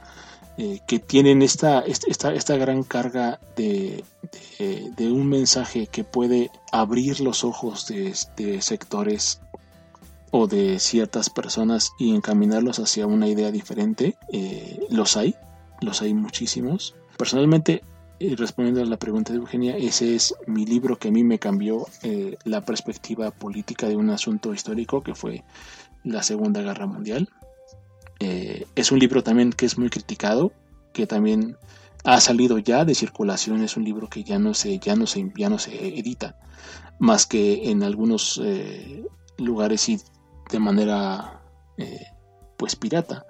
eh, 0.57 0.79
que 0.87 0.99
tienen 0.99 1.41
esta, 1.41 1.79
esta, 1.79 2.33
esta 2.33 2.57
gran 2.57 2.83
carga 2.83 3.39
de, 3.55 4.03
de, 4.59 5.11
un 5.11 5.27
mensaje 5.27 5.87
que 5.87 6.03
puede 6.03 6.51
abrir 6.71 7.19
los 7.21 7.43
ojos 7.43 7.87
de, 7.87 8.61
sectores 8.61 9.41
o 10.31 10.47
de 10.47 10.79
ciertas 10.79 11.29
personas 11.29 11.91
y 11.97 12.13
encaminarlos 12.15 12.79
hacia 12.79 13.07
una 13.07 13.27
idea 13.27 13.51
diferente, 13.51 14.15
eh, 14.31 14.79
los 14.89 15.17
hay, 15.17 15.35
los 15.81 16.01
hay 16.01 16.13
muchísimos. 16.13 16.95
Personalmente, 17.17 17.83
eh, 18.19 18.35
respondiendo 18.37 18.81
a 18.81 18.85
la 18.85 18.97
pregunta 18.97 19.33
de 19.33 19.39
Eugenia, 19.39 19.77
ese 19.77 20.15
es 20.15 20.35
mi 20.47 20.65
libro 20.65 20.97
que 20.97 21.09
a 21.09 21.11
mí 21.11 21.23
me 21.23 21.39
cambió 21.39 21.85
la 22.43 22.61
perspectiva 22.61 23.31
política 23.31 23.87
de 23.87 23.95
un 23.95 24.09
asunto 24.09 24.53
histórico 24.53 25.01
que 25.01 25.15
fue 25.15 25.43
la 26.03 26.23
Segunda 26.23 26.61
Guerra 26.61 26.85
Mundial. 26.85 27.29
Eh, 28.19 28.65
es 28.75 28.91
un 28.91 28.99
libro 28.99 29.23
también 29.23 29.51
que 29.51 29.65
es 29.65 29.77
muy 29.77 29.89
criticado, 29.89 30.53
que 30.93 31.07
también 31.07 31.57
ha 32.03 32.19
salido 32.19 32.57
ya 32.57 32.85
de 32.85 32.95
circulación, 32.95 33.63
es 33.63 33.77
un 33.77 33.83
libro 33.83 34.07
que 34.07 34.23
ya 34.23 34.39
no 34.39 34.53
se, 34.53 34.79
ya 34.79 34.95
no 34.95 35.07
se, 35.07 35.31
ya 35.35 35.49
no 35.49 35.57
se 35.57 35.99
edita, 35.99 36.37
más 36.99 37.25
que 37.25 37.69
en 37.69 37.83
algunos 37.83 38.39
eh, 38.43 39.03
lugares 39.37 39.89
y 39.89 39.99
de 40.51 40.59
manera 40.59 41.41
eh, 41.77 42.07
pues 42.57 42.75
pirata. 42.75 43.25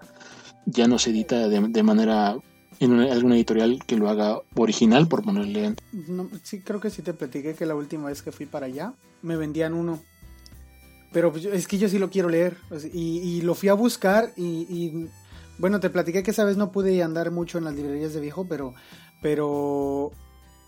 Ya 0.66 0.88
no 0.88 0.98
se 0.98 1.10
edita 1.10 1.50
de, 1.50 1.84
manera 1.84 2.38
en 2.80 3.00
alguna 3.00 3.36
editorial 3.36 3.80
que 3.86 3.98
lo 3.98 4.10
haga 4.10 4.40
original, 4.56 5.08
por 5.08 5.24
ponerle. 5.24 5.76
sí, 6.44 6.62
creo 6.62 6.80
que 6.80 6.90
sí 6.90 7.02
te 7.02 7.14
platiqué 7.14 7.54
que 7.54 7.66
la 7.66 7.76
última 7.76 8.08
vez 8.08 8.22
que 8.22 8.32
fui 8.32 8.46
para 8.46 8.66
allá 8.66 8.94
me 9.22 9.36
vendían 9.36 9.74
uno 9.74 10.02
pero 11.14 11.32
pues, 11.32 11.46
es 11.46 11.68
que 11.68 11.78
yo 11.78 11.88
sí 11.88 12.00
lo 12.00 12.10
quiero 12.10 12.28
leer. 12.28 12.58
Y, 12.92 13.42
lo 13.42 13.54
fui 13.54 13.70
a 13.70 13.76
buscar 13.76 14.34
y, 14.36 15.08
bueno, 15.60 15.80
te 15.80 15.92
platiqué 15.92 16.24
que 16.24 16.32
esa 16.32 16.44
vez 16.44 16.58
no 16.58 16.72
pude 16.72 17.02
andar 17.04 17.32
mucho 17.32 17.60
en 17.60 17.66
las 17.66 17.76
librerías 17.76 18.14
de 18.14 18.20
viejo, 18.20 18.46
pero, 18.50 18.74
pero 19.22 20.12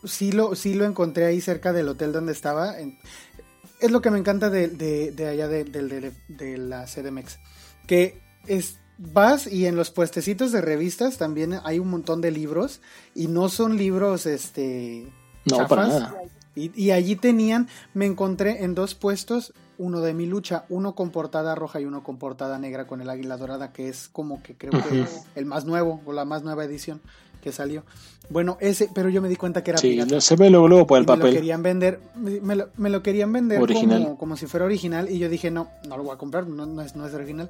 sí, 0.04 0.32
lo, 0.32 0.56
sí 0.56 0.76
lo 0.76 0.86
encontré 0.86 1.26
ahí 1.26 1.42
cerca 1.42 1.74
del 1.74 1.90
hotel 1.90 2.14
donde 2.14 2.32
estaba. 2.32 2.76
es 2.78 3.92
lo 3.92 4.02
que 4.02 4.12
me 4.12 4.20
encanta 4.20 4.50
de, 4.52 4.70
de, 4.70 5.28
allá 5.28 5.48
de, 5.48 5.64
de, 5.66 6.58
la 6.60 6.86
CDMX. 6.86 7.40
Que 7.88 8.22
es, 8.46 8.78
vas 8.98 9.48
y 9.48 9.66
en 9.66 9.76
los 9.76 9.92
puestecitos 9.92 10.52
de 10.52 10.62
revistas 10.62 11.18
también 11.18 11.60
hay 11.64 11.80
un 11.80 11.90
montón 11.90 12.22
de 12.22 12.32
libros 12.32 12.82
y 13.14 13.28
no 13.28 13.50
son 13.50 13.78
libros 13.78 14.26
este 14.26 15.08
no 15.46 15.68
para 15.68 15.88
nada 15.88 16.16
y, 16.56 16.72
y, 16.82 16.92
allí 16.92 17.18
tenían 17.18 17.68
me 17.94 18.06
encontré 18.06 18.64
en 18.64 18.76
dos 18.76 18.96
puestos 18.96 19.54
uno 19.78 20.02
de 20.02 20.14
mi 20.14 20.26
lucha, 20.26 20.66
uno 20.70 20.96
con 20.96 21.10
portada 21.10 21.56
roja 21.56 21.82
y 21.82 21.86
uno 21.86 22.04
con 22.04 22.18
portada 22.18 22.58
negra 22.60 22.88
con 22.88 23.02
el 23.02 23.10
águila 23.10 23.38
dorada, 23.38 23.72
que 23.72 23.90
es 23.90 24.10
como 24.12 24.42
que 24.42 24.56
creo 24.56 24.72
que 24.72 25.06
el 25.36 25.46
más 25.46 25.66
nuevo 25.66 26.02
o 26.06 26.14
la 26.14 26.26
más 26.26 26.44
nueva 26.44 26.64
edición 26.64 27.02
que 27.42 27.52
salió. 27.52 27.84
Bueno, 28.30 28.58
ese, 28.60 28.90
pero 28.94 29.10
yo 29.10 29.22
me 29.22 29.30
di 29.30 29.36
cuenta 29.36 29.64
que 29.64 29.72
era 29.72 29.78
sí, 29.78 30.00
se 30.20 30.36
ve 30.36 30.50
luego, 30.50 30.88
por 30.88 30.98
el 30.98 31.06
papel. 31.06 31.26
Me 31.26 31.30
lo 31.30 31.36
querían 31.36 31.64
vender, 31.64 32.00
me 32.16 32.56
lo, 32.56 32.70
me 32.78 32.90
lo 32.90 33.04
querían 33.04 33.32
vender 33.32 33.60
como, 33.60 34.18
como, 34.18 34.38
si 34.38 34.48
fuera 34.48 34.66
original 34.66 35.10
y 35.10 35.20
yo 35.20 35.30
dije, 35.30 35.52
no, 35.52 35.68
no 35.88 35.98
lo 35.98 36.04
voy 36.04 36.14
a 36.14 36.18
comprar, 36.18 36.48
no, 36.48 36.66
no, 36.66 36.82
es, 36.82 36.96
no 36.96 37.06
es 37.06 37.14
original. 37.14 37.50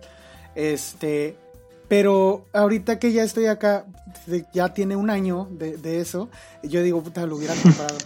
Este, 0.56 1.38
pero 1.88 2.46
ahorita 2.54 2.98
que 2.98 3.12
ya 3.12 3.24
estoy 3.24 3.46
acá, 3.46 3.86
ya 4.54 4.74
tiene 4.74 4.96
un 4.96 5.10
año 5.10 5.48
de, 5.52 5.78
de 5.78 6.00
eso, 6.00 6.30
yo 6.64 6.82
digo, 6.82 7.02
puta, 7.04 7.26
lo 7.28 7.36
hubiera 7.36 7.54
comprado. 7.56 7.98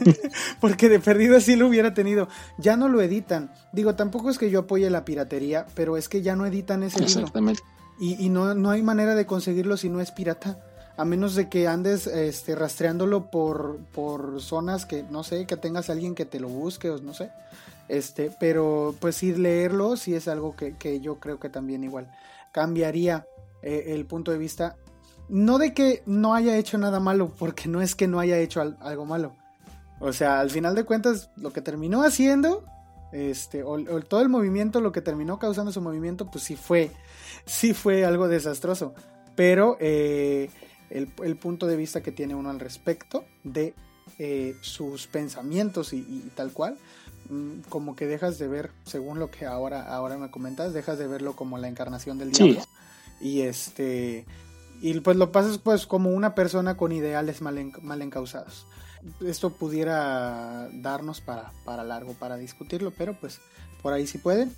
Porque 0.60 0.88
de 0.88 0.98
perdido 0.98 1.40
sí 1.40 1.54
lo 1.54 1.68
hubiera 1.68 1.94
tenido. 1.94 2.28
Ya 2.58 2.76
no 2.76 2.88
lo 2.88 3.00
editan. 3.00 3.52
Digo, 3.72 3.94
tampoco 3.94 4.30
es 4.30 4.38
que 4.38 4.50
yo 4.50 4.60
apoye 4.60 4.90
la 4.90 5.04
piratería, 5.04 5.66
pero 5.74 5.96
es 5.96 6.08
que 6.08 6.22
ya 6.22 6.34
no 6.34 6.46
editan 6.46 6.82
ese 6.82 7.02
Exactamente. 7.02 7.62
Y, 8.00 8.24
y 8.24 8.28
no, 8.28 8.54
no 8.54 8.70
hay 8.70 8.82
manera 8.82 9.14
de 9.14 9.26
conseguirlo 9.26 9.76
si 9.76 9.88
no 9.88 10.00
es 10.00 10.10
pirata. 10.10 10.58
A 10.96 11.04
menos 11.04 11.36
de 11.36 11.48
que 11.48 11.68
andes 11.68 12.08
este, 12.08 12.56
rastreándolo 12.56 13.30
por, 13.30 13.78
por 13.94 14.40
zonas 14.40 14.84
que, 14.84 15.04
no 15.04 15.22
sé, 15.22 15.46
que 15.46 15.56
tengas 15.56 15.90
alguien 15.90 16.16
que 16.16 16.24
te 16.24 16.40
lo 16.40 16.48
busque 16.48 16.90
o 16.90 16.98
no 16.98 17.14
sé. 17.14 17.30
Este, 17.88 18.30
pero 18.38 18.94
pues 19.00 19.22
ir 19.22 19.38
leerlo 19.38 19.96
sí 19.96 20.14
es 20.14 20.28
algo 20.28 20.54
que, 20.54 20.76
que 20.76 21.00
yo 21.00 21.18
creo 21.18 21.40
que 21.40 21.48
también 21.48 21.84
igual 21.84 22.10
cambiaría 22.52 23.26
eh, 23.62 23.84
el 23.88 24.04
punto 24.04 24.30
de 24.30 24.38
vista 24.38 24.76
no 25.28 25.58
de 25.58 25.74
que 25.74 26.02
no 26.06 26.34
haya 26.34 26.56
hecho 26.56 26.78
nada 26.78 27.00
malo, 27.00 27.30
porque 27.38 27.68
no 27.68 27.82
es 27.82 27.94
que 27.94 28.08
no 28.08 28.18
haya 28.18 28.38
hecho 28.38 28.60
algo 28.80 29.04
malo. 29.04 29.36
O 30.00 30.12
sea, 30.12 30.40
al 30.40 30.50
final 30.50 30.74
de 30.74 30.84
cuentas, 30.84 31.30
lo 31.36 31.52
que 31.52 31.60
terminó 31.60 32.02
haciendo, 32.02 32.64
este, 33.12 33.62
o, 33.62 33.78
todo 34.02 34.20
el 34.20 34.28
movimiento, 34.28 34.80
lo 34.80 34.92
que 34.92 35.00
terminó 35.00 35.38
causando 35.38 35.72
su 35.72 35.80
movimiento, 35.80 36.30
pues 36.30 36.44
sí 36.44 36.56
fue, 36.56 36.90
sí 37.44 37.74
fue 37.74 38.04
algo 38.04 38.28
desastroso. 38.28 38.94
Pero 39.34 39.76
eh, 39.80 40.50
el, 40.90 41.36
punto 41.36 41.66
de 41.66 41.76
vista 41.76 42.02
que 42.02 42.12
tiene 42.12 42.34
uno 42.34 42.50
al 42.50 42.60
respecto 42.60 43.24
de 43.44 43.74
eh, 44.18 44.54
sus 44.62 45.06
pensamientos 45.06 45.92
y, 45.92 46.30
tal 46.34 46.52
cual, 46.52 46.78
como 47.68 47.94
que 47.94 48.06
dejas 48.06 48.38
de 48.38 48.48
ver, 48.48 48.70
según 48.84 49.18
lo 49.18 49.30
que 49.30 49.46
ahora, 49.46 49.82
ahora 49.82 50.16
me 50.16 50.30
comentas, 50.30 50.72
dejas 50.72 50.98
de 50.98 51.06
verlo 51.06 51.36
como 51.36 51.58
la 51.58 51.68
encarnación 51.68 52.18
del 52.18 52.32
diablo. 52.32 52.62
Y 53.20 53.40
este 53.42 54.26
y 54.80 55.00
pues 55.00 55.16
lo 55.16 55.32
pasas 55.32 55.58
pues 55.58 55.86
como 55.86 56.10
una 56.10 56.34
persona 56.34 56.76
con 56.76 56.92
ideales 56.92 57.42
mal, 57.42 57.72
mal 57.82 58.02
encausados. 58.02 58.66
Esto 59.24 59.50
pudiera 59.50 60.68
darnos 60.72 61.20
para, 61.20 61.52
para 61.64 61.84
largo 61.84 62.14
para 62.14 62.36
discutirlo, 62.36 62.92
pero 62.96 63.18
pues 63.18 63.40
por 63.82 63.92
ahí 63.92 64.06
si 64.06 64.18
pueden, 64.18 64.54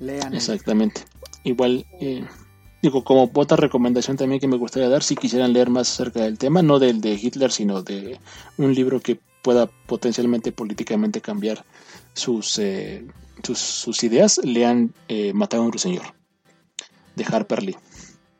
lean. 0.00 0.34
Exactamente. 0.34 1.02
Igual, 1.44 1.86
eh, 2.00 2.24
digo, 2.82 3.04
como 3.04 3.30
otra 3.34 3.56
recomendación 3.56 4.16
también 4.16 4.40
que 4.40 4.48
me 4.48 4.56
gustaría 4.56 4.88
dar, 4.88 5.02
si 5.02 5.16
quisieran 5.16 5.52
leer 5.52 5.70
más 5.70 5.90
acerca 5.90 6.22
del 6.22 6.38
tema, 6.38 6.62
no 6.62 6.78
del 6.78 7.00
de 7.00 7.14
Hitler, 7.14 7.52
sino 7.52 7.82
de 7.82 8.18
un 8.58 8.74
libro 8.74 9.00
que 9.00 9.20
pueda 9.42 9.68
potencialmente 9.86 10.50
políticamente 10.50 11.20
cambiar 11.20 11.64
sus, 12.16 12.58
eh, 12.58 13.06
sus, 13.42 14.02
ideas, 14.02 14.40
lean 14.42 14.92
eh, 15.08 15.32
Matar 15.32 15.60
a 15.60 15.62
un 15.62 15.70
ruiseñor 15.70 16.14
de 17.14 17.24
Harper 17.24 17.62
Lee. 17.62 17.76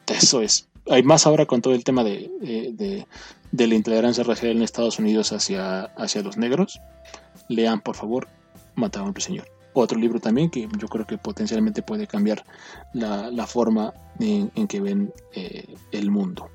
Eso 0.06 0.40
es 0.40 0.68
hay 0.88 1.02
más 1.02 1.26
ahora 1.26 1.46
con 1.46 1.62
todo 1.62 1.74
el 1.74 1.84
tema 1.84 2.04
de, 2.04 3.06
la 3.52 3.74
intolerancia 3.74 4.24
racial 4.24 4.52
en 4.52 4.62
Estados 4.62 4.98
Unidos 4.98 5.32
hacia, 5.32 5.84
hacia 5.96 6.22
los 6.22 6.36
negros. 6.36 6.80
Lean, 7.48 7.80
por 7.80 7.96
favor, 7.96 8.28
Mataron 8.76 9.12
al 9.14 9.22
Señor. 9.22 9.48
Otro 9.72 9.98
libro 9.98 10.20
también 10.20 10.48
que 10.48 10.68
yo 10.78 10.88
creo 10.88 11.06
que 11.06 11.18
potencialmente 11.18 11.82
puede 11.82 12.06
cambiar 12.06 12.44
la, 12.94 13.46
forma 13.46 13.92
en, 14.20 14.50
que 14.68 14.80
ven 14.80 15.12
eh, 15.34 15.74
el 15.92 16.10
mundo. 16.10 16.48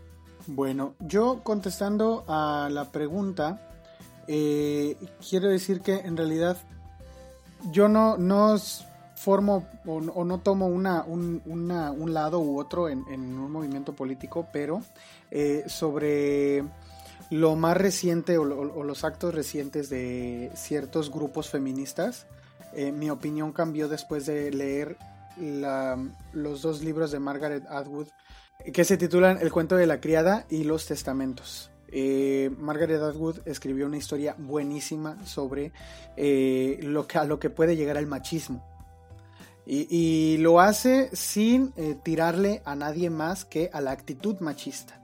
Bueno, 0.47 0.95
yo 0.99 1.41
contestando 1.43 2.24
a 2.28 2.69
la 2.72 2.91
pregunta, 2.91 3.69
quiero 4.28 5.49
decir 5.49 5.82
que 5.82 5.95
en 5.95 6.15
realidad 6.15 6.57
yo 7.72 7.88
no, 7.88 8.18
no 8.18 8.57
formo 9.16 9.68
o, 9.86 10.01
no 10.01 10.39
tomo 10.39 10.68
una, 10.68 11.03
un, 11.03 12.14
lado 12.14 12.39
u 12.39 12.59
otro 12.59 12.89
en, 12.89 13.03
un 13.07 13.51
movimiento 13.51 13.93
político, 13.93 14.47
pero 14.51 14.82
eh, 15.30 15.64
sobre 15.68 16.64
lo 17.30 17.55
más 17.55 17.78
reciente 17.78 18.38
o, 18.38 18.45
los 18.45 19.03
actos 19.03 19.36
recientes 19.36 19.89
de 19.89 20.51
ciertos 20.55 21.12
grupos 21.12 21.49
feministas, 21.49 22.26
eh, 22.74 22.91
mi 22.91 23.09
opinión 23.09 23.51
cambió 23.51 23.88
después 23.88 24.26
de 24.26 24.51
leer 24.51 24.97
los 26.34 26.62
dos 26.62 26.82
libros 26.84 27.12
de 27.12 27.20
Margaret 27.20 27.66
Atwood 27.70 28.07
que 28.74 28.84
se 28.84 28.97
titulan 28.97 29.39
El 29.41 29.51
cuento 29.51 29.76
de 29.76 29.88
la 29.88 29.99
criada 29.99 30.45
y 30.49 30.64
Los 30.64 30.86
testamentos. 30.86 31.72
Eh, 31.91 32.49
Margaret 32.57 33.01
Atwood 33.01 33.39
escribió 33.45 33.85
una 33.85 33.97
historia 33.97 34.35
buenísima 34.37 35.25
sobre 35.25 35.71
lo 36.17 37.07
que, 37.07 37.17
a 37.17 37.25
lo 37.25 37.39
que 37.39 37.49
puede 37.49 37.75
llegar 37.75 37.97
al 37.97 38.07
machismo. 38.07 38.65
Y, 39.65 40.37
lo 40.39 40.59
hace 40.59 41.15
sin 41.15 41.71
eh, 41.77 41.95
tirarle 42.03 42.61
a 42.65 42.75
nadie 42.75 43.09
más 43.09 43.45
que 43.45 43.69
a 43.71 43.81
la 43.81 43.91
actitud 43.91 44.39
machista. 44.39 45.00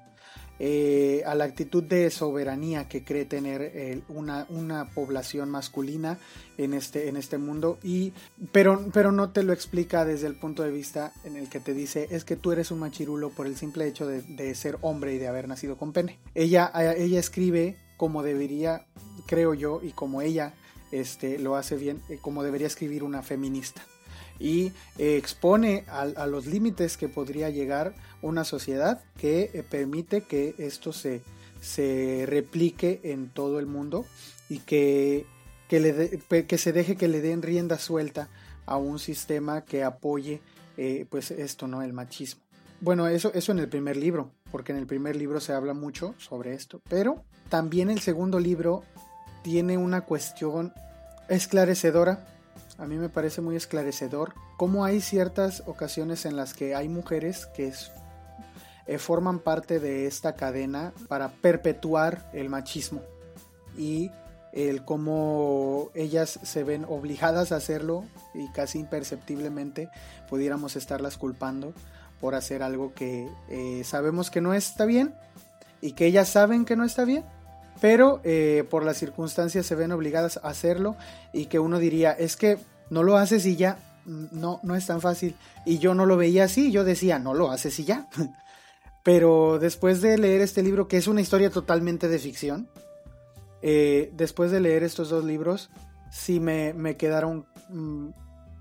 Eh, 0.60 1.22
a 1.26 1.36
la 1.36 1.44
actitud 1.44 1.84
de 1.84 2.10
soberanía 2.10 2.88
que 2.88 3.04
cree 3.04 3.26
tener 3.26 3.62
eh, 3.62 4.02
una, 4.10 4.48
una, 4.50 4.90
población 4.90 5.52
masculina 5.52 6.18
en 6.58 6.74
este, 6.74 7.10
en 7.10 7.18
este 7.18 7.38
mundo, 7.38 7.78
y, 7.84 8.14
pero, 8.52 8.90
pero 8.92 9.12
no 9.12 9.30
te 9.30 9.44
lo 9.44 9.54
explica 9.54 10.04
desde 10.04 10.26
el 10.26 10.36
punto 10.36 10.64
de 10.64 10.72
vista 10.72 11.14
en 11.24 11.36
el 11.36 11.48
que 11.48 11.60
te 11.60 11.76
dice 11.76 12.08
es 12.10 12.24
que 12.24 12.36
tú 12.36 12.52
eres 12.52 12.72
un 12.72 12.80
machirulo 12.80 13.30
por 13.30 13.46
el 13.46 13.56
simple 13.56 13.88
hecho 13.88 14.08
de, 14.08 14.56
ser 14.56 14.80
hombre 14.82 15.14
y 15.14 15.20
de 15.20 15.28
haber 15.28 15.48
nacido 15.48 15.78
con 15.78 15.94
pene. 15.94 16.18
Ella, 16.34 16.72
ella 16.98 17.20
escribe 17.20 17.78
como 17.98 18.24
debería, 18.24 18.88
creo 19.28 19.54
yo, 19.54 19.82
y 19.84 19.92
como 19.92 20.22
ella 20.22 20.56
este, 20.92 21.38
lo 21.38 21.56
hace 21.56 21.76
bien, 21.76 22.02
como 22.22 22.44
debería 22.44 22.68
escribir 22.68 23.04
una 23.04 23.22
feminista 23.22 23.84
y 24.40 24.72
eh, 24.98 25.18
expone 25.18 25.86
a, 25.88 26.28
los 26.28 26.46
límites 26.46 26.98
que 26.98 27.10
podría 27.10 27.50
llegar 27.50 27.94
una 28.22 28.44
sociedad 28.44 29.02
que 29.18 29.52
eh, 29.54 29.64
permite 29.64 30.22
que 30.22 30.56
esto 30.58 30.94
se, 30.94 31.22
se, 31.62 32.26
replique 32.28 33.00
en 33.04 33.30
todo 33.30 33.60
el 33.60 33.66
mundo 33.66 34.06
y 34.50 34.60
que, 34.60 35.26
que, 35.68 36.46
que, 36.48 36.58
se 36.58 36.74
deje 36.74 36.96
que 36.96 37.08
le 37.08 37.22
den 37.22 37.42
rienda 37.42 37.78
suelta 37.78 38.30
a 38.66 38.78
un 38.78 39.00
sistema 39.00 39.64
que 39.64 39.84
apoye 39.84 40.42
eh, 40.78 41.06
pues 41.10 41.32
esto, 41.32 41.68
¿no? 41.68 41.82
El 41.82 41.94
machismo. 41.94 42.42
Bueno, 42.80 43.08
eso, 43.08 43.32
eso 43.34 43.52
en 43.52 43.60
el 43.60 43.70
primer 43.70 43.98
libro, 43.98 44.32
porque 44.52 44.72
en 44.72 44.78
el 44.78 44.86
primer 44.86 45.16
libro 45.16 45.40
se 45.40 45.54
habla 45.54 45.74
mucho 45.74 46.14
sobre 46.20 46.54
esto, 46.54 46.80
pero 46.88 47.24
también 47.50 47.90
el 47.90 48.02
segundo 48.02 48.40
libro 48.40 48.84
tiene 49.42 49.78
una 49.78 50.02
cuestión 50.02 50.74
esclarecedora 51.28 52.37
a 52.78 52.86
mí 52.86 52.96
me 52.96 53.10
parece 53.10 53.42
muy 53.42 53.56
esclarecedor 53.56 54.34
cómo 54.58 54.86
hay 54.86 55.02
ciertas 55.02 55.64
ocasiones 55.66 56.26
en 56.26 56.36
las 56.36 56.54
que 56.54 56.76
hay 56.76 56.90
mujeres 56.90 57.48
que 57.48 57.74
eh, 58.86 58.98
forman 58.98 59.40
parte 59.40 59.80
de 59.80 60.06
esta 60.08 60.36
cadena 60.36 60.94
para 61.08 61.30
perpetuar 61.30 62.30
el 62.34 62.50
machismo 62.50 63.02
y 63.78 64.12
el 64.54 64.86
cómo 64.86 65.90
ellas 65.94 66.40
se 66.44 66.64
ven 66.64 66.86
obligadas 66.88 67.52
a 67.52 67.58
hacerlo 67.58 68.06
y 68.34 68.50
casi 68.52 68.80
imperceptiblemente 68.80 69.90
pudiéramos 70.30 70.76
estarlas 70.76 71.18
culpando 71.18 71.74
por 72.22 72.34
hacer 72.34 72.64
algo 72.64 72.94
que 72.94 73.30
eh, 73.50 73.84
sabemos 73.84 74.32
que 74.32 74.42
no 74.42 74.54
está 74.54 74.86
bien 74.86 75.14
y 75.82 75.92
que 75.92 76.06
ellas 76.06 76.30
saben 76.30 76.66
que 76.66 76.76
no 76.76 76.84
está 76.84 77.06
bien 77.06 77.24
pero 77.80 78.22
eh, 78.24 78.66
por 78.70 78.84
las 78.84 78.98
circunstancias 78.98 79.66
se 79.66 79.76
ven 79.76 79.92
obligadas 79.92 80.38
a 80.38 80.50
hacerlo 80.50 80.96
y 81.34 81.46
que 81.46 81.60
uno 81.60 81.80
diría, 81.80 82.12
es 82.12 82.36
que 82.36 82.58
no 82.90 83.04
lo 83.04 83.18
haces 83.18 83.46
y 83.46 83.56
ya, 83.56 83.78
mm, 84.06 84.26
no, 84.32 84.60
no 84.64 84.76
es 84.76 84.86
tan 84.88 85.02
fácil. 85.02 85.36
Y 85.66 85.80
yo 85.80 85.94
no 85.94 86.06
lo 86.06 86.18
veía 86.18 86.46
así, 86.46 86.72
yo 86.72 86.84
decía, 86.84 87.20
no 87.20 87.34
lo 87.34 87.52
haces 87.52 87.80
y 87.80 87.86
ya. 87.86 88.08
Pero 89.04 89.60
después 89.60 90.02
de 90.02 90.18
leer 90.18 90.42
este 90.42 90.64
libro, 90.64 90.88
que 90.88 90.98
es 90.98 91.08
una 91.08 91.22
historia 91.22 91.50
totalmente 91.50 92.08
de 92.10 92.20
ficción, 92.20 92.70
eh, 93.62 94.12
después 94.14 94.52
de 94.52 94.60
leer 94.60 94.84
estos 94.84 95.10
dos 95.10 95.24
libros, 95.24 95.70
sí 96.12 96.40
me, 96.40 96.98
quedaron 96.98 97.46
mm, 97.70 98.10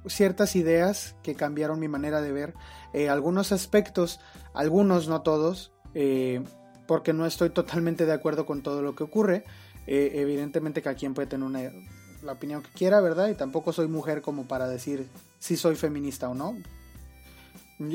ciertas 0.07 0.55
ideas 0.55 1.17
que 1.23 1.35
cambiaron 1.35 1.81
mi 1.81 1.89
manera 1.89 2.21
de 2.21 2.33
ver 2.33 2.55
eh, 2.93 3.09
algunos 3.09 3.51
aspectos, 3.51 4.21
algunos, 4.55 5.09
no 5.09 5.23
todos, 5.23 5.73
porque 6.87 7.13
no 7.13 7.27
estoy 7.27 7.51
totalmente 7.51 8.07
de 8.07 8.13
acuerdo 8.13 8.47
con 8.47 8.63
todo 8.63 8.83
lo 8.83 8.95
que 8.95 9.05
ocurre. 9.05 9.45
Eh, 9.87 10.13
evidentemente 10.15 10.83
cada 10.83 10.97
quien 10.97 11.15
puede 11.15 11.29
tener 11.29 11.73
la 12.23 12.33
opinión 12.33 12.63
que 12.63 12.71
quiera, 12.71 13.01
¿verdad? 13.01 13.29
Y 13.29 13.35
tampoco 13.35 13.73
soy 13.73 13.89
mujer 13.89 14.21
como 14.21 14.47
para 14.47 14.69
decir 14.69 15.07
si 15.39 15.57
soy 15.57 15.77
feminista 15.77 16.29
o 16.29 16.35
no. 16.35 16.57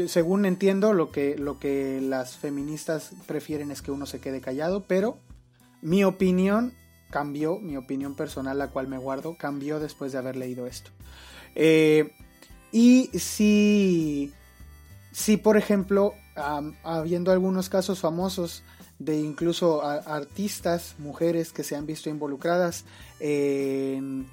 según 0.07 0.45
entiendo, 0.45 0.93
lo 0.93 1.11
que, 1.11 1.37
lo 1.37 1.59
que 1.59 1.99
las 2.01 2.37
feministas 2.37 3.11
prefieren 3.25 3.71
es 3.71 3.81
que 3.81 3.91
uno 3.91 4.05
se 4.05 4.19
quede 4.19 4.39
callado, 4.41 4.85
pero 4.87 5.17
mi 5.81 6.03
opinión 6.03 6.73
cambió, 7.09 7.59
mi 7.59 7.75
opinión 7.75 8.15
personal, 8.15 8.57
la 8.57 8.69
cual 8.69 8.87
me 8.87 8.97
guardo, 8.97 9.35
cambió 9.37 9.79
después 9.79 10.11
de 10.13 10.17
haber 10.17 10.37
leído 10.37 10.65
esto. 10.65 10.91
Eh, 11.55 12.13
y 12.71 13.09
si, 13.19 14.31
si, 15.11 15.37
por 15.37 15.57
ejemplo, 15.57 16.13
habiendo 16.83 17.31
algunos 17.31 17.69
casos 17.69 17.99
famosos 17.99 18.63
de 19.05 19.19
incluso 19.19 19.83
artistas, 19.83 20.95
mujeres 20.99 21.51
que 21.51 21.63
se 21.63 21.75
han 21.75 21.87
visto 21.87 22.09
involucradas 22.09 22.85
en, 23.19 24.27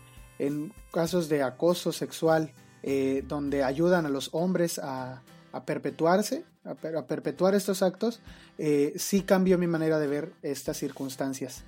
casos 0.93 1.28
de 1.28 1.43
acoso 1.43 1.90
sexual, 1.90 2.53
eh, 2.82 3.24
donde 3.27 3.65
ayudan 3.65 4.05
a 4.07 4.09
los 4.11 4.28
hombres 4.32 4.78
a, 4.78 5.23
perpetuarse, 5.65 6.45
a, 6.65 6.74
perpetuar 6.74 7.55
estos 7.55 7.82
actos, 7.82 8.20
eh, 8.59 8.93
sí 8.97 9.23
cambió 9.23 9.57
mi 9.59 9.66
manera 9.66 9.99
de 9.99 10.07
ver 10.07 10.32
estas 10.43 10.77
circunstancias. 10.77 11.65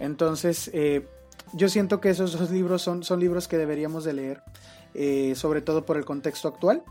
Entonces, 0.00 0.70
eh, 0.72 1.06
yo 1.52 1.68
siento 1.68 2.00
que 2.00 2.10
esos 2.10 2.38
dos 2.38 2.50
libros 2.50 2.80
son, 2.80 3.04
son 3.04 3.20
libros 3.20 3.46
que 3.46 3.58
deberíamos 3.58 4.04
de 4.04 4.12
leer, 4.14 4.42
sobre 5.36 5.60
todo 5.60 5.84
por 5.84 5.96
el 5.96 6.04
contexto 6.04 6.48
actual 6.48 6.82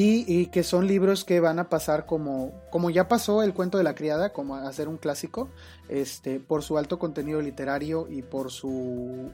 y, 0.00 0.46
que 0.46 0.62
son 0.62 0.86
libros 0.86 1.24
que 1.24 1.40
van 1.40 1.58
a 1.58 1.68
pasar 1.68 2.06
como, 2.06 2.52
como 2.70 2.90
ya 2.90 3.08
pasó 3.08 3.42
el 3.42 3.52
cuento 3.52 3.78
de 3.78 3.84
la 3.84 3.94
criada, 3.94 4.32
como 4.32 4.54
a 4.54 4.72
ser 4.72 4.88
un 4.88 4.96
clásico, 4.96 5.48
este, 5.88 6.38
por 6.38 6.62
su 6.62 6.78
alto 6.78 6.98
contenido 6.98 7.40
literario 7.40 8.06
y 8.08 8.22
por 8.22 8.50
su... 8.52 9.30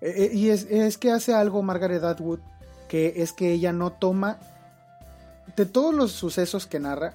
Eh, 0.00 0.14
eh, 0.16 0.30
y 0.32 0.50
es, 0.50 0.98
que 0.98 1.12
hace 1.12 1.34
algo 1.34 1.62
Margaret 1.62 2.02
Atwood, 2.02 2.40
que 2.88 3.14
es 3.16 3.32
que 3.32 3.52
ella 3.52 3.72
no 3.72 3.92
toma, 3.92 4.38
de 5.56 5.66
todos 5.66 5.94
los 5.94 6.10
sucesos 6.10 6.66
que 6.66 6.80
narra, 6.80 7.14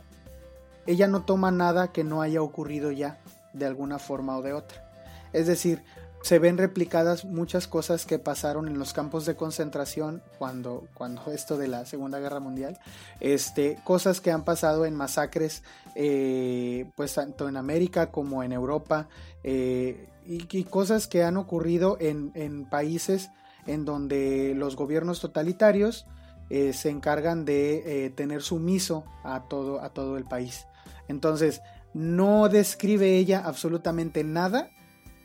ella 0.85 1.07
no 1.07 1.23
toma 1.23 1.51
nada 1.51 1.91
que 1.91 2.05
no 2.05 2.21
haya 2.21 2.41
ocurrido 2.41 2.91
ya, 2.91 3.19
de 3.51 3.65
alguna 3.65 3.99
forma 3.99 4.37
o 4.37 4.41
de 4.41 4.53
otra. 4.53 4.89
Es 5.33 5.47
decir, 5.47 5.83
se 6.21 6.39
ven 6.39 6.57
replicadas 6.57 7.25
muchas 7.25 7.67
cosas 7.67 8.05
que 8.05 8.19
pasaron 8.19 8.67
en 8.67 8.79
los 8.79 8.93
campos 8.93 9.25
de 9.25 9.35
concentración 9.35 10.21
cuando, 10.37 10.87
cuando 10.93 11.21
esto 11.31 11.57
de 11.57 11.67
la 11.67 11.85
Segunda 11.85 12.19
Guerra 12.19 12.39
Mundial, 12.39 12.79
este, 13.19 13.77
cosas 13.83 14.21
que 14.21 14.31
han 14.31 14.43
pasado 14.43 14.85
en 14.85 14.95
masacres, 14.95 15.63
eh, 15.95 16.89
pues 16.95 17.13
tanto 17.13 17.47
en 17.47 17.57
América 17.57 18.11
como 18.11 18.43
en 18.43 18.51
Europa, 18.51 19.07
eh, 19.43 20.09
y, 20.25 20.63
cosas 20.65 21.07
que 21.07 21.23
han 21.23 21.37
ocurrido 21.37 21.97
en, 22.01 22.31
en, 22.35 22.65
países 22.65 23.29
en 23.65 23.85
donde 23.85 24.53
los 24.55 24.75
gobiernos 24.75 25.21
totalitarios 25.21 26.05
eh, 26.49 26.73
se 26.73 26.89
encargan 26.89 27.45
de 27.45 28.11
tener 28.15 28.41
sumiso 28.41 29.05
a 29.23 29.47
todo, 29.47 29.81
a 29.81 29.89
todo 29.89 30.17
el 30.17 30.25
país. 30.25 30.67
Entonces, 31.07 31.61
no 31.93 32.49
describe 32.49 33.17
ella 33.17 33.41
absolutamente 33.45 34.25
nada 34.25 34.69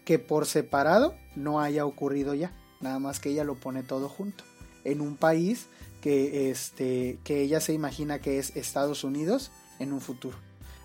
que 0.04 0.18
por 0.18 0.46
separado 0.46 1.14
no 1.36 1.60
haya 1.60 1.86
ocurrido 1.86 2.34
ya, 2.34 2.52
nada 2.80 2.98
más 2.98 3.20
que 3.20 3.30
ella 3.30 3.44
lo 3.44 3.54
pone 3.54 3.82
todo 3.82 4.08
junto, 4.08 4.44
en 4.84 5.00
un 5.00 5.16
país 5.16 5.66
que, 6.00 6.50
este, 6.50 7.18
que 7.24 7.42
ella 7.42 7.60
se 7.60 7.72
imagina 7.72 8.18
que 8.18 8.38
es 8.38 8.56
Estados 8.56 9.04
Unidos 9.04 9.52
en 9.78 9.92
un 9.92 10.00
futuro. 10.00 10.36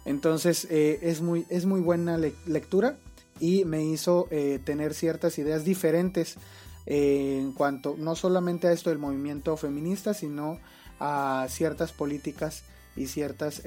Entonces 0.05 0.67
eh, 0.69 0.99
es, 1.01 1.21
muy, 1.21 1.45
es 1.49 1.65
muy 1.65 1.81
buena 1.81 2.17
lectura 2.17 2.97
y 3.39 3.65
me 3.65 3.83
hizo 3.83 4.27
eh, 4.31 4.59
tener 4.63 4.93
ciertas 4.93 5.37
ideas 5.37 5.65
diferentes 5.65 6.37
eh, 6.85 7.39
en 7.41 7.51
cuanto 7.51 7.95
no 7.97 8.15
solamente 8.15 8.67
a 8.67 8.71
esto 8.71 8.89
del 8.89 8.99
movimiento 8.99 9.57
feminista, 9.57 10.13
sino 10.13 10.59
a 10.99 11.47
ciertas 11.49 11.91
políticas 11.91 12.63
y 12.95 13.07
ciertas 13.07 13.61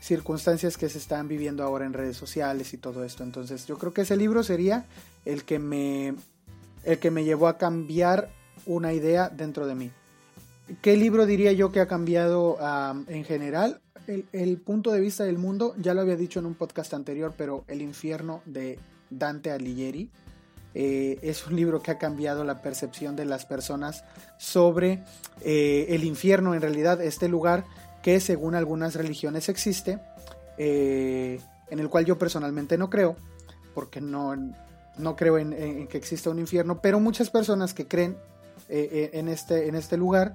circunstancias 0.00 0.76
que 0.76 0.88
se 0.88 0.98
están 0.98 1.28
viviendo 1.28 1.62
ahora 1.62 1.86
en 1.86 1.92
redes 1.92 2.16
sociales 2.16 2.72
y 2.74 2.78
todo 2.78 3.04
esto. 3.04 3.22
Entonces 3.22 3.66
yo 3.66 3.78
creo 3.78 3.92
que 3.92 4.02
ese 4.02 4.16
libro 4.16 4.42
sería 4.42 4.84
el 5.24 5.44
que 5.44 5.58
me, 5.58 6.14
el 6.84 6.98
que 6.98 7.10
me 7.10 7.24
llevó 7.24 7.48
a 7.48 7.58
cambiar 7.58 8.30
una 8.66 8.92
idea 8.92 9.28
dentro 9.28 9.66
de 9.66 9.74
mí. 9.74 9.90
¿Qué 10.82 10.96
libro 10.96 11.24
diría 11.24 11.52
yo 11.52 11.72
que 11.72 11.80
ha 11.80 11.88
cambiado 11.88 12.58
en 13.08 13.24
general? 13.24 13.80
El, 14.32 14.56
punto 14.58 14.90
de 14.92 15.00
vista 15.00 15.24
del 15.24 15.38
mundo, 15.38 15.74
ya 15.78 15.92
lo 15.92 16.00
había 16.00 16.16
dicho 16.16 16.40
en 16.40 16.46
un 16.46 16.54
podcast 16.54 16.94
anterior, 16.94 17.34
pero 17.36 17.64
El 17.68 17.82
infierno 17.82 18.42
de 18.46 18.78
Dante 19.10 19.50
Alighieri 19.50 20.10
eh, 20.74 21.18
es 21.22 21.46
un 21.46 21.56
libro 21.56 21.82
que 21.82 21.90
ha 21.90 21.98
cambiado 21.98 22.44
la 22.44 22.62
percepción 22.62 23.16
de 23.16 23.24
las 23.24 23.44
personas 23.46 24.04
sobre 24.38 25.02
eh, 25.42 25.86
el 25.90 26.04
infierno, 26.04 26.54
en 26.54 26.60
realidad 26.60 27.02
este 27.02 27.28
lugar 27.28 27.64
que 28.02 28.20
según 28.20 28.54
algunas 28.54 28.94
religiones 28.94 29.48
existe, 29.48 29.98
eh, 30.56 31.40
en 31.70 31.78
el 31.78 31.88
cual 31.88 32.04
yo 32.04 32.18
personalmente 32.18 32.78
no 32.78 32.90
creo, 32.90 33.16
porque 33.74 34.00
no, 34.00 34.34
no 34.96 35.16
creo 35.16 35.38
en, 35.38 35.86
que 35.88 35.98
exista 35.98 36.30
un 36.30 36.38
infierno, 36.38 36.80
pero 36.80 37.00
muchas 37.00 37.30
personas 37.30 37.74
que 37.74 37.86
creen 37.86 38.16
eh, 38.68 38.88
eh, 38.92 39.10
en, 39.14 39.28
este, 39.28 39.68
en 39.68 39.74
este 39.74 39.96
lugar 39.96 40.34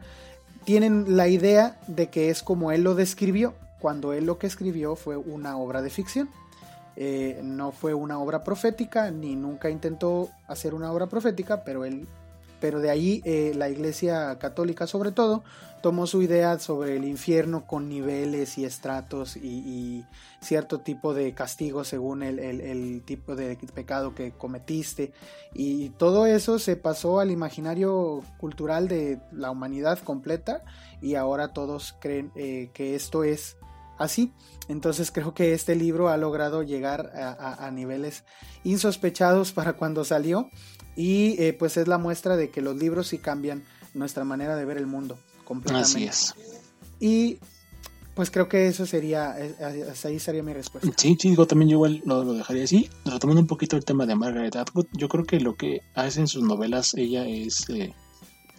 tienen 0.65 1.17
la 1.17 1.27
idea 1.27 1.79
de 1.87 2.09
que 2.09 2.29
es 2.29 2.41
como 2.41 2.71
él 2.71 2.83
lo 2.83 2.95
describió, 2.95 3.53
cuando 3.79 4.13
él 4.13 4.25
lo 4.25 4.37
que 4.37 4.47
escribió 4.47 4.95
fue 4.95 5.17
una 5.17 5.57
obra 5.57 5.81
de 5.81 5.89
ficción. 5.89 6.29
no 7.43 7.71
fue 7.71 7.93
una 7.93 8.19
obra 8.19 8.43
profética, 8.43 9.11
ni 9.11 9.35
nunca 9.35 9.69
intentó 9.69 10.29
hacer 10.47 10.73
una 10.73 10.91
obra 10.91 11.07
profética, 11.07 11.63
pero 11.65 11.83
él 11.83 12.07
pero 12.63 12.79
de 12.79 12.89
ahí 12.89 13.21
la 13.55 13.67
Iglesia 13.67 14.39
Católica 14.39 14.87
sobre 14.87 15.11
todo 15.11 15.43
tomó 15.81 16.07
su 16.07 16.21
idea 16.21 16.57
sobre 16.59 16.95
el 16.95 17.03
infierno 17.03 17.67
con 17.67 17.89
niveles 17.89 18.57
y 18.57 18.63
estratos 18.63 19.35
y, 19.35 20.05
cierto 20.39 20.79
tipo 20.79 21.13
de 21.13 21.33
castigo 21.33 21.83
según 21.83 22.23
el, 22.23 23.03
tipo 23.03 23.35
de 23.35 23.57
pecado 23.73 24.15
que 24.15 24.31
cometiste. 24.31 25.11
Y 25.53 25.89
todo 25.89 26.25
eso 26.25 26.57
se 26.57 26.77
pasó 26.77 27.19
al 27.19 27.31
imaginario 27.31 28.23
cultural 28.37 28.87
de 28.87 29.19
la 29.33 29.51
humanidad 29.51 29.99
completa 29.99 30.63
y 31.01 31.15
ahora 31.15 31.49
todos 31.49 31.97
creen 31.99 32.31
eh, 32.35 32.69
que 32.73 32.95
esto 32.95 33.25
es 33.25 33.57
así. 33.97 34.31
Entonces 34.69 35.11
creo 35.11 35.33
que 35.33 35.53
este 35.53 35.75
libro 35.75 36.07
ha 36.07 36.15
logrado 36.15 36.63
llegar 36.63 37.11
a, 37.13 37.69
niveles 37.71 38.23
insospechados 38.63 39.51
para 39.51 39.73
cuando 39.73 40.05
salió 40.05 40.49
y 40.95 41.41
eh, 41.41 41.53
pues 41.53 41.77
es 41.77 41.87
la 41.87 41.97
muestra 41.97 42.35
de 42.37 42.49
que 42.49 42.61
los 42.61 42.75
libros 42.75 43.07
sí 43.07 43.17
cambian 43.17 43.63
nuestra 43.93 44.23
manera 44.23 44.55
de 44.55 44.65
ver 44.65 44.77
el 44.77 44.87
mundo 44.87 45.17
completamente. 45.43 45.87
Así 45.87 46.05
es. 46.05 46.35
Y 46.99 47.39
pues 48.15 48.29
creo 48.29 48.47
que 48.47 48.67
eso 48.67 48.85
sería, 48.85 49.35
ahí 50.03 50.19
sería 50.19 50.43
mi 50.43 50.53
respuesta. 50.53 50.89
Sí, 50.97 51.17
sí, 51.19 51.29
digo, 51.29 51.47
también 51.47 51.69
yo 51.69 51.75
igual 51.77 52.01
lo, 52.05 52.33
dejaría 52.33 52.63
así. 52.63 52.89
Retomando 53.05 53.41
un 53.41 53.47
poquito 53.47 53.75
el 53.75 53.85
tema 53.85 54.05
de 54.05 54.15
Margaret 54.15 54.55
Atwood, 54.55 54.85
yo 54.93 55.09
creo 55.09 55.25
que 55.25 55.39
lo 55.39 55.55
que 55.55 55.81
hace 55.95 56.19
en 56.19 56.27
sus 56.27 56.43
novelas 56.43 56.93
ella 56.93 57.25
es 57.25 57.67
eh, 57.69 57.93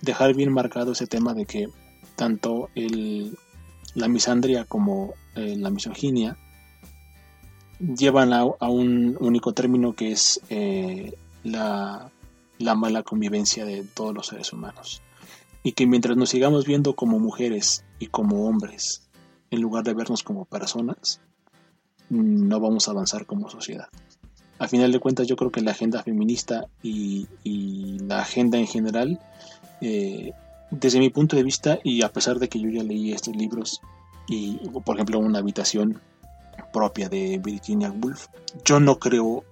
dejar 0.02 0.34
bien 0.34 0.52
marcado 0.52 0.92
ese 0.92 1.06
tema 1.06 1.34
de 1.34 1.46
que 1.46 1.68
tanto 2.16 2.68
el, 2.74 3.38
la 3.94 4.08
misandria 4.08 4.64
como 4.64 5.14
eh, 5.36 5.54
la 5.56 5.70
misoginia 5.70 6.36
llevan 7.78 8.32
a, 8.32 8.44
un 8.44 9.16
único 9.20 9.52
término 9.52 9.94
que 9.94 10.12
es 10.12 10.40
eh, 10.48 11.14
la, 11.44 12.10
la 12.58 12.74
mala 12.74 13.02
convivencia 13.02 13.64
de 13.64 13.82
todos 13.82 14.14
los 14.14 14.28
seres 14.28 14.52
humanos 14.52 15.02
y 15.64 15.72
que 15.72 15.86
mientras 15.86 16.16
nos 16.16 16.28
sigamos 16.28 16.66
viendo 16.66 16.94
como 16.94 17.18
mujeres 17.18 17.84
y 17.98 18.06
como 18.06 18.46
hombres, 18.46 19.08
en 19.50 19.62
lugar 19.62 19.82
de 19.82 19.94
vernos 19.94 20.22
como 20.22 20.44
personas, 20.44 21.20
no 22.10 22.60
vamos 22.60 22.86
a 22.86 22.90
avanzar 22.90 23.24
como 23.24 23.48
sociedad. 23.48 23.88
A 24.58 24.68
final 24.68 24.92
de 24.92 25.00
cuentas, 25.00 25.26
yo 25.26 25.36
creo 25.36 25.50
que 25.50 25.62
la 25.62 25.72
agenda 25.72 26.02
feminista 26.02 26.66
y, 26.82 27.26
la 28.00 28.20
agenda 28.20 28.58
en 28.58 28.66
general, 28.66 29.18
eh, 29.80 30.32
desde 30.70 30.98
mi 30.98 31.08
punto 31.08 31.34
de 31.34 31.42
vista, 31.42 31.78
y 31.82 32.02
a 32.02 32.12
pesar 32.12 32.38
de 32.38 32.48
que 32.50 32.60
yo 32.60 32.68
ya 32.68 32.82
leí 32.82 33.12
estos 33.12 33.34
libros, 33.34 33.80
y 34.28 34.56
por 34.84 34.96
ejemplo 34.96 35.18
una 35.18 35.38
habitación 35.38 36.00
propia 36.72 37.08
de 37.08 37.38
Virginia 37.38 37.90
Woolf, 37.90 38.28
yo 38.64 38.80
no 38.80 38.98
creo 38.98 39.44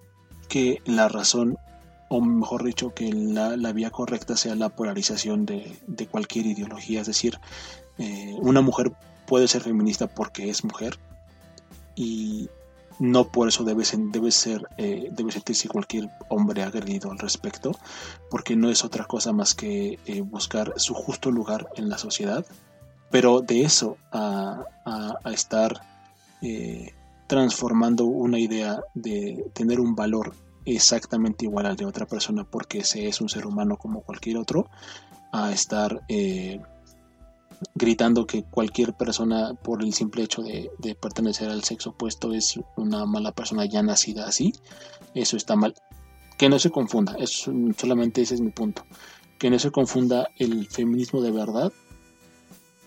que 0.48 0.82
la 0.84 1.08
razón 1.08 1.56
o 2.12 2.20
mejor 2.20 2.62
dicho, 2.62 2.92
que 2.92 3.10
la, 3.10 3.72
vía 3.72 3.90
correcta 3.90 4.36
sea 4.36 4.54
la 4.54 4.68
polarización 4.68 5.46
de, 5.46 6.08
cualquier 6.10 6.44
ideología. 6.44 7.00
Es 7.00 7.06
decir, 7.06 7.38
eh, 7.96 8.36
una 8.42 8.60
mujer 8.60 8.92
puede 9.26 9.48
ser 9.48 9.62
feminista 9.62 10.06
porque 10.08 10.50
es 10.50 10.62
mujer 10.62 10.98
y 11.94 12.50
no 12.98 13.28
por 13.28 13.48
eso 13.48 13.64
debe, 13.64 13.86
ser, 13.86 14.00
debe, 14.10 14.30
ser, 14.30 14.68
eh, 14.76 15.08
debe 15.10 15.32
sentirse 15.32 15.68
cualquier 15.68 16.10
hombre 16.28 16.62
agredido 16.62 17.10
al 17.10 17.18
respecto, 17.18 17.72
porque 18.30 18.56
no 18.56 18.68
es 18.68 18.84
otra 18.84 19.04
cosa 19.06 19.32
más 19.32 19.54
que 19.54 19.98
eh, 20.04 20.20
buscar 20.20 20.74
su 20.76 20.92
justo 20.92 21.30
lugar 21.30 21.68
en 21.76 21.88
la 21.88 21.96
sociedad. 21.96 22.44
Pero 23.10 23.40
de 23.40 23.62
eso 23.62 23.96
a, 24.10 24.64
a 24.84 25.32
estar 25.32 25.80
transformando 27.26 28.04
una 28.04 28.38
idea 28.38 28.82
de 28.94 29.50
tener 29.54 29.80
un 29.80 29.94
valor 29.94 30.34
exactamente 30.64 31.44
igual 31.44 31.66
al 31.66 31.76
de 31.76 31.86
otra 31.86 32.06
persona 32.06 32.44
porque 32.44 32.84
se 32.84 33.08
es 33.08 33.20
un 33.20 33.28
ser 33.28 33.46
humano 33.46 33.76
como 33.76 34.02
cualquier 34.02 34.38
otro, 34.38 34.68
a 35.32 35.50
estar 35.52 36.02
eh, 36.08 36.60
gritando 37.74 38.26
que 38.26 38.44
cualquier 38.44 38.94
persona 38.94 39.54
por 39.54 39.82
el 39.82 39.92
simple 39.92 40.22
hecho 40.22 40.42
de, 40.42 40.70
pertenecer 41.00 41.48
al 41.48 41.64
sexo 41.64 41.90
opuesto 41.90 42.32
es 42.32 42.60
una 42.76 43.06
mala 43.06 43.32
persona 43.32 43.64
ya 43.64 43.82
nacida 43.82 44.26
así, 44.26 44.52
eso 45.14 45.36
está 45.36 45.56
mal. 45.56 45.74
Que 46.38 46.48
no 46.48 46.58
se 46.58 46.70
confunda, 46.70 47.14
es, 47.18 47.48
solamente 47.76 48.22
ese 48.22 48.34
es 48.34 48.40
mi 48.40 48.50
punto. 48.50 48.84
Que 49.38 49.50
no 49.50 49.58
se 49.58 49.70
confunda 49.70 50.28
el 50.38 50.66
feminismo 50.68 51.20
de 51.20 51.30
verdad 51.30 51.72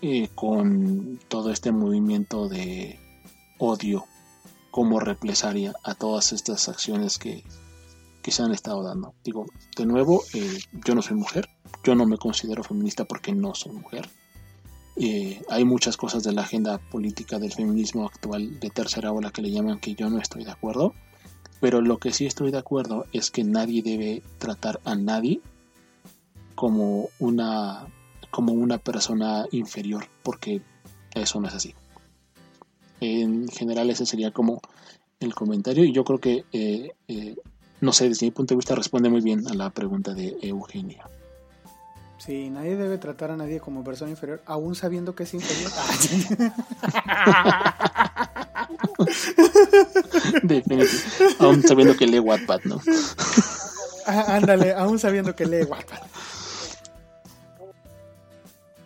eh, 0.02 0.28
con 0.34 1.18
todo 1.28 1.50
este 1.50 1.72
movimiento 1.72 2.48
de 2.48 2.98
odio 3.58 4.04
como 4.70 5.00
represalia 5.00 5.74
a 5.84 5.94
todas 5.94 6.32
estas 6.32 6.68
acciones 6.68 7.18
que, 7.18 7.44
que 8.26 8.32
se 8.32 8.42
han 8.42 8.50
estado 8.50 8.82
dando. 8.82 9.14
Digo, 9.22 9.46
de 9.76 9.86
nuevo, 9.86 10.24
eh, 10.34 10.58
yo 10.84 10.96
no 10.96 11.02
soy 11.02 11.16
mujer, 11.16 11.48
yo 11.84 11.94
no 11.94 12.06
me 12.06 12.18
considero 12.18 12.64
feminista 12.64 13.04
porque 13.04 13.32
no 13.32 13.54
soy 13.54 13.70
mujer. 13.70 14.08
Eh, 14.96 15.40
hay 15.48 15.64
muchas 15.64 15.96
cosas 15.96 16.24
de 16.24 16.32
la 16.32 16.42
agenda 16.42 16.78
política 16.78 17.38
del 17.38 17.52
feminismo 17.52 18.04
actual 18.04 18.58
de 18.58 18.70
tercera 18.70 19.12
ola 19.12 19.30
que 19.30 19.42
le 19.42 19.52
llaman 19.52 19.78
que 19.78 19.94
yo 19.94 20.10
no 20.10 20.18
estoy 20.18 20.42
de 20.42 20.50
acuerdo, 20.50 20.92
pero 21.60 21.80
lo 21.80 21.98
que 21.98 22.12
sí 22.12 22.26
estoy 22.26 22.50
de 22.50 22.58
acuerdo 22.58 23.06
es 23.12 23.30
que 23.30 23.44
nadie 23.44 23.80
debe 23.80 24.24
tratar 24.38 24.80
a 24.84 24.96
nadie 24.96 25.40
como 26.56 27.10
una 27.20 27.86
como 28.32 28.54
una 28.54 28.78
persona 28.78 29.46
inferior, 29.52 30.08
porque 30.24 30.62
eso 31.14 31.40
no 31.40 31.46
es 31.46 31.54
así. 31.54 31.76
En 33.00 33.46
general 33.46 33.88
ese 33.88 34.04
sería 34.04 34.32
como 34.32 34.60
el 35.20 35.32
comentario 35.32 35.84
y 35.84 35.92
yo 35.92 36.02
creo 36.02 36.18
que 36.18 36.44
eh, 36.52 36.90
no 37.80 37.92
sé, 37.92 38.08
desde 38.08 38.26
mi 38.26 38.32
punto 38.32 38.54
de 38.54 38.56
vista 38.56 38.74
responde 38.74 39.08
muy 39.08 39.20
bien 39.20 39.46
a 39.48 39.54
la 39.54 39.70
pregunta 39.70 40.14
de 40.14 40.36
Eugenia. 40.42 41.08
Sí, 42.18 42.50
nadie 42.50 42.76
debe 42.76 42.98
tratar 42.98 43.30
a 43.30 43.36
nadie 43.36 43.60
como 43.60 43.84
persona 43.84 44.10
inferior, 44.10 44.42
aún 44.46 44.74
sabiendo 44.74 45.14
que 45.14 45.22
es 45.24 45.34
inferior. 45.34 45.70
Definitivamente. 50.42 51.36
Aún 51.38 51.62
sabiendo 51.62 51.96
que 51.96 52.06
lee 52.06 52.18
Wattpad, 52.18 52.60
¿no? 52.64 52.80
Ah, 54.08 54.36
ándale, 54.36 54.72
aún 54.72 55.00
sabiendo 55.00 55.34
que 55.34 55.46
lee 55.46 55.64
Wattpad. 55.64 55.98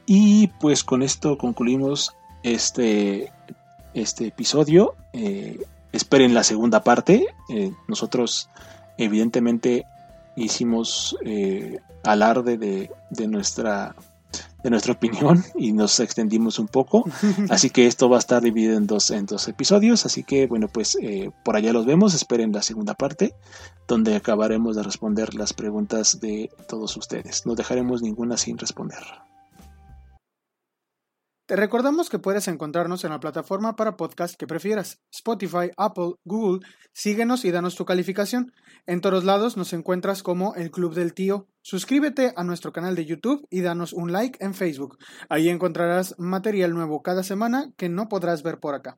Y 0.07 0.47
pues 0.61 0.83
con 0.83 1.03
esto 1.03 1.37
concluimos 1.37 2.17
este, 2.43 3.31
este 3.93 4.29
episodio. 4.29 4.95
Eh, 5.13 5.61
esperen 5.93 6.33
la 6.33 6.43
segunda 6.43 6.83
parte. 6.83 7.27
Eh, 7.51 7.71
nosotros 7.87 8.49
evidentemente 9.05 9.87
hicimos 10.37 11.17
eh, 11.25 11.79
alarde 12.05 12.57
de, 12.57 12.91
de, 13.11 13.29
nuestra 13.29 13.95
de 14.63 14.71
nuestra 14.71 14.93
opinión 14.93 15.43
y 15.57 15.73
nos 15.73 16.01
extendimos 16.01 16.59
un 16.59 16.69
poco. 16.69 17.05
Así 17.51 17.71
que 17.71 17.87
esto 17.87 18.09
va 18.09 18.17
a 18.17 18.21
estar 18.21 18.43
dividido 18.43 18.77
en 18.77 18.87
dos 18.87 19.11
en 19.11 19.27
dos 19.27 19.49
episodios. 19.49 20.07
Así 20.07 20.23
que 20.23 20.47
bueno 20.47 20.69
pues 20.69 20.97
eh, 21.01 21.31
por 21.45 21.57
allá 21.57 21.73
los 21.73 21.87
vemos. 21.87 22.15
Esperen 22.15 22.53
la 22.53 22.63
segunda 22.63 22.95
parte 22.95 23.35
donde 23.89 24.15
acabaremos 24.15 24.77
de 24.77 24.83
responder 24.83 25.35
las 25.35 25.53
preguntas 25.53 26.21
de 26.21 26.51
todos 26.69 26.97
ustedes. 26.97 27.47
No 27.47 27.55
dejaremos 27.55 28.03
ninguna 28.03 28.37
sin 28.37 28.59
responder 28.59 29.03
te 31.51 31.57
recordamos 31.57 32.11
que 32.11 32.21
puedes 32.21 32.47
encontrarnos 32.47 33.03
en 33.03 33.11
la 33.11 33.19
plataforma 33.19 33.75
para 33.75 33.97
podcast 33.97 34.37
que 34.37 34.47
prefieras, 34.47 35.01
Spotify, 35.13 35.73
Apple, 35.77 36.13
Google. 36.23 36.65
Síguenos 36.93 37.45
y 37.45 37.51
danos 37.51 37.75
tu 37.75 37.85
calificación. 37.85 38.53
En 38.87 39.01
todos 39.01 39.25
lados 39.25 39.57
nos 39.57 39.73
encuentras 39.73 40.23
como 40.23 40.55
El 40.55 40.71
Club 40.71 40.95
del 40.95 41.13
Tío. 41.13 41.49
Suscríbete 41.63 42.33
a 42.37 42.45
nuestro 42.45 42.73
canal 42.73 42.95
de 42.95 43.05
YouTube 43.05 43.49
y 43.51 43.63
danos 43.63 43.93
un 43.93 44.13
like 44.13 44.39
en 44.41 44.55
Facebook. 44.55 44.97
Ahí 45.29 45.49
encontrarás 45.49 46.15
material 46.21 46.73
nuevo 46.73 47.03
cada 47.03 47.25
semana 47.25 47.73
que 47.77 47.89
no 47.89 48.09
podrás 48.09 48.45
ver 48.45 48.61
por 48.61 48.77
acá. 48.77 48.97